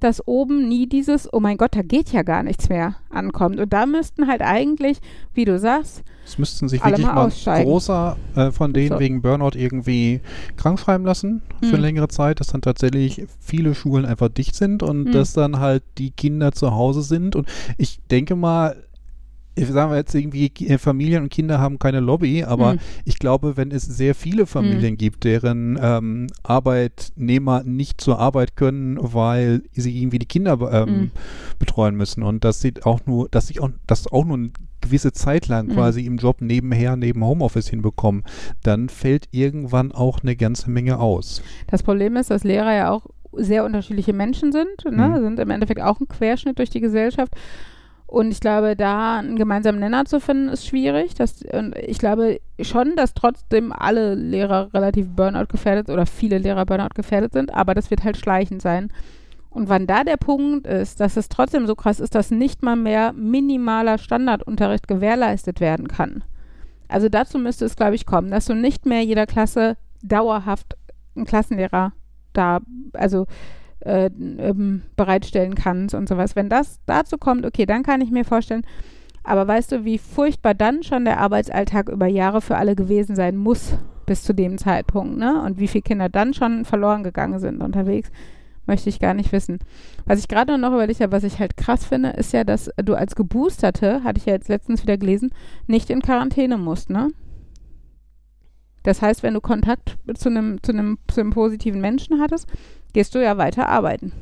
[0.05, 3.59] dass oben nie dieses, oh mein Gott, da geht ja gar nichts mehr ankommt.
[3.59, 4.99] Und da müssten halt eigentlich,
[5.33, 8.99] wie du sagst, es müssten sich alle wirklich mal mal großer äh, von denen So.
[8.99, 10.21] wegen Burnout irgendwie
[10.57, 11.75] krank schreiben lassen für Hm.
[11.75, 15.13] eine längere Zeit, dass dann tatsächlich viele Schulen einfach dicht sind und Hm.
[15.13, 17.37] dass dann halt die Kinder zu Hause sind.
[17.37, 18.77] Und ich denke mal,
[19.57, 22.79] sagen wir jetzt irgendwie, äh, Familien und Kinder haben keine Lobby, aber Hm.
[23.05, 28.99] ich glaube, wenn es sehr viele Familien gibt, deren ähm, Arbeitnehmer nicht zur Arbeit können,
[29.01, 31.11] weil sie irgendwie die Kinder ähm, Mhm.
[31.59, 34.51] betreuen müssen und dass sie auch nur, dass sich auch, das auch nur eine
[34.81, 35.73] gewisse Zeit lang Mhm.
[35.75, 38.25] quasi im Job nebenher, neben Homeoffice hinbekommen,
[38.63, 41.43] dann fällt irgendwann auch eine ganze Menge aus.
[41.69, 43.07] Das Problem ist, dass Lehrer ja auch
[43.37, 45.09] sehr unterschiedliche Menschen sind, ne?
[45.09, 45.23] Mhm.
[45.23, 47.35] sind im Endeffekt auch ein Querschnitt durch die Gesellschaft.
[48.15, 51.15] Und ich glaube, da einen gemeinsamen Nenner zu finden, ist schwierig.
[51.15, 56.65] Das, und ich glaube schon, dass trotzdem alle Lehrer relativ Burnout gefährdet oder viele Lehrer
[56.65, 58.93] Burnout gefährdet sind, aber das wird halt schleichend sein.
[59.51, 62.77] Und wann da der Punkt ist, dass es trotzdem so krass ist, dass nicht mal
[62.77, 66.23] mehr minimaler Standardunterricht gewährleistet werden kann.
[66.87, 70.77] Also dazu müsste es, glaube ich, kommen, dass du nicht mehr jeder Klasse dauerhaft
[71.17, 71.93] einen Klassenlehrer
[72.33, 72.61] da,
[72.93, 73.27] also
[73.85, 76.37] äh, ähm, bereitstellen kannst und sowas.
[76.37, 78.67] Wenn das dazu kommt, okay, dann kann ich mir vorstellen,
[79.23, 83.37] aber weißt du, wie furchtbar dann schon der Arbeitsalltag über Jahre für alle gewesen sein
[83.37, 85.43] muss bis zu dem Zeitpunkt, ne?
[85.43, 88.11] Und wie viele Kinder dann schon verloren gegangen sind unterwegs.
[88.67, 89.59] Möchte ich gar nicht wissen.
[90.07, 92.95] Was ich gerade noch überlegt habe, was ich halt krass finde, ist ja, dass du
[92.95, 95.31] als Geboosterte, hatte ich ja jetzt letztens wieder gelesen,
[95.67, 97.11] nicht in Quarantäne musst, ne?
[98.83, 102.47] Das heißt, wenn du Kontakt zu einem, zu einem, zu einem positiven Menschen hattest,
[102.95, 104.13] gehst du ja weiter arbeiten.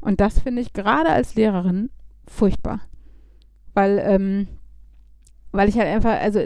[0.00, 1.90] Und das finde ich gerade als Lehrerin
[2.26, 2.80] furchtbar.
[3.74, 4.48] Weil, ähm,
[5.52, 6.40] weil ich halt einfach, also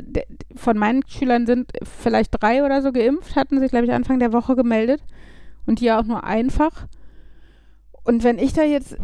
[0.57, 4.33] von meinen Schülern sind vielleicht drei oder so geimpft, hatten sich, glaube ich, Anfang der
[4.33, 5.03] Woche gemeldet.
[5.67, 6.89] Und die ja auch nur einfach.
[8.05, 8.97] Und wenn ich da jetzt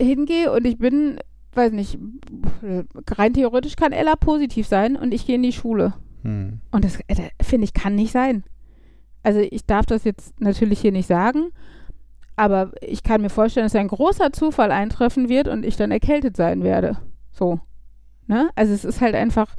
[0.00, 1.18] hingehe und ich bin,
[1.52, 1.98] weiß nicht,
[3.10, 5.94] rein theoretisch kann Ella positiv sein und ich gehe in die Schule.
[6.22, 6.58] Hm.
[6.72, 8.42] Und das, das finde ich, kann nicht sein.
[9.24, 11.48] Also ich darf das jetzt natürlich hier nicht sagen,
[12.36, 16.36] aber ich kann mir vorstellen, dass ein großer Zufall eintreffen wird und ich dann erkältet
[16.36, 16.98] sein werde.
[17.32, 17.58] So.
[18.26, 18.50] Ne?
[18.54, 19.56] Also es ist halt einfach,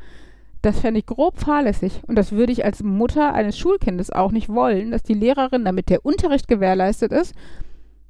[0.62, 2.02] das fände ich grob fahrlässig.
[2.08, 5.90] Und das würde ich als Mutter eines Schulkindes auch nicht wollen, dass die Lehrerin, damit
[5.90, 7.34] der Unterricht gewährleistet ist,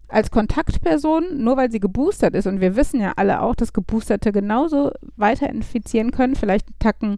[0.07, 4.31] als Kontaktperson, nur weil sie geboostert ist, und wir wissen ja alle auch, dass Geboosterte
[4.31, 7.17] genauso weiter infizieren können, vielleicht einen Tacken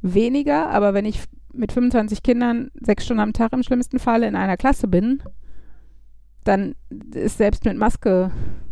[0.00, 1.20] weniger, aber wenn ich
[1.56, 5.22] mit 25 Kindern sechs Stunden am Tag im schlimmsten Falle in einer Klasse bin,
[6.44, 6.74] dann
[7.14, 8.30] ist selbst mit Maske,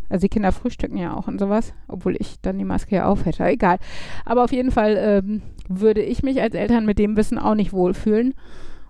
[0.09, 3.25] also die Kinder frühstücken ja auch und sowas, obwohl ich dann die Maske ja auf
[3.25, 3.79] hätte, egal.
[4.25, 7.73] Aber auf jeden Fall ähm, würde ich mich als Eltern mit dem Wissen auch nicht
[7.73, 8.35] wohlfühlen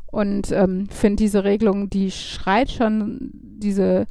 [0.07, 4.07] und ähm, finde diese Regelung, die schreit schon diese,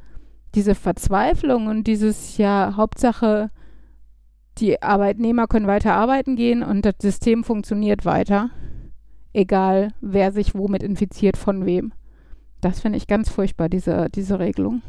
[0.55, 3.51] diese Verzweiflung und dieses, ja, Hauptsache,
[4.57, 8.49] die Arbeitnehmer können weiter arbeiten gehen und das System funktioniert weiter,
[9.33, 11.93] egal wer sich womit infiziert, von wem.
[12.61, 14.81] Das finde ich ganz furchtbar, diese, diese Regelung.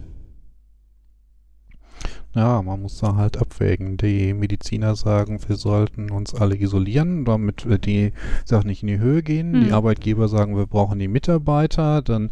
[2.34, 3.96] Ja, man muss da halt abwägen.
[3.96, 8.12] Die Mediziner sagen, wir sollten uns alle isolieren, damit die
[8.44, 9.54] Sachen nicht in die Höhe gehen.
[9.54, 9.64] Hm.
[9.64, 12.02] Die Arbeitgeber sagen, wir brauchen die Mitarbeiter.
[12.02, 12.30] Dann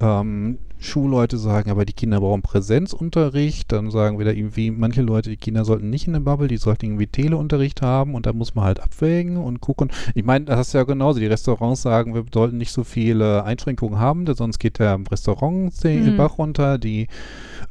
[0.00, 3.70] ähm, Schulleute sagen, aber die Kinder brauchen Präsenzunterricht.
[3.70, 6.86] Dann sagen wieder irgendwie, manche Leute, die Kinder sollten nicht in der Bubble, die sollten
[6.86, 9.90] irgendwie Teleunterricht haben und da muss man halt abwägen und gucken.
[10.14, 11.20] Ich meine, das ist ja genauso.
[11.20, 16.14] Die Restaurants sagen, wir sollten nicht so viele Einschränkungen haben, sonst geht der Restaurant den
[16.14, 16.16] mhm.
[16.16, 16.78] Bach runter.
[16.78, 17.08] Die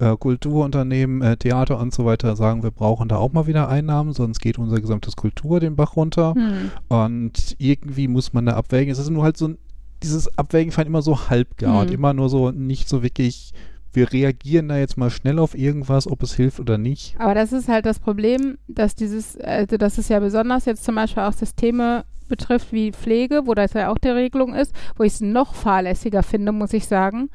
[0.01, 4.13] äh, Kulturunternehmen, äh, Theater und so weiter sagen, wir brauchen da auch mal wieder Einnahmen,
[4.13, 6.33] sonst geht unser gesamtes Kultur den Bach runter.
[6.35, 6.71] Mhm.
[6.89, 8.91] Und irgendwie muss man da abwägen.
[8.91, 9.53] Es ist nur halt so
[10.01, 11.91] dieses Abwägen fand immer so halbgar mhm.
[11.91, 13.53] immer nur so nicht so wirklich
[13.93, 17.15] wir reagieren da jetzt mal schnell auf irgendwas, ob es hilft oder nicht.
[17.19, 20.95] Aber das ist halt das Problem, dass dieses, also dass es ja besonders jetzt zum
[20.95, 25.13] Beispiel auch Systeme betrifft wie Pflege, wo das ja auch die Regelung ist, wo ich
[25.13, 27.29] es noch fahrlässiger finde, muss ich sagen,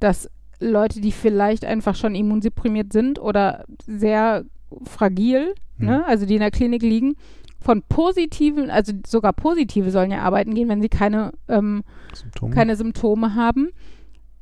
[0.00, 0.28] dass
[0.62, 4.44] Leute, die vielleicht einfach schon immunsupprimiert sind oder sehr
[4.84, 5.86] fragil, hm.
[5.86, 7.14] ne, also die in der Klinik liegen,
[7.60, 12.54] von positiven, also sogar positive sollen ja arbeiten gehen, wenn sie keine, ähm, Symptome.
[12.54, 13.68] keine Symptome haben.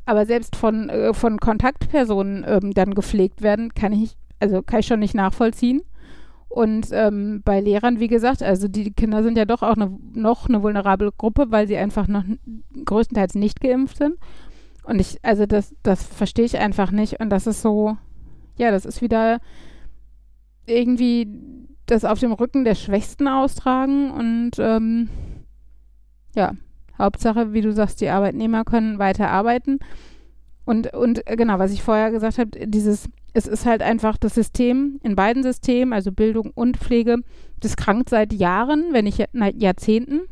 [0.07, 4.87] Aber selbst von, äh, von Kontaktpersonen ähm, dann gepflegt werden, kann ich, also kann ich
[4.87, 5.83] schon nicht nachvollziehen.
[6.49, 10.49] Und ähm, bei Lehrern, wie gesagt, also die Kinder sind ja doch auch eine, noch
[10.49, 12.25] eine vulnerable Gruppe, weil sie einfach noch
[12.85, 14.17] größtenteils nicht geimpft sind.
[14.91, 17.21] Und ich, also das, das verstehe ich einfach nicht.
[17.21, 17.97] Und das ist so,
[18.57, 19.39] ja, das ist wieder
[20.67, 21.29] irgendwie
[21.87, 25.09] das auf dem Rücken der Schwächsten austragen und ähm,
[26.35, 26.55] ja,
[26.99, 29.79] Hauptsache, wie du sagst, die Arbeitnehmer können weiter arbeiten.
[30.65, 34.35] Und, und äh, genau, was ich vorher gesagt habe, dieses, es ist halt einfach das
[34.35, 37.19] System in beiden Systemen, also Bildung und Pflege,
[37.61, 40.23] das krankt seit Jahren, wenn nicht Jahrzehnten.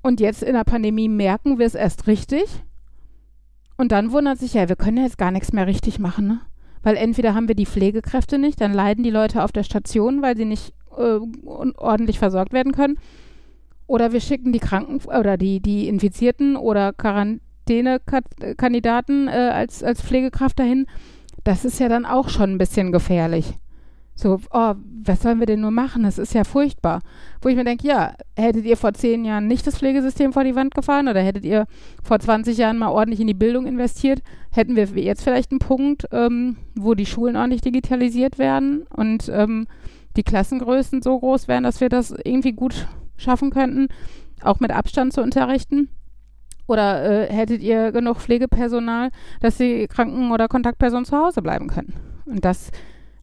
[0.00, 2.64] Und jetzt in der Pandemie merken wir es erst richtig.
[3.80, 6.42] Und dann wundert sich, ja, wir können ja jetzt gar nichts mehr richtig machen, ne?
[6.82, 10.36] Weil entweder haben wir die Pflegekräfte nicht, dann leiden die Leute auf der Station, weil
[10.36, 12.98] sie nicht äh, ordentlich versorgt werden können.
[13.86, 20.58] Oder wir schicken die Kranken oder die, die Infizierten oder Quarantänekandidaten äh, als, als Pflegekraft
[20.58, 20.84] dahin.
[21.42, 23.54] Das ist ja dann auch schon ein bisschen gefährlich.
[24.20, 26.02] So, oh, was sollen wir denn nur machen?
[26.02, 27.00] Das ist ja furchtbar.
[27.40, 30.54] Wo ich mir denke, ja, hättet ihr vor zehn Jahren nicht das Pflegesystem vor die
[30.54, 31.66] Wand gefahren oder hättet ihr
[32.04, 34.20] vor 20 Jahren mal ordentlich in die Bildung investiert,
[34.50, 39.66] hätten wir jetzt vielleicht einen Punkt, ähm, wo die Schulen ordentlich digitalisiert werden und ähm,
[40.18, 43.88] die Klassengrößen so groß wären, dass wir das irgendwie gut schaffen könnten,
[44.42, 45.88] auch mit Abstand zu unterrichten.
[46.66, 51.94] Oder äh, hättet ihr genug Pflegepersonal, dass die Kranken- oder Kontaktpersonen zu Hause bleiben können?
[52.26, 52.70] Und das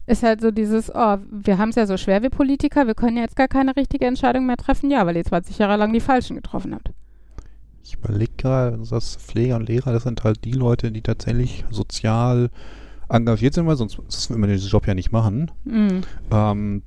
[0.08, 3.18] ist halt so dieses, oh, wir haben es ja so schwer wie Politiker, wir können
[3.18, 4.90] ja jetzt gar keine richtige Entscheidung mehr treffen.
[4.90, 6.90] Ja, weil ihr 20 Jahre lang die falschen getroffen habt.
[7.84, 12.50] Ich überlege gerade, dass Pfleger und Lehrer, das sind halt die Leute, die tatsächlich sozial
[13.08, 15.50] engagiert sind, weil sonst, sonst würde man diesen Job ja nicht machen.
[15.64, 16.02] Mhm.
[16.30, 16.82] Ähm,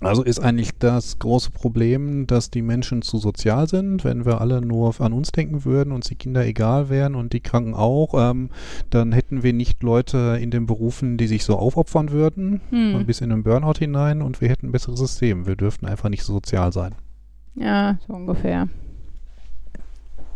[0.00, 4.04] Also ist eigentlich das große Problem, dass die Menschen zu sozial sind.
[4.04, 7.40] Wenn wir alle nur an uns denken würden, uns die Kinder egal wären und die
[7.40, 8.50] Kranken auch, ähm,
[8.90, 13.06] dann hätten wir nicht Leute in den Berufen, die sich so aufopfern würden, Hm.
[13.06, 15.46] bis in den Burnout hinein und wir hätten ein besseres System.
[15.46, 16.94] Wir dürften einfach nicht so sozial sein.
[17.54, 18.68] Ja, so ungefähr.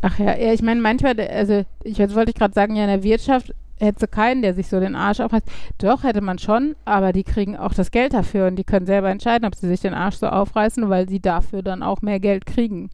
[0.03, 2.89] Ach ja, ja ich meine, manchmal, also ich jetzt wollte ich gerade sagen, ja, in
[2.89, 5.47] der Wirtschaft hätte keinen, der sich so den Arsch aufreißt.
[5.79, 9.11] Doch, hätte man schon, aber die kriegen auch das Geld dafür und die können selber
[9.11, 12.47] entscheiden, ob sie sich den Arsch so aufreißen, weil sie dafür dann auch mehr Geld
[12.47, 12.91] kriegen.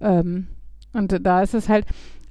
[0.00, 0.46] Ähm,
[0.92, 1.86] und da ist es halt,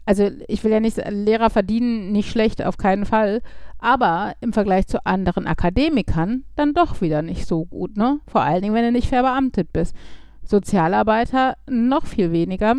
[0.06, 3.42] also ich will ja nicht, Lehrer verdienen nicht schlecht, auf keinen Fall,
[3.80, 8.20] aber im Vergleich zu anderen Akademikern dann doch wieder nicht so gut, ne?
[8.28, 9.96] Vor allen Dingen, wenn du nicht verbeamtet bist.
[10.44, 12.76] Sozialarbeiter noch viel weniger,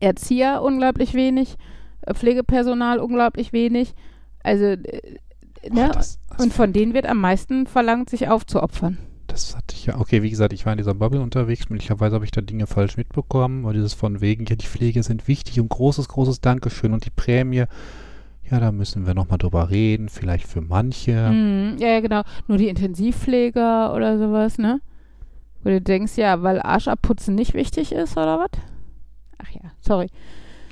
[0.00, 1.56] Erzieher unglaublich wenig,
[2.02, 3.94] äh, Pflegepersonal unglaublich wenig.
[4.42, 5.18] Also, äh,
[5.70, 5.88] ne?
[5.90, 8.98] Ach, das, das, und von denen wird am meisten verlangt, sich aufzuopfern.
[9.26, 9.98] das hatte ich ja.
[9.98, 11.68] Okay, wie gesagt, ich war in dieser Bubble unterwegs.
[11.68, 13.64] Möglicherweise habe ich da Dinge falsch mitbekommen.
[13.64, 16.92] Aber dieses von wegen, ja, die Pflege sind wichtig und großes, großes Dankeschön.
[16.92, 17.64] Und die Prämie,
[18.50, 20.08] ja, da müssen wir nochmal drüber reden.
[20.08, 21.12] Vielleicht für manche.
[21.12, 22.22] Ja, ja, genau.
[22.46, 24.80] Nur die Intensivpfleger oder sowas, ne?
[25.62, 28.60] Wo du denkst, ja, weil Arsch abputzen nicht wichtig ist oder was?
[29.38, 30.08] Ach ja, sorry.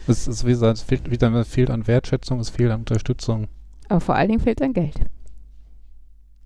[0.06, 3.48] Es ist, wie gesagt, es fehlt, wieder, es fehlt an Wertschätzung, es fehlt an Unterstützung.
[3.88, 4.94] Aber vor allen Dingen fehlt an Geld.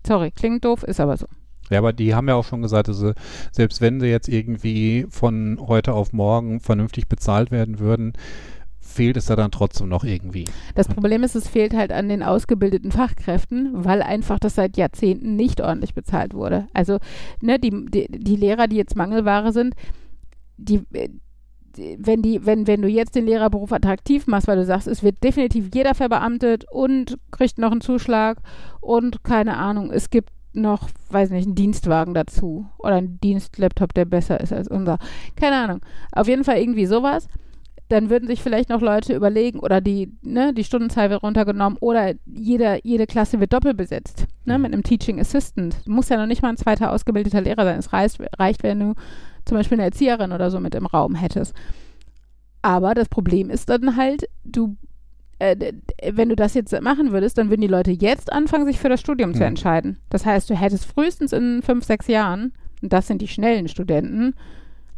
[0.06, 1.26] Sorry, klingt doof, ist aber so.
[1.70, 3.12] Ja, aber die haben ja auch schon gesagt, also
[3.50, 8.12] selbst wenn sie jetzt irgendwie von heute auf morgen vernünftig bezahlt werden würden,
[8.78, 10.44] fehlt es da dann trotzdem noch irgendwie.
[10.76, 15.34] Das Problem ist, es fehlt halt an den ausgebildeten Fachkräften, weil einfach das seit Jahrzehnten
[15.34, 16.68] nicht ordentlich bezahlt wurde.
[16.72, 16.98] Also,
[17.40, 19.74] ne, die, die, die Lehrer, die jetzt Mangelware sind,
[20.56, 21.20] die, äh, die-
[21.98, 25.22] wenn, die, wenn, wenn du jetzt den Lehrerberuf attraktiv machst, weil du sagst, es wird
[25.22, 28.38] definitiv jeder verbeamtet und kriegt noch einen Zuschlag
[28.80, 34.06] und keine Ahnung, es gibt noch, weiß nicht, einen Dienstwagen dazu oder einen Dienstlaptop, der
[34.06, 34.98] besser ist als unser.
[35.36, 35.80] Keine Ahnung.
[36.12, 37.28] Auf jeden Fall irgendwie sowas
[37.88, 42.14] dann würden sich vielleicht noch Leute überlegen oder die, ne, die Stundenzahl wird runtergenommen oder
[42.26, 45.76] jede, jede Klasse wird doppelt besetzt, ne, mit einem Teaching Assistant.
[45.86, 47.78] Muss ja noch nicht mal ein zweiter ausgebildeter Lehrer sein.
[47.78, 48.94] Es reicht, reicht, wenn du
[49.46, 51.54] zum Beispiel eine Erzieherin oder so mit im Raum hättest.
[52.62, 54.76] Aber das Problem ist dann halt, du,
[55.38, 55.72] äh,
[56.12, 59.00] wenn du das jetzt machen würdest, dann würden die Leute jetzt anfangen, sich für das
[59.00, 59.46] Studium zu Hm.
[59.48, 59.98] entscheiden.
[60.10, 62.52] Das heißt, du hättest frühestens in fünf, sechs Jahren,
[62.82, 64.34] und das sind die schnellen Studenten,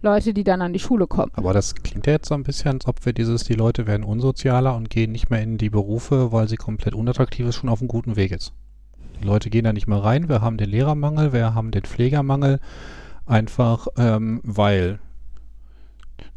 [0.01, 1.33] Leute, die dann an die Schule kommen.
[1.35, 4.05] Aber das klingt ja jetzt so ein bisschen, als ob wir dieses, die Leute werden
[4.05, 7.81] unsozialer und gehen nicht mehr in die Berufe, weil sie komplett unattraktiv ist, schon auf
[7.81, 8.53] einem guten Weg ist.
[9.21, 10.29] Die Leute gehen da nicht mehr rein.
[10.29, 12.61] Wir haben den Lehrermangel, wir haben den Pflegermangel,
[13.29, 14.99] einfach ähm, weil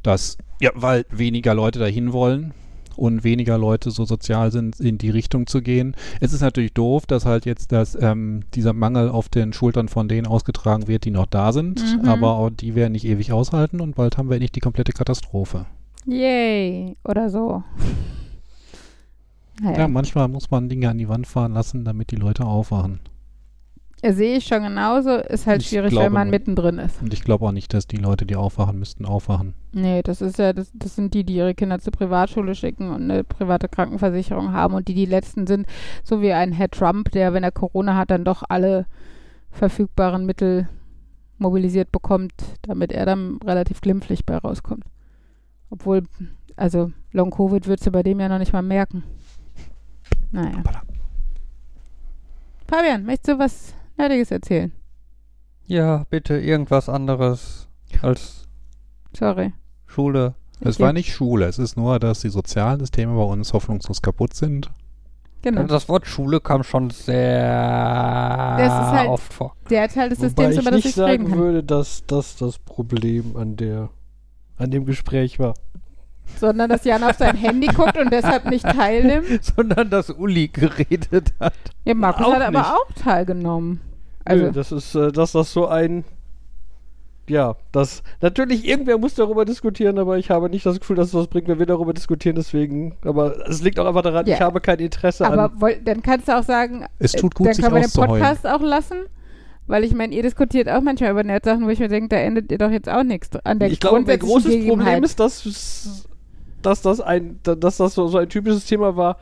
[0.03, 2.53] das, ja, weil weniger Leute dahin wollen
[2.97, 5.95] und weniger Leute so sozial sind, in die Richtung zu gehen.
[6.19, 10.07] Es ist natürlich doof, dass halt jetzt das, ähm, dieser Mangel auf den Schultern von
[10.07, 12.07] denen ausgetragen wird, die noch da sind, Mhm.
[12.07, 15.65] aber auch die werden nicht ewig aushalten und bald haben wir nicht die komplette Katastrophe.
[16.05, 16.97] Yay!
[17.03, 17.63] Oder so.
[19.61, 19.79] Naja.
[19.79, 22.99] Ja, manchmal muss man Dinge an die Wand fahren lassen, damit die Leute aufwachen.
[24.03, 25.17] Sehe ich schon genauso.
[25.17, 27.01] Ist halt Ich schwierig, glaube wenn man mittendrin ist.
[27.01, 29.53] Und ich glaube auch nicht, dass die Leute, die aufwachen müssten, aufwachen.
[29.73, 33.03] Nee, das ist ja, das, das sind die, die ihre Kinder zur Privatschule schicken und
[33.03, 35.67] eine private Krankenversicherung haben und die die letzten sind,
[36.03, 38.87] so wie ein Herr Trump, der, wenn er Corona hat, dann doch alle
[39.51, 40.67] verfügbaren Mittel
[41.37, 42.33] mobilisiert bekommt,
[42.63, 44.85] damit er dann relativ glimpflich bei rauskommt.
[45.69, 46.03] Obwohl,
[46.55, 49.03] also Long Covid würdest du bei dem ja noch nicht mal merken.
[50.31, 50.63] Naja.
[52.67, 54.71] Fabian, möchtest du was Nerdiges erzählen?
[55.67, 57.67] Ja, bitte irgendwas anderes
[58.01, 58.47] als
[59.15, 59.53] Sorry.
[59.85, 60.33] Schule.
[60.59, 60.83] Es Okay.
[60.85, 64.69] war nicht Schule, es ist nur, dass die sozialen Systeme bei uns hoffnungslos kaputt sind.
[65.43, 65.63] Genau.
[65.63, 69.55] Das Wort Schule kam schon sehr Das ist halt- oft vor.
[69.69, 71.39] Der Teil des Systems, über das nicht ich reden sagen kann.
[71.39, 73.89] würde, dass das das Problem an der
[74.57, 75.55] an dem Gespräch war.
[76.39, 79.43] sondern dass Jan auf sein Handy guckt und deshalb nicht teilnimmt.
[79.55, 81.53] Sondern dass Uli geredet hat.
[81.83, 82.69] Ja, Markus Auch hat aber nicht.
[82.71, 83.81] auch teilgenommen.
[84.25, 86.03] Also, Also, das ist, äh, dass das so ein
[87.31, 91.13] ja, das natürlich irgendwer muss darüber diskutieren, aber ich habe nicht das Gefühl, dass es
[91.13, 92.35] was bringt, wenn wir darüber diskutieren.
[92.35, 94.35] Deswegen, aber es liegt auch einfach daran, Ja.
[94.35, 95.39] ich habe kein Interesse an.
[95.39, 97.91] aber dann kannst du auch sagen, Es äh, tut gut, dann sich können wir den.
[97.91, 98.97] Podcast auch lassen.
[99.67, 102.51] Weil ich meine, ihr diskutiert auch manchmal über Nerdsachen, wo ich mir denke, da endet
[102.51, 106.05] ihr doch jetzt auch nichts an der ich glaube, ein großes Problem ist, dass,
[106.61, 109.17] dass das ein, dass das so, so ein typisches Thema war,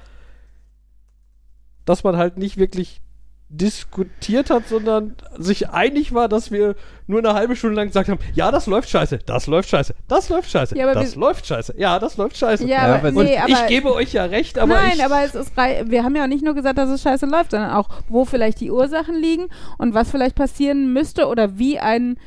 [1.86, 3.02] dass man halt nicht wirklich
[3.50, 6.76] diskutiert hat, sondern sich einig war, dass wir
[7.08, 10.30] nur eine halbe Stunde lang gesagt haben, ja, das läuft scheiße, das läuft scheiße, das
[10.30, 12.64] läuft scheiße, Ja, aber das wir- läuft scheiße, ja, das läuft scheiße.
[12.66, 15.24] Ja, Ja, aber, aber- nee, aber ich gebe euch ja recht, aber Nein, ich, aber
[15.24, 17.72] es ist rei- wir haben ja auch nicht nur gesagt, dass es scheiße läuft, sondern
[17.72, 19.48] auch, wo vielleicht die Ursachen liegen
[19.80, 22.18] und was vielleicht passieren müsste oder wie ein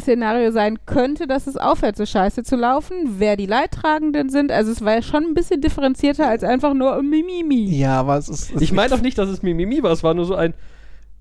[0.00, 4.50] Szenario sein könnte, dass es aufhört, so scheiße zu laufen, wer die Leidtragenden sind.
[4.50, 7.76] Also es war ja schon ein bisschen differenzierter als einfach nur Mimimi.
[7.76, 8.54] Ja, aber es ist.
[8.54, 10.54] Es ich meine doch nicht, dass es Mimimi war, es war nur so ein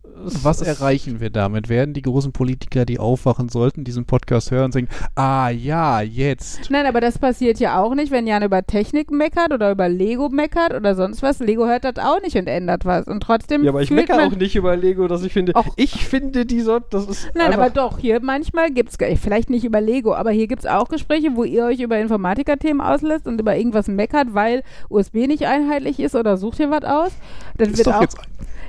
[0.04, 1.70] Was erreichen wir damit?
[1.70, 6.70] Werden die großen Politiker, die aufwachen sollten, diesen Podcast hören und sagen, ah ja, jetzt.
[6.70, 10.30] Nein, aber das passiert ja auch nicht, wenn Jan über Technik meckert oder über Lego
[10.30, 11.40] meckert oder sonst was.
[11.40, 13.08] Lego hört das auch nicht und ändert was.
[13.08, 13.64] Und trotzdem.
[13.64, 16.80] Ja, aber ich meckere auch nicht über Lego, dass ich finde, ich finde die so,
[16.80, 20.48] das ist Nein, aber doch, hier manchmal gibt es, vielleicht nicht über Lego, aber hier
[20.48, 24.64] gibt es auch Gespräche, wo ihr euch über Informatiker-Themen auslässt und über irgendwas meckert, weil
[24.90, 27.12] USB nicht einheitlich ist oder sucht ihr was aus.
[27.58, 28.18] Das Ist wird doch auch, jetzt.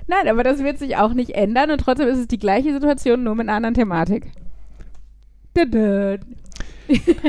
[0.06, 3.22] Nein, aber das wird sich auch nicht ändern und trotzdem ist es die gleiche Situation,
[3.22, 4.32] nur mit einer anderen Thematik.
[5.54, 6.18] Dada.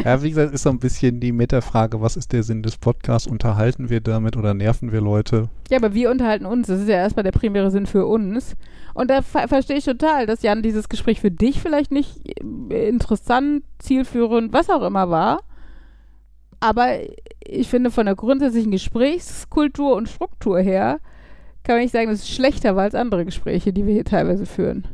[0.03, 3.27] Ja, wie gesagt, ist so ein bisschen die Metafrage, was ist der Sinn des Podcasts?
[3.27, 5.49] Unterhalten wir damit oder nerven wir Leute?
[5.69, 6.67] Ja, aber wir unterhalten uns.
[6.67, 8.55] Das ist ja erstmal der primäre Sinn für uns.
[8.93, 12.21] Und da ver verstehe ich total, dass Jan dieses Gespräch für dich vielleicht nicht
[12.71, 15.41] äh, interessant, zielführend, was auch immer war.
[16.59, 16.87] Aber
[17.45, 20.99] ich finde, von der grundsätzlichen Gesprächskultur und Struktur her
[21.64, 24.45] kann man nicht sagen, dass es schlechter war als andere Gespräche, die wir hier teilweise
[24.45, 24.88] führen.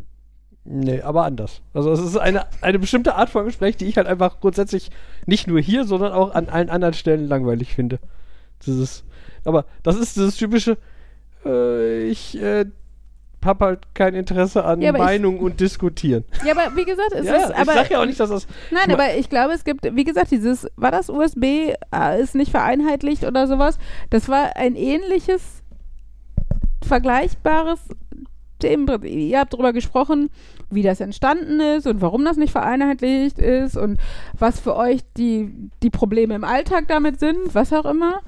[0.65, 1.61] Nee, aber anders.
[1.73, 4.91] Also es ist eine, eine bestimmte Art von Gespräch, die ich halt einfach grundsätzlich
[5.25, 7.97] nicht nur hier, sondern auch an allen anderen Stellen langweilig finde.
[8.65, 9.03] Dieses,
[9.45, 10.77] aber das ist dieses typische,
[11.45, 12.65] äh, ich äh,
[13.43, 16.25] hab halt kein Interesse an Ja, aber ich- Meinung und Diskutieren.
[16.45, 17.49] Ja, aber wie gesagt, es ja, ist.
[17.51, 18.45] ich aber, sag ja auch nicht, dass das.
[18.69, 21.43] Nein, Ich aber ich glaube, es gibt, wie gesagt, dieses, war das USB,
[21.95, 23.79] äh, ist nicht vereinheitlicht oder sowas.
[24.09, 25.58] Das war ein ähnliches,
[26.83, 27.79] vergleichbares
[28.59, 29.09] Themenprinzip.
[29.09, 30.29] Ihr habt darüber gesprochen,
[30.69, 33.99] wie das entstanden ist und warum das nicht vereinheitlicht ist und
[34.37, 38.21] was für euch die, die Probleme im Alltag damit sind, was auch immer.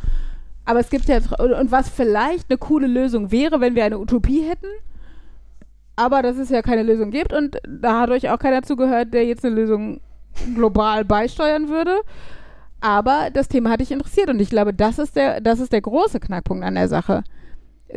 [0.65, 3.99] Aber es gibt ja, und, und was vielleicht eine coole Lösung wäre, wenn wir eine
[3.99, 4.67] Utopie hätten.
[5.95, 9.25] Aber dass es ja keine Lösung gibt und da hat euch auch keiner zugehört, der
[9.25, 9.99] jetzt eine Lösung
[10.55, 12.01] global beisteuern würde.
[12.79, 15.81] Aber das Thema hat dich interessiert und ich glaube, das ist der, das ist der
[15.81, 17.23] große Knackpunkt an der Sache.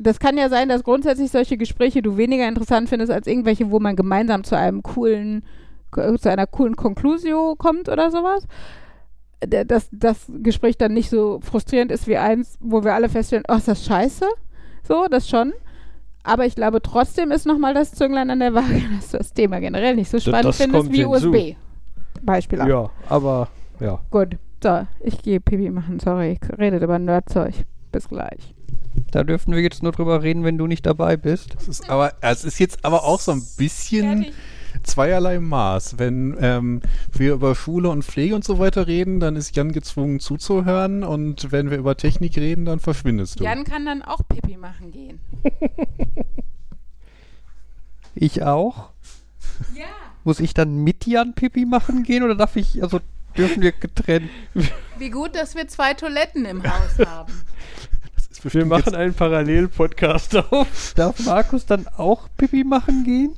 [0.00, 3.78] Das kann ja sein, dass grundsätzlich solche Gespräche du weniger interessant findest als irgendwelche, wo
[3.80, 5.44] man gemeinsam zu einem coolen,
[5.92, 8.46] zu einer coolen Conclusio kommt oder sowas.
[9.44, 13.44] D- Dass das Gespräch dann nicht so frustrierend ist wie eins, wo wir alle feststellen,
[13.48, 14.26] oh, ist das scheiße?
[14.86, 15.52] So, das schon.
[16.24, 19.60] Aber ich glaube, trotzdem ist nochmal das Zünglein an der Waage, dass du das Thema
[19.60, 21.28] generell nicht so spannend das findest wie hinzu.
[21.30, 21.56] USB.
[22.22, 22.66] Beispiel auch.
[22.66, 23.48] Ja, aber
[23.80, 24.00] ja.
[24.10, 27.52] Gut, so, ich gehe Pipi machen, sorry, ich redet über Nerdzeug.
[27.92, 28.53] Bis gleich.
[29.10, 31.56] Da dürfen wir jetzt nur drüber reden, wenn du nicht dabei bist.
[31.58, 34.26] Es ist aber, es ist jetzt aber auch so ein bisschen
[34.82, 35.98] zweierlei Maß.
[35.98, 40.20] Wenn ähm, wir über Schule und Pflege und so weiter reden, dann ist Jan gezwungen
[40.20, 43.44] zuzuhören und wenn wir über Technik reden, dann verschwindest du.
[43.44, 45.20] Jan kann dann auch Pipi machen gehen.
[48.14, 48.90] Ich auch.
[49.74, 49.86] Ja.
[50.22, 53.00] Muss ich dann mit Jan Pipi machen gehen oder darf ich, also
[53.36, 54.30] dürfen wir getrennt?
[54.98, 57.32] Wie gut, dass wir zwei Toiletten im Haus haben.
[58.44, 60.92] Ist Wir bestimmt machen jetzt, einen Parallel-Podcast auf.
[60.96, 63.34] Darf Markus dann auch Pipi machen gehen?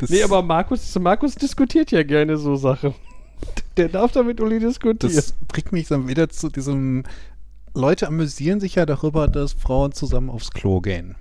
[0.00, 2.94] das, Nee, aber Markus, Markus diskutiert ja gerne so Sachen.
[3.76, 5.14] Der darf da mit Uli diskutieren.
[5.14, 7.04] das bringt mich dann wieder zu diesem.
[7.74, 11.14] Leute amüsieren sich ja darüber, dass Frauen zusammen aufs Klo gehen.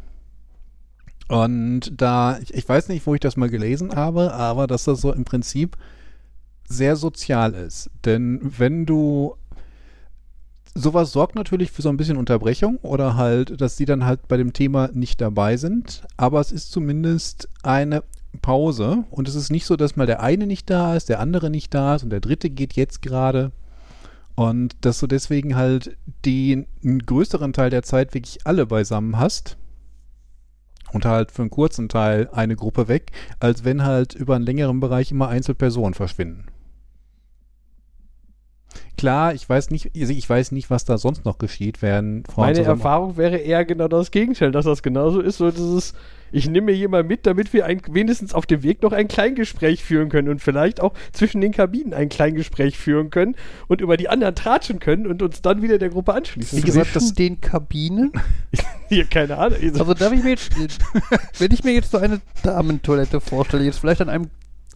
[1.28, 5.02] Und da, ich, ich weiß nicht, wo ich das mal gelesen habe, aber dass das
[5.02, 5.78] so im Prinzip
[6.68, 7.92] sehr sozial ist.
[8.06, 9.36] Denn wenn du
[10.76, 14.38] sowas sorgt natürlich für so ein bisschen Unterbrechung oder halt, dass die dann halt bei
[14.38, 18.04] dem Thema nicht dabei sind, aber es ist zumindest eine
[18.42, 19.06] Pause.
[19.10, 21.74] Und es ist nicht so, dass mal der eine nicht da ist, der andere nicht
[21.74, 23.52] da ist und der dritte geht jetzt gerade.
[24.36, 25.96] Und dass du deswegen halt
[26.26, 29.58] den größeren Teil der Zeit wirklich alle beisammen hast
[30.92, 34.82] und halt für einen kurzen Teil eine Gruppe weg, als wenn halt über einen längeren
[34.82, 36.48] Bereich immer Einzelpersonen verschwinden.
[38.98, 42.46] Klar, ich weiß nicht, also ich weiß nicht, was da sonst noch geschieht, während Frauen
[42.48, 45.38] Meine zusammen Erfahrung wäre eher genau das Gegenteil, dass das genauso ist.
[45.38, 45.94] So dieses,
[46.32, 49.84] ich nehme mir jemanden mit, damit wir ein, wenigstens auf dem Weg noch ein Kleingespräch
[49.84, 53.36] führen können und vielleicht auch zwischen den Kabinen ein Kleingespräch führen können
[53.68, 56.58] und über die anderen tratschen können und uns dann wieder der Gruppe anschließen.
[56.58, 58.12] Wie gesagt, Zwischen das- den Kabinen?
[58.88, 59.58] Hier, keine Ahnung.
[59.62, 60.52] Also darf ich mir jetzt,
[61.40, 64.30] wenn ich mir jetzt so eine Damentoilette vorstelle, jetzt vielleicht an einem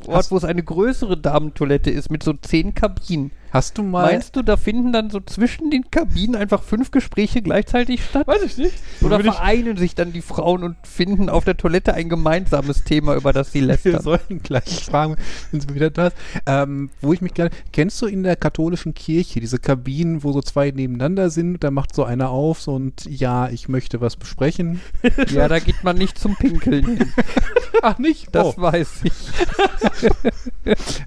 [0.08, 3.32] Ort, Hast- wo es eine größere Damentoilette ist mit so zehn Kabinen.
[3.52, 4.12] Hast du mal.
[4.12, 8.28] Meinst du, da finden dann so zwischen den Kabinen einfach fünf Gespräche gleichzeitig statt?
[8.28, 8.74] Weiß ich nicht.
[9.02, 12.84] Oder Würde ich- vereinen sich dann die Frauen und finden auf der Toilette ein gemeinsames
[12.84, 14.02] Thema, über das sie Wir lästern?
[14.04, 15.16] sollten gleich fragen,
[15.52, 16.12] sind wir wieder da?
[16.46, 17.52] Ähm, wo ich mich gerne.
[17.74, 21.64] Kennst du in der katholischen Kirche diese Kabinen, wo so zwei nebeneinander sind?
[21.64, 24.82] Da macht so einer auf so und ja, ich möchte was besprechen.
[25.34, 27.14] Ja, da geht man nicht zum Pinkeln hin.
[27.82, 28.28] Ach nicht?
[28.34, 29.14] Das oh, weiß ich.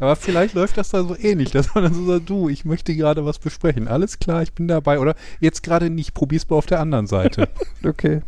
[0.01, 2.95] aber vielleicht läuft das da so ähnlich, dass man dann so sagt, du, ich möchte
[2.97, 3.89] gerade was besprechen.
[3.89, 4.99] Alles klar, ich bin dabei.
[4.99, 7.49] Oder jetzt gerade nicht, probier's mal auf der anderen Seite.
[7.85, 8.23] Okay.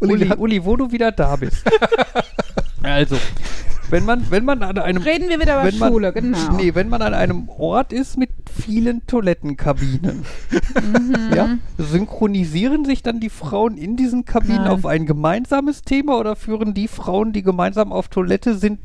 [0.00, 1.64] Uli, Uli, Uli, wo du wieder da bist.
[2.82, 3.16] also,
[3.88, 6.52] wenn man, wenn man an einem Reden wir wieder über wenn man, Schule, genau.
[6.56, 11.34] Nee, wenn man an einem Ort ist mit vielen Toilettenkabinen, Mhm.
[11.34, 14.72] ja, synchronisieren sich dann die Frauen in diesen Kabinen Nein.
[14.72, 18.80] auf ein gemeinsames Thema oder führen die Frauen, die gemeinsam auf Toilette sind,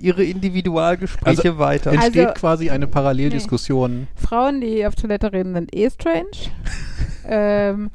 [0.00, 1.92] ihre Individualgespräche weiter?
[1.92, 4.08] Entsteht Also- quasi eine Paralleldiskussion.
[4.14, 6.30] Frauen, die auf Toilette reden, sind eh strange.
[7.28, 7.90] ähm,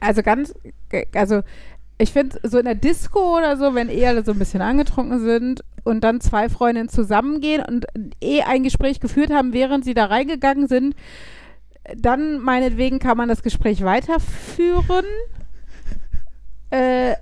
[0.00, 0.54] also ganz,
[1.14, 1.42] also
[1.98, 5.20] ich finde so in der Disco oder so, wenn eh alle so ein bisschen angetrunken
[5.20, 7.86] sind und dann zwei Freundinnen zusammengehen und
[8.20, 10.94] eh ein Gespräch geführt haben, während sie da reingegangen sind,
[11.96, 15.04] dann meinetwegen kann man das Gespräch weiterführen.
[16.70, 17.14] Äh,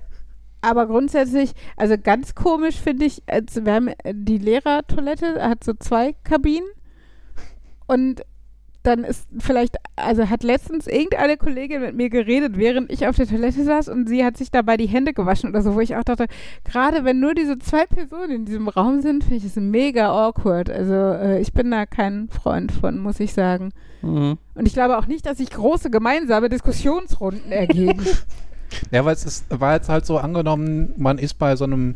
[0.65, 5.73] aber grundsätzlich, also ganz komisch finde ich, als wir haben äh, die Lehrertoilette hat so
[5.73, 6.67] zwei Kabinen
[7.87, 8.23] und
[8.81, 13.27] dann ist vielleicht, also hat letztens irgendeine Kollegin mit mir geredet, während ich auf der
[13.27, 16.03] Toilette saß und sie hat sich dabei die Hände gewaschen oder so, wo ich auch
[16.03, 16.25] dachte,
[16.63, 20.69] gerade wenn nur diese zwei Personen in diesem Raum sind, finde ich es mega awkward.
[20.69, 23.71] Also äh, ich bin da kein Freund von, muss ich sagen.
[24.01, 24.37] Mhm.
[24.53, 28.05] Und ich glaube auch nicht, dass sich große gemeinsame Diskussionsrunden ergeben.
[28.91, 31.95] Ja, weil es ist, war jetzt halt so angenommen, man ist bei so einem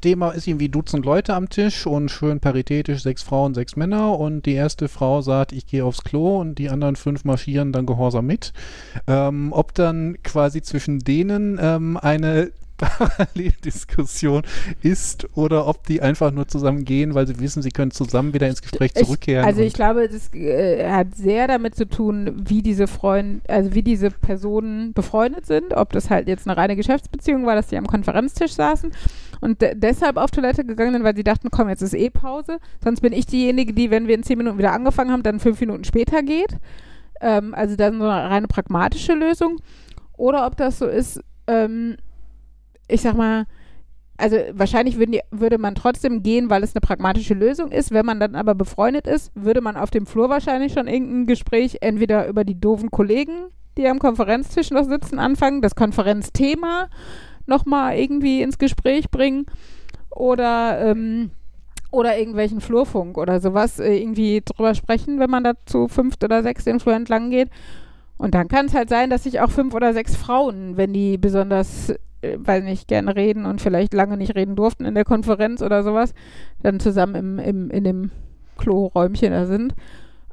[0.00, 4.44] Thema, ist irgendwie Dutzend Leute am Tisch und schön paritätisch, sechs Frauen, sechs Männer und
[4.44, 8.26] die erste Frau sagt, ich gehe aufs Klo und die anderen fünf marschieren dann gehorsam
[8.26, 8.52] mit.
[9.06, 14.42] Ähm, ob dann quasi zwischen denen ähm, eine Paralleldiskussion
[14.82, 18.48] ist oder ob die einfach nur zusammen gehen, weil sie wissen, sie können zusammen wieder
[18.48, 19.42] ins Gespräch zurückkehren.
[19.42, 23.74] Ich, also ich glaube, das äh, hat sehr damit zu tun, wie diese Freund, also
[23.74, 27.76] wie diese Personen befreundet sind, ob das halt jetzt eine reine Geschäftsbeziehung war, dass sie
[27.76, 28.90] am Konferenztisch saßen
[29.40, 32.58] und de deshalb auf Toilette gegangen sind, weil sie dachten, komm, jetzt ist eh Pause.
[32.82, 35.60] Sonst bin ich diejenige, die, wenn wir in zehn Minuten wieder angefangen haben, dann fünf
[35.60, 36.56] Minuten später geht.
[37.20, 39.58] Ähm, also dann so eine reine pragmatische Lösung.
[40.16, 41.96] Oder ob das so ist, ähm,
[42.88, 43.46] ich sag mal,
[44.16, 47.90] also wahrscheinlich die, würde man trotzdem gehen, weil es eine pragmatische Lösung ist.
[47.90, 51.78] Wenn man dann aber befreundet ist, würde man auf dem Flur wahrscheinlich schon irgendein Gespräch
[51.80, 53.46] entweder über die doofen Kollegen,
[53.76, 56.88] die am Konferenztisch noch sitzen, anfangen, das Konferenzthema
[57.46, 59.46] nochmal irgendwie ins Gespräch bringen
[60.10, 61.30] oder ähm,
[61.90, 66.42] oder irgendwelchen Flurfunk oder sowas äh, irgendwie drüber sprechen, wenn man da zu fünft oder
[66.42, 67.50] sechs den Flur entlang geht.
[68.24, 71.18] Und dann kann es halt sein, dass sich auch fünf oder sechs Frauen, wenn die
[71.18, 71.90] besonders,
[72.22, 75.82] äh, weiß nicht, gerne reden und vielleicht lange nicht reden durften in der Konferenz oder
[75.82, 76.14] sowas,
[76.62, 78.10] dann zusammen im, im, in dem
[78.56, 79.74] Kloräumchen da sind.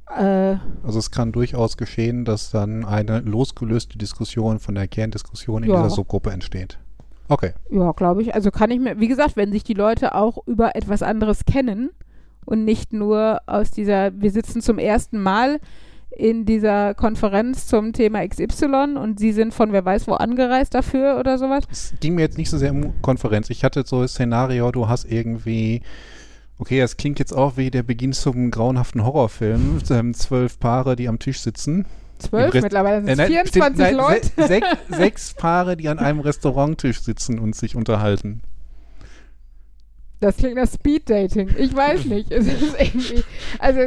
[0.10, 5.70] Äh, Also es kann durchaus geschehen, dass dann eine losgelöste Diskussion von der Kerndiskussion in
[5.72, 5.76] Ja.
[5.84, 6.80] dieser Subgruppe entsteht.
[7.28, 7.52] Okay.
[7.72, 8.34] ja, glaube ich.
[8.36, 11.90] Also kann ich mir, wie gesagt, wenn sich die Leute auch über etwas anderes kennen
[12.46, 15.60] und nicht nur aus dieser, wir sitzen zum ersten Mal
[16.12, 21.18] in dieser Konferenz zum Thema XY und sie sind von wer weiß wo angereist dafür
[21.20, 21.64] oder sowas.
[21.72, 23.50] Es ging mir jetzt nicht so sehr um Konferenz.
[23.50, 25.82] Ich hatte so ein Szenario, du hast irgendwie,
[26.60, 29.80] okay, das klingt jetzt auch wie der Beginn zum grauenhaften Horrorfilm.
[29.90, 31.86] Ähm, zwölf Paare, die am Tisch sitzen.
[32.20, 34.28] Zwölf, mittlerweile sind Äh, es nein, 24 stimmt, nein, Leute.
[34.38, 38.42] se sech, sechs Paare, die an einem Restauranttisch sitzen und sich unterhalten.
[40.22, 41.50] Das klingt nach Speeddating.
[41.58, 42.32] Ich weiß nicht.
[42.32, 43.24] Es ist irgendwie,
[43.58, 43.80] also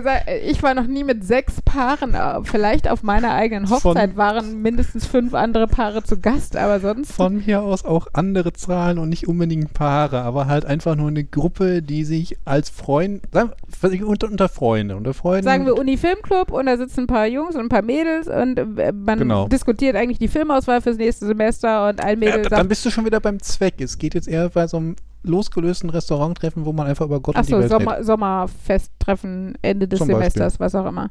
[0.45, 2.15] ich war noch nie mit sechs Paaren.
[2.15, 6.81] äh, Vielleicht auf meiner eigenen Hochzeit Von- waren mindestens fünf andere Paare zu Gast, aber
[6.81, 7.13] sonst.
[7.13, 11.23] Von mir aus auch andere Zahlen und nicht unbedingt Paare, aber halt einfach nur eine
[11.23, 15.45] Gruppe, die sich als Freund, sagen wir, unter, unter Freunde, unter Freunden.
[15.45, 18.91] Sagen wir Uni-Filmclub und da sitzen ein paar Jungs und ein paar Mädels und äh,
[18.93, 19.47] man Genau.
[19.47, 22.91] diskutiert eigentlich die Filmauswahl fürs nächste Semester und ein ja, Mädel dann sagt, bist du
[22.91, 23.75] schon wieder beim Zweck.
[23.81, 27.49] Es geht jetzt eher bei so einem losgelösten Restauranttreffen, wo man einfach über Gott und
[27.49, 27.87] die achso, Welt redet.
[27.87, 30.31] Sommer, Sommerfesttreffen Ende des Zum Beispiel.
[30.31, 31.09] Semesters, was auch immer.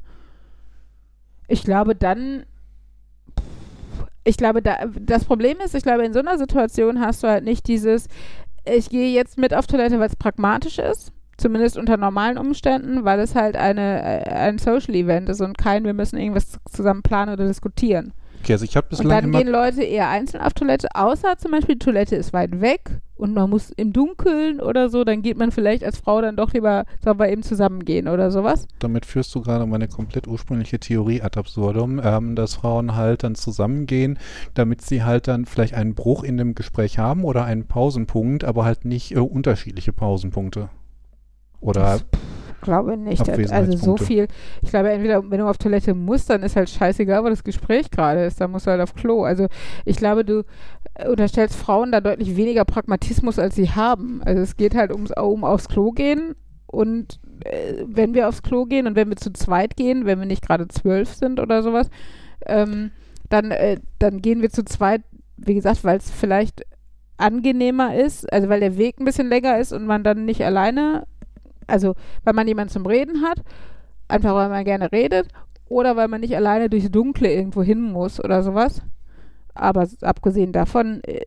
[1.48, 2.46] Ich glaube dann,
[4.24, 7.44] ich glaube, da, das Problem ist, ich glaube, in so einer Situation hast du halt
[7.44, 8.08] nicht dieses,
[8.66, 11.12] ich gehe jetzt mit auf Toilette, weil es pragmatisch ist.
[11.36, 15.84] Zumindest unter normalen Umständen, weil es halt eine, äh, ein Social Event ist und kein,
[15.84, 18.14] wir müssen irgendwas zusammen planen oder diskutieren.
[18.44, 21.38] Okay, also ich habe Und bislang dann immer gehen Leute eher einzeln auf Toilette, außer
[21.38, 25.22] zum Beispiel die Toilette ist weit weg und man muss im Dunkeln oder so, dann
[25.22, 28.68] geht man vielleicht als Frau dann doch lieber, sollen wir eben zusammengehen oder sowas.
[28.80, 33.36] damit führst du gerade meine komplett ursprüngliche Theorie ad absurdum, ähm, dass Frauen halt dann
[33.36, 34.20] zusammengehen,
[34.56, 38.66] damit sie halt dann vielleicht einen Bruch in dem Gespräch haben oder einen Pausenpunkt, aber
[38.66, 40.70] halt nicht äh, unterschiedliche Pausenpunkte.
[41.62, 42.02] Oder
[42.64, 43.28] Glaube nicht.
[43.30, 44.28] Also so viel.
[44.62, 47.92] Ich glaube, entweder wenn du auf Toilette musst, dann ist halt scheißegal, wo das Gespräch
[47.92, 48.42] gerade ist.
[48.42, 49.24] Dann musst du halt auf Klo.
[49.24, 49.48] Also
[49.86, 50.44] ich glaube, du
[50.96, 54.22] äh, unterstellst Frauen da deutlich weniger Pragmatismus, als sie haben.
[54.24, 56.36] Also es geht halt ums, um aufs Klo gehen
[56.68, 60.26] und äh, wenn wir aufs Klo gehen und wenn wir zu zweit gehen, wenn wir
[60.26, 61.90] nicht gerade zwölf sind oder sowas,
[62.46, 62.92] ähm,
[63.30, 65.02] dann, äh, dann gehen wir zu zweit,
[65.38, 66.64] wie gesagt, weil es vielleicht
[67.18, 71.06] angenehmer ist, also weil der Weg ein bisschen länger ist und man dann nicht alleine,
[71.68, 73.42] also weil man jemanden zum Reden hat,
[74.08, 75.28] einfach weil man gerne redet
[75.66, 78.82] oder weil man nicht alleine durchs Dunkle irgendwo hin muss oder sowas.
[79.56, 81.22] Aber abgesehen davon, äh,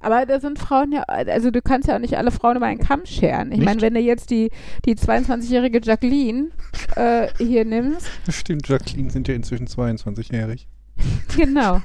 [0.00, 2.78] aber da sind Frauen ja, also du kannst ja auch nicht alle Frauen über einen
[2.78, 3.50] Kamm scheren.
[3.50, 4.50] Ich meine, wenn du jetzt die,
[4.84, 6.50] die 22-jährige Jacqueline
[6.94, 10.68] äh, hier nimmst, Stimmt, Jacqueline sind ja inzwischen 22-jährig.
[11.36, 11.80] genau.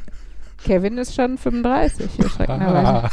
[0.64, 2.88] Kevin ist schon 35, erschreckenderweise.
[2.88, 3.10] Ah,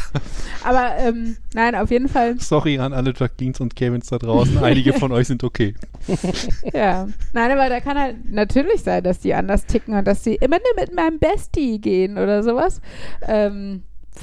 [0.64, 4.58] Aber ähm, nein, auf jeden Fall, sorry an alle Jacquelines und Kevins da draußen.
[4.58, 5.74] Einige von euch sind okay.
[6.72, 7.08] ja.
[7.32, 10.56] Nein, aber da kann halt natürlich sein, dass die anders ticken und dass sie immer
[10.58, 12.80] nur mit meinem Bestie gehen oder sowas.
[13.26, 13.82] Ähm,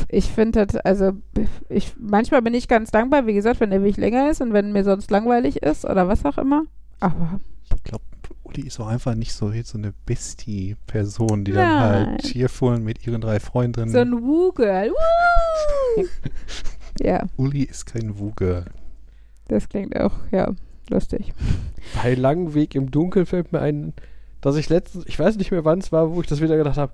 [0.09, 1.13] ich finde das, also
[1.69, 4.71] ich manchmal bin ich ganz dankbar, wie gesagt, wenn der Weg länger ist und wenn
[4.71, 6.63] mir sonst langweilig ist oder was auch immer.
[6.99, 7.39] Aber
[7.75, 8.03] Ich glaube,
[8.47, 13.21] Uli ist auch einfach nicht so, so eine Bestie-Person, die dann halt cheerful mit ihren
[13.21, 13.89] drei Freundinnen.
[13.89, 14.91] so ein Woo-Girl.
[14.91, 16.05] Woo!
[17.01, 18.65] ja, Uli ist kein Wuger.
[19.47, 20.53] das klingt auch, ja,
[20.89, 21.33] lustig.
[22.01, 23.93] Bei langem Weg im Dunkeln fällt mir ein,
[24.41, 26.77] dass ich letztens, ich weiß nicht mehr wann es war, wo ich das wieder gedacht
[26.77, 26.93] habe,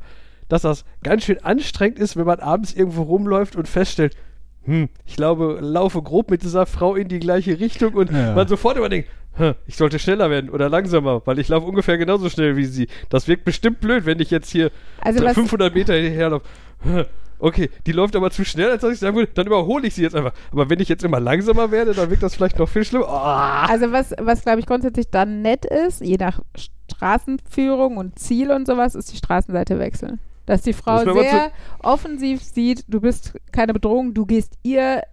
[0.49, 4.15] dass das ganz schön anstrengend ist, wenn man abends irgendwo rumläuft und feststellt,
[4.65, 8.33] hm, ich glaube, laufe grob mit dieser Frau in die gleiche Richtung und Ja.
[8.33, 11.97] man sofort immer denkt, "Hm, ich sollte schneller werden oder langsamer, weil ich laufe ungefähr
[11.97, 12.87] genauso schnell wie sie.
[13.09, 14.71] Das wirkt bestimmt blöd, wenn ich jetzt hier
[15.01, 16.45] Also was, 500 Meter hinterherlaufe.
[17.39, 20.03] Okay, die läuft aber zu schnell, als dass ich sagen würde, dann überhole ich sie
[20.03, 20.31] jetzt einfach.
[20.51, 23.07] Aber wenn ich jetzt immer langsamer werde, dann wirkt das vielleicht noch viel schlimmer.
[23.09, 23.65] Ah.
[23.65, 26.39] Also was, was glaube ich grundsätzlich dann nett ist, je nach
[26.89, 30.19] Straßenführung und Ziel und sowas, ist die Straßenseite wechseln.
[30.45, 31.51] Dass die Frau Das sehr
[31.81, 35.03] offensiv sieht, du bist keine Bedrohung, du gehst ihr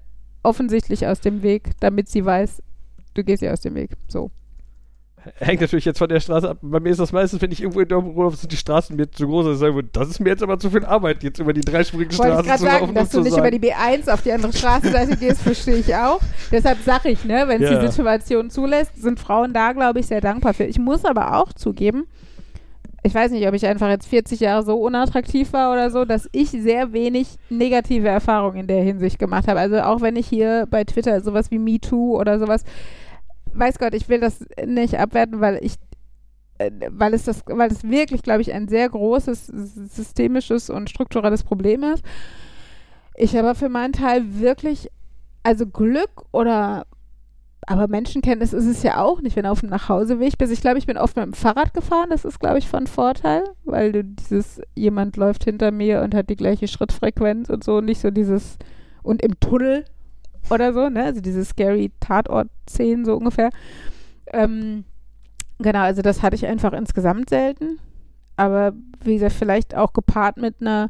[0.43, 2.63] offensichtlich aus dem Weg, damit sie weiß,
[3.15, 3.91] du gehst ihr aus dem Weg.
[4.09, 4.31] So.
[5.37, 6.59] Hängt natürlich jetzt von der Straße ab.
[6.63, 9.27] Bei mir ist das meistens, wenn ich irgendwo in Dortmund sind die Straßen mir zu
[9.27, 9.45] groß.
[9.61, 12.33] dass ich das ist mir jetzt aber zu viel Arbeit, jetzt über die dreispurigen Wollte
[12.33, 13.47] ich Straßen gerade zu sagen, laufen dass du nicht sagen.
[13.47, 16.21] über die B1 auf die andere Straßenseite gehst, verstehe ich auch.
[16.51, 17.81] Deshalb sage ich, ne, wenn es Ja.
[17.81, 20.65] die Situation zulässt, sind Frauen da, glaube ich, sehr dankbar für.
[20.65, 22.07] Ich muss aber auch zugeben,
[23.03, 26.29] ich weiß nicht, ob ich einfach jetzt 40 Jahre so unattraktiv war oder so, dass
[26.33, 29.61] ich sehr wenig negative Erfahrungen in der Hinsicht gemacht habe.
[29.61, 32.65] Also auch wenn ich hier bei Twitter sowas wie MeToo oder sowas,
[33.55, 35.77] weiß Gott, ich will das nicht abwerten, weil ich
[36.59, 41.43] äh, weil es das, weil es wirklich, glaube ich, ein sehr großes systemisches und strukturelles
[41.43, 42.05] Problem ist.
[43.17, 44.89] Ich aber für meinen Teil wirklich,
[45.43, 46.87] also Glück oder
[47.67, 50.53] aber Menschenkenntnis ist es ja auch nicht, wenn du auf dem Nachhauseweg bist.
[50.53, 52.11] Ich glaube, ich bin oft mit dem Fahrrad gefahren.
[52.11, 56.31] Das ist, glaube ich, von Vorteil, weil du dieses, jemand läuft hinter mir und hat
[56.31, 58.57] die gleiche Schrittfrequenz und so, nicht so dieses,
[59.03, 59.85] und im Tunnel
[60.49, 61.05] oder so, ne?
[61.05, 63.51] Also diese scary Tatort-Szenen so ungefähr.
[64.33, 64.85] Ähm,
[65.59, 67.79] genau, also das hatte ich einfach insgesamt selten.
[68.37, 68.73] Aber
[69.05, 70.89] wie gesagt, vielleicht auch gepaart mit einer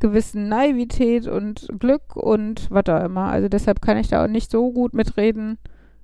[0.00, 3.26] gewissen Naivität und Glück und was auch immer.
[3.30, 5.58] Also deshalb kann ich da auch nicht so gut mitreden.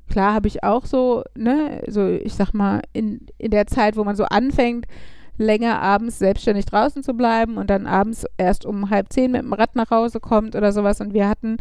[0.09, 4.05] Klar habe ich auch so, ne, so ich sag mal, in, in der Zeit, wo
[4.05, 4.87] man so anfängt,
[5.39, 9.53] länger abends selbstständig draußen zu bleiben und dann abends erst um halb zehn mit dem
[9.53, 11.01] Rad nach Hause kommt oder sowas.
[11.01, 11.59] Und wir hatten,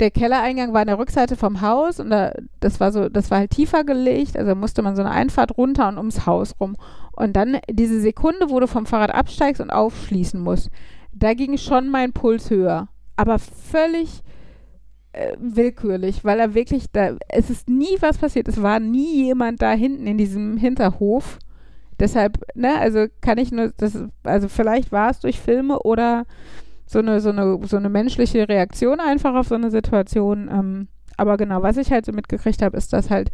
[0.00, 3.38] der Kellereingang war an der Rückseite vom Haus und da, das war so, das war
[3.38, 6.76] halt tiefer gelegt, also musste man so eine Einfahrt runter und ums Haus rum.
[7.12, 10.70] Und dann diese Sekunde, wo du vom Fahrrad absteigst und aufschließen musst,
[11.12, 12.88] da ging schon mein Puls höher.
[13.16, 14.22] Aber völlig
[15.14, 18.48] äh, willkürlich, weil er wirklich da, es ist nie was passiert.
[18.48, 21.38] Es war nie jemand da hinten in diesem Hinterhof.
[22.00, 26.26] Deshalb, ne, also kann ich nur, das, also vielleicht war es durch Filme oder
[26.86, 30.48] so eine, so eine, so eine menschliche Reaktion einfach auf so eine Situation.
[30.50, 33.30] Ähm, aber genau, was ich halt so mitgekriegt habe, ist, dass halt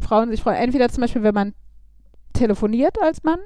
[0.00, 0.56] Frauen sich freuen.
[0.56, 1.54] Entweder zum Beispiel, wenn man
[2.32, 3.38] telefoniert als Mann,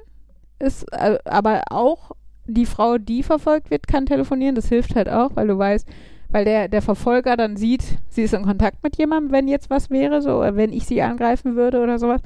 [0.59, 2.11] ist, äh, aber auch
[2.47, 4.55] die Frau, die verfolgt wird, kann telefonieren.
[4.55, 5.87] Das hilft halt auch, weil du weißt,
[6.35, 9.89] weil der, der Verfolger dann sieht, sie ist in Kontakt mit jemandem, wenn jetzt was
[9.89, 12.19] wäre, so, oder wenn ich sie angreifen würde oder sowas.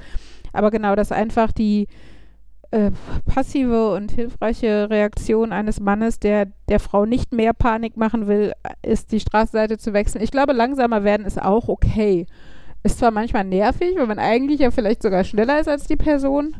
[0.52, 1.86] Aber genau, dass einfach die,
[2.72, 2.90] äh,
[3.24, 9.12] passive und hilfreiche Reaktion eines Mannes, der der Frau nicht mehr Panik machen will, ist
[9.12, 10.24] die Straßenseite zu wechseln.
[10.24, 12.26] Ich glaube, langsamer werden ist auch okay.
[12.82, 16.56] Ist zwar manchmal nervig, weil man eigentlich ja vielleicht sogar schneller ist als die Person,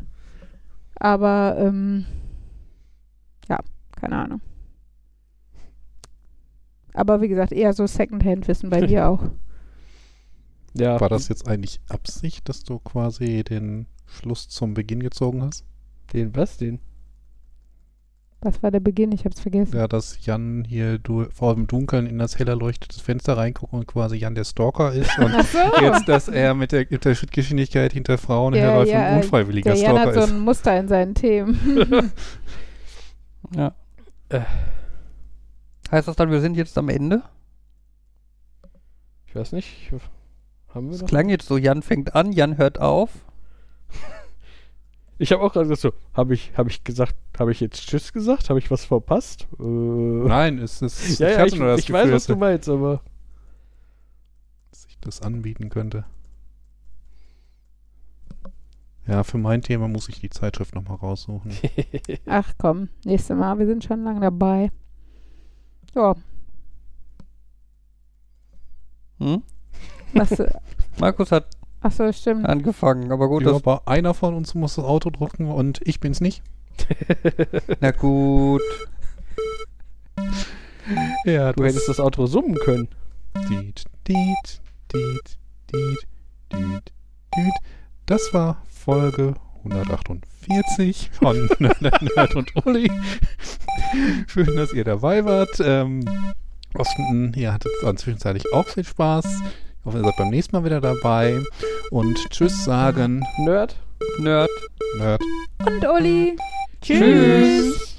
[0.95, 2.05] aber ähm,
[3.49, 3.59] ja,
[3.99, 4.41] keine Ahnung.
[6.93, 9.23] Aber wie gesagt, eher so Secondhand-Wissen bei dir auch.
[10.73, 10.99] Ja.
[10.99, 15.65] War das jetzt eigentlich Absicht, dass du quasi den Schluss zum Beginn gezogen hast?
[16.13, 16.57] Den, was?
[16.57, 16.79] Den?
[18.43, 19.11] Was war der Beginn?
[19.11, 19.75] Ich hab's vergessen.
[19.75, 23.85] Ja, dass Jan hier du, vor dem Dunkeln in das hell erleuchtete Fenster reinguckt und
[23.85, 25.59] quasi Jan der Stalker ist und so.
[25.81, 29.73] jetzt, dass er mit der, mit der Schrittgeschwindigkeit hinter Frauen Ja, herläuft ja, und unfreiwilliger
[29.73, 30.31] der Jan Stalker hat so ist.
[30.31, 32.11] ein Muster in seinen Themen.
[33.55, 33.75] Ja.
[34.29, 34.39] Äh.
[35.91, 37.23] Heißt das dann, wir sind jetzt am Ende?
[39.27, 39.91] Ich weiß nicht.
[40.73, 41.07] Haben wir Es noch?
[41.09, 43.11] klang jetzt so, Jan fängt an, Jan hört auf.
[45.17, 48.11] Ich habe auch gerade gesagt, so, habe ich, hab ich gesagt, habe ich jetzt Tschüss
[48.11, 48.49] gesagt?
[48.49, 49.47] Habe ich was verpasst?
[49.59, 51.19] Äh, Nein, es ist.
[51.19, 53.01] ja, ja, hatte ich, nur das ich Gefühl, weiß, was dass du meinst, aber
[54.71, 56.05] sich das anbieten könnte.
[59.05, 61.51] Ja, für mein Thema muss ich die Zeitschrift nochmal raussuchen.
[62.25, 64.71] Ach komm, nächstes Mal, wir sind schon lange dabei.
[65.95, 66.15] Ja,
[69.19, 69.43] Hm?
[70.13, 70.51] was, äh,
[70.99, 71.45] Markus hat
[71.81, 72.45] ach so, stimmt.
[72.47, 75.99] angefangen, aber gut, ja, das, aber einer von uns muss das Auto drücken und ich
[75.99, 76.41] bin's nicht.
[77.81, 78.61] na gut.
[81.25, 82.87] Ja, du hättest das Outro summen können.
[83.49, 84.61] Diet, diet,
[84.91, 85.37] diet,
[85.71, 86.07] diet,
[86.51, 86.93] diet,
[87.35, 87.53] diet.
[88.07, 89.35] Das war Folge
[90.49, 91.49] 148 von
[92.15, 92.91] Nerd und Uli.
[94.27, 95.59] Schön, dass ihr dabei wart.
[95.63, 96.05] Ähm,
[96.77, 99.25] hoffen, ihr hattet dann zwischenzeitlich auch viel Spaß.
[99.25, 101.41] Ich hoffe, ihr seid beim nächsten Mal wieder dabei.
[101.89, 103.75] Und Tschüss sagen, Nerd.
[104.19, 104.49] Nerd.
[104.97, 105.21] Nerd.
[105.65, 106.35] Und Uli.
[106.81, 107.90] Tschüss.